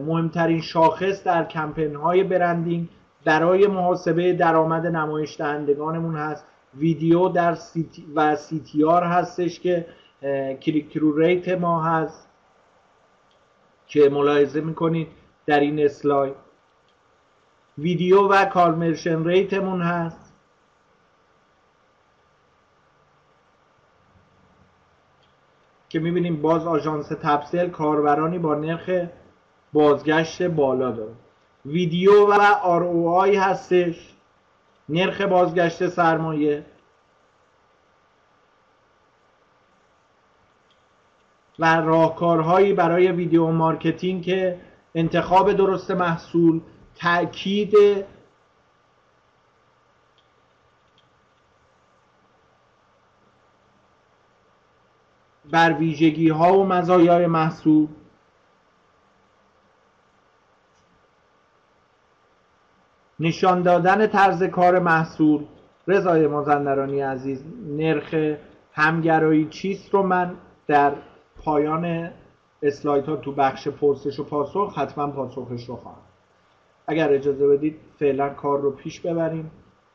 مهمترین 0.06 0.60
شاخص 0.60 1.24
در 1.24 1.44
کمپین 1.44 1.94
های 1.94 2.24
branding 2.24 2.88
برای 3.26 3.66
محاسبه 3.66 4.32
درآمد 4.32 4.86
نمایش 4.86 5.36
دهندگانمون 5.36 6.16
هست. 6.16 6.46
ویدیو 6.74 7.28
در 7.28 7.54
سی 7.54 7.88
و 8.14 8.36
CTR 8.36 9.04
هستش 9.04 9.60
که 9.60 9.86
click-through 10.62 11.18
rate 11.18 11.48
ما 11.48 11.82
هست 11.82 12.28
که 13.86 14.08
ملاحظه 14.08 14.60
می‌کنید 14.60 15.08
در 15.46 15.60
این 15.60 15.84
اسلاید. 15.84 16.34
ویدیو 17.78 18.28
و 18.28 18.44
conversion 18.44 19.24
rate 19.24 19.58
مون 19.58 19.82
هست. 19.82 20.32
که 25.88 25.98
می‌بینیم 25.98 26.42
باز 26.42 26.66
آژانس 26.66 27.08
تپسل 27.08 27.70
کاربرانی 27.70 28.38
با 28.38 28.54
نرخ 28.54 29.08
بازگشت 29.72 30.42
بالا 30.42 30.90
داره. 30.90 31.14
ویدیو 31.66 32.26
و 32.26 32.34
ROI 32.80 33.36
هستش. 33.36 34.14
نرخ 34.88 35.20
بازگشت 35.20 35.88
سرمایه. 35.88 36.66
و 41.58 41.76
راهکارهایی 41.80 42.72
برای 42.72 43.12
video 43.12 43.46
marketing 43.46 44.22
که 44.22 44.60
انتخاب 44.94 45.52
درست 45.52 45.90
محصول 45.90 46.60
تاکید 46.94 47.74
بر 55.50 55.72
ویژگی 55.72 56.28
ها 56.28 56.58
و 56.58 56.66
مزایای 56.66 57.26
محصول. 57.26 57.88
نشان 63.20 63.62
دادن 63.62 64.06
طرز 64.06 64.42
کار 64.42 64.78
محصول. 64.78 65.44
رضای 65.88 66.26
مازندرانی 66.26 67.00
عزیز 67.00 67.44
نرخ 67.66 68.36
همگرایی 68.72 69.48
چیست 69.50 69.94
رو 69.94 70.02
من 70.02 70.34
در 70.66 70.92
پایان 71.44 72.10
اسلاید 72.62 73.04
ها 73.04 73.16
تو 73.16 73.32
بخش 73.32 73.68
پرسش 73.68 74.20
و 74.20 74.24
پاسخ 74.24 74.78
حتما 74.78 75.06
پاسخش 75.06 75.64
رو 75.64 75.76
خواهم. 75.76 75.98
اگر 76.86 77.12
اجازه 77.12 77.48
بدید 77.48 77.76
فعلا 77.98 78.28
کار 78.28 78.60
رو 78.60 78.70
پیش 78.70 79.00
ببریم. 79.00 79.50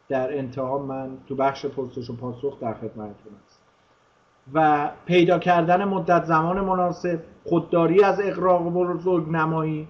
در 0.10 0.38
انتها 0.38 0.78
من 0.78 1.10
تو 1.28 1.36
بخش 1.36 1.66
پرسش 1.66 2.10
و 2.10 2.16
پاسخ 2.16 2.60
در 2.60 2.74
خدمتتون 2.74 3.34
هستم. 3.46 3.62
و 4.54 4.90
پیدا 5.06 5.40
کردن 5.40 5.84
مدت 5.84 6.24
زمان 6.24 6.62
مناسب 6.62 7.20
خودداری 7.44 8.04
از 8.04 8.22
اقراق 8.24 8.64
بزرگ 8.74 9.30
نمایی 9.30 9.88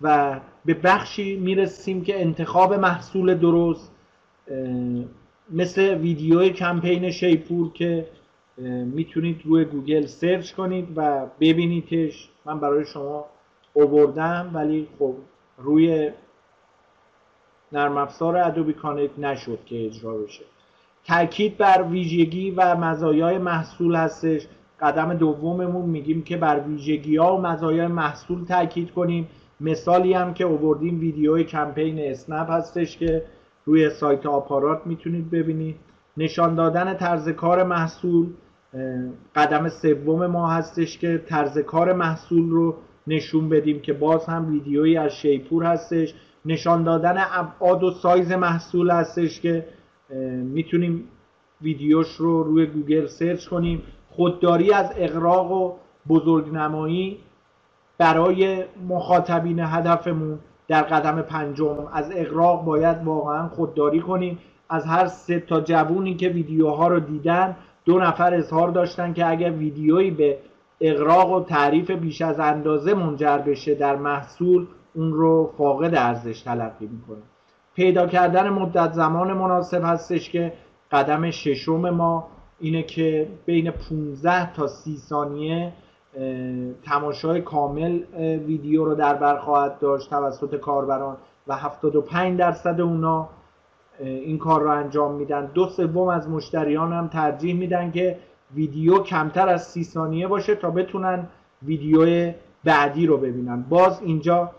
و 0.00 0.40
به 0.64 0.74
بخشی 0.74 1.36
می‌رسیم 1.36 2.04
که 2.04 2.20
انتخاب 2.20 2.74
محصول 2.74 3.34
درست 3.34 3.92
مثل 5.50 5.94
ویدیو 5.94 6.48
کمپین 6.48 7.10
شیپور 7.10 7.72
که 7.72 8.06
می‌تونید 8.94 9.40
روی 9.44 9.64
گوگل 9.64 10.06
search 10.06 10.52
کنید 10.52 10.88
و 10.96 11.26
ببینیدش. 11.40 12.28
من 12.44 12.60
برای 12.60 12.84
شما 12.84 13.24
اووردم 13.74 14.50
ولی 14.54 14.88
خب 14.98 15.14
روی 15.58 16.10
نرم 17.72 17.96
افزار 17.96 18.36
Adobe 18.36 18.72
Connect 18.72 19.18
نشد 19.18 19.58
که 19.66 19.86
اجرا 19.86 20.16
بشه. 20.16 20.44
تاکید 21.06 21.56
بر 21.56 21.82
ویژگی 21.82 22.50
و 22.50 22.76
مزایای 22.76 23.38
محصول 23.38 23.94
هستش. 23.94 24.46
قدم 24.80 25.14
دوممون 25.14 25.90
میگیم 25.90 26.22
که 26.22 26.36
بر 26.36 26.60
ویژگی 26.60 27.16
ها 27.16 27.36
و 27.36 27.40
مزایای 27.40 27.86
محصول 27.86 28.44
تاکید 28.44 28.90
کنیم. 28.90 29.28
مثالی 29.60 30.12
هم 30.12 30.34
که 30.34 30.44
اووردیم 30.44 31.00
ویدیو 31.00 31.42
کمپین 31.42 31.98
اسنپ 31.98 32.50
هستش 32.50 32.98
که 32.98 33.22
روی 33.64 33.90
سایت 33.90 34.26
آپارات 34.26 34.82
می‌تونید 34.86 35.30
ببینید. 35.30 35.76
نشان 36.16 36.54
دادن 36.54 36.94
طرز 36.94 37.28
کار 37.28 37.62
محصول 37.62 38.26
قدم 39.34 39.68
سوم 39.68 40.26
ما 40.26 40.48
هستش 40.48 40.98
که 40.98 41.22
طرز 41.26 41.58
کار 41.58 41.92
محصول 41.92 42.50
رو 42.50 42.74
نشون 43.06 43.48
بدیم 43.48 43.80
که 43.80 43.92
باز 43.92 44.26
هم 44.26 44.50
ویدیویی 44.50 44.96
از 44.96 45.12
شیپور 45.12 45.64
هستش. 45.64 46.14
نشان 46.44 46.84
دادن 46.84 47.16
ابعاد 47.32 47.84
و 47.84 47.90
سایز 47.90 48.32
محصول 48.32 48.90
هستش 48.90 49.40
که 49.40 49.66
می‌تونیم 50.44 51.04
ویدیوش 51.62 52.16
رو 52.16 52.42
روی 52.42 52.66
گوگل 52.66 53.06
search 53.06 53.48
کنیم. 53.48 53.82
خودداری 54.10 54.72
از 54.72 54.92
اغراق 54.96 55.52
و 55.52 55.72
بزرگنمایی 56.08 57.18
برای 57.98 58.64
مخاطبین 58.88 59.60
هدفمون 59.60 60.38
در 60.68 60.82
قدم 60.82 61.22
پنجم. 61.22 61.76
از 61.92 62.12
اقراق 62.14 62.64
باید 62.64 63.04
واقعا 63.04 63.48
خودداری 63.48 64.00
کنیم. 64.00 64.38
از 64.70 64.86
هر 64.86 65.06
سه 65.06 65.40
تا 65.40 65.60
جوونی 65.60 66.14
که 66.14 66.28
ویدیوها 66.28 66.88
رو 66.88 67.00
دیدن 67.00 67.56
دو 67.84 67.98
نفر 67.98 68.34
اظهار 68.34 68.68
داشتن 68.70 69.12
که 69.12 69.30
اگر 69.30 69.50
ویدیویی 69.50 70.10
به 70.10 70.38
اقراق 70.80 71.32
و 71.32 71.44
تعریف 71.44 71.90
بیش 71.90 72.22
از 72.22 72.40
اندازه 72.40 72.94
منجر 72.94 73.38
بشه 73.38 73.74
در 73.74 73.96
محصول 73.96 74.66
اون 74.94 75.12
رو 75.12 75.52
فاقد 75.58 75.94
ارزش 75.94 76.40
تلقی 76.40 76.86
می‌کنه. 76.86 77.22
پیدا 77.74 78.06
کردن 78.06 78.48
مدت 78.48 78.92
زمان 78.92 79.32
مناسب 79.32 79.84
هستش 79.84 80.30
که 80.30 80.52
قدم 80.92 81.30
ششم 81.30 81.90
ما 81.90 82.28
اینه 82.60 82.82
که 82.82 83.28
بین 83.46 83.70
15 83.70 84.52
تا 84.52 84.66
30 84.66 84.96
ثانیه 84.96 85.72
تماشای 86.82 87.40
کامل 87.40 88.02
ویدیو 88.46 88.84
رو 88.84 88.94
در 88.94 89.14
بر 89.14 89.38
خواهد 89.38 89.78
داشت 89.78 90.10
توسط 90.10 90.56
کاربران 90.56 91.16
و 91.46 91.56
75 91.56 92.38
درصد 92.38 92.80
اونا 92.80 93.28
این 93.98 94.38
کار 94.38 94.62
رو 94.62 94.70
انجام 94.70 95.14
میدن. 95.14 95.46
دو 95.46 95.66
سوم 95.66 96.08
از 96.08 96.28
مشتریان 96.28 96.92
هم 96.92 97.08
ترجیح 97.08 97.54
میدن 97.54 97.90
که 97.90 98.18
ویدیو 98.54 98.98
کمتر 98.98 99.48
از 99.48 99.66
سی 99.66 99.84
ثانیه 99.84 100.28
باشه 100.28 100.54
تا 100.54 100.70
بتونن 100.70 101.28
ویدیو 101.62 102.32
بعدی 102.64 103.06
رو 103.06 103.16
ببینن. 103.16 103.62
باز 103.62 104.02
اینجا 104.02 104.50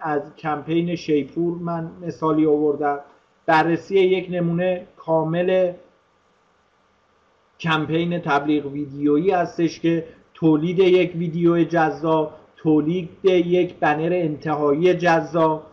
از 0.00 0.36
کمپین 0.36 0.96
شیپور 0.96 1.58
من 1.58 1.90
مثالی 2.02 2.46
آوردم. 2.46 2.98
بررسی 3.46 3.94
یک 3.94 4.28
نمونه 4.30 4.86
کامل 4.96 5.72
کمپین 7.60 8.18
تبلیغ 8.18 8.66
ویدیویی 8.66 9.30
هستش 9.30 9.80
که 9.80 10.04
تولید 10.34 10.78
یک 10.78 11.16
ویدیو 11.16 11.64
جذاب 11.64 12.34
تولید 12.56 13.24
یک 13.24 13.74
بنر 13.74 14.10
انتهایی 14.12 14.94
جذاب 14.94 15.66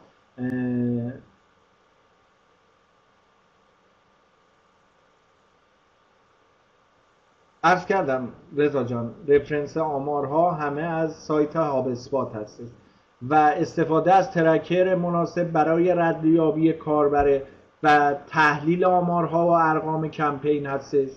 عرض 7.64 7.86
کردم 7.86 8.30
رضا 8.57 8.84
جان 8.84 9.14
رفرنس 9.28 9.78
آمارها 9.78 10.51
همه 10.51 10.82
از 10.82 11.14
سایت 11.16 11.55
هاب 11.55 11.88
اسپات 11.88 12.36
هستش 12.36 12.68
و 13.22 13.36
استفاده 13.36 14.14
از 14.14 14.32
ترکر 14.32 14.95
مناسب 14.95 15.43
برای 15.43 15.93
ردیابی 15.93 16.74
کاربره 16.74 17.43
و 17.84 18.16
تحلیل 18.28 18.86
آمارها 18.86 19.47
و 19.47 19.49
ارقام 19.49 20.07
کمپین 20.07 20.66
هستش 20.66 21.09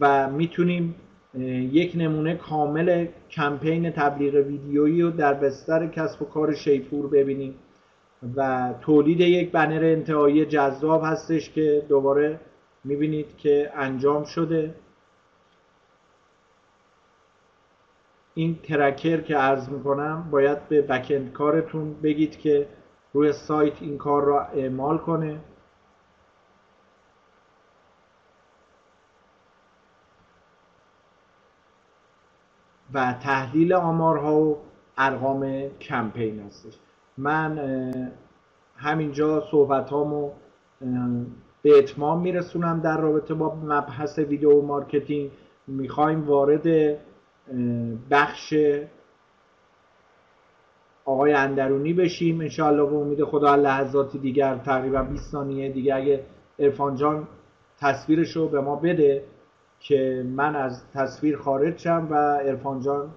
و 0.00 0.30
می‌تونیم 0.30 0.94
یک 1.42 1.92
نمونه 1.96 2.34
کامل 2.34 3.06
کمپین 3.30 3.90
تبلیغ 3.90 4.34
ویدیویی 4.34 5.02
رو 5.02 5.10
در 5.10 5.34
بستر 5.34 5.86
کسب 5.86 6.22
و 6.22 6.24
کار 6.24 6.54
شیپور 6.54 7.06
ببینیم. 7.06 7.54
و 8.36 8.70
تولید 8.80 9.20
یک 9.20 9.52
بنر 9.52 9.84
انتهایی 9.84 10.44
جذاب 10.44 11.02
هستش 11.04 11.50
که 11.50 11.82
دوباره 11.88 12.40
می‌بینید 12.84 13.36
که 13.36 13.70
انجام 13.74 14.24
شده. 14.24 14.74
این 18.34 18.58
ترکر 18.62 19.20
که 19.20 19.36
عرض 19.36 19.68
می‌کنم 19.68 20.28
باید 20.30 20.68
به 20.68 20.82
بکند 20.82 21.32
کارتون 21.32 21.94
بگید 22.02 22.38
که 22.38 22.66
روی 23.12 23.32
سایت 23.32 23.82
این 23.82 23.98
کار 23.98 24.24
را 24.24 24.42
اعمال 24.42 24.98
کنه. 24.98 25.40
و 32.94 33.14
تحلیل 33.22 33.72
آمارها 33.72 34.40
و 34.40 34.56
ارقام 34.98 35.68
کمپین 35.80 36.40
هستش. 36.40 36.74
من 37.18 37.58
همینجا 38.76 39.44
صحبت 39.50 39.90
هامو 39.90 40.30
به 41.62 41.78
اتمام 41.78 42.20
میرسونم 42.20 42.80
در 42.80 43.00
رابطه 43.00 43.34
با 43.34 43.54
مبحث 43.54 44.18
video 44.18 44.62
marketing. 44.62 45.30
می‌خوایم 45.66 46.24
وارد 46.24 46.96
بخش 48.10 48.54
آقای 51.04 51.32
اندرونی 51.32 51.92
بشیم. 51.92 52.40
انشاءالله 52.40 52.86
به 52.86 52.96
امید 52.96 53.24
خدا 53.24 53.54
لحظاتی 53.54 54.18
دیگر 54.18 54.56
تقریبا 54.56 55.02
20 55.02 55.32
ثانیه 55.32 55.72
دیگه 55.72 55.94
اگه 55.94 56.24
ارفان 56.58 56.96
جان 56.96 57.28
تصویرش 57.80 58.36
به 58.36 58.60
ما 58.60 58.76
بده. 58.76 59.24
که 59.84 60.26
من 60.26 60.56
از 60.56 60.82
تصویر 60.94 61.36
خارج 61.36 61.78
شم 61.78 62.08
و 62.10 62.14
ارفان 62.14 62.80
جان 62.80 63.10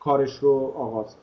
کارش 0.00 0.38
رو 0.38 0.72
آغاز 0.76 1.16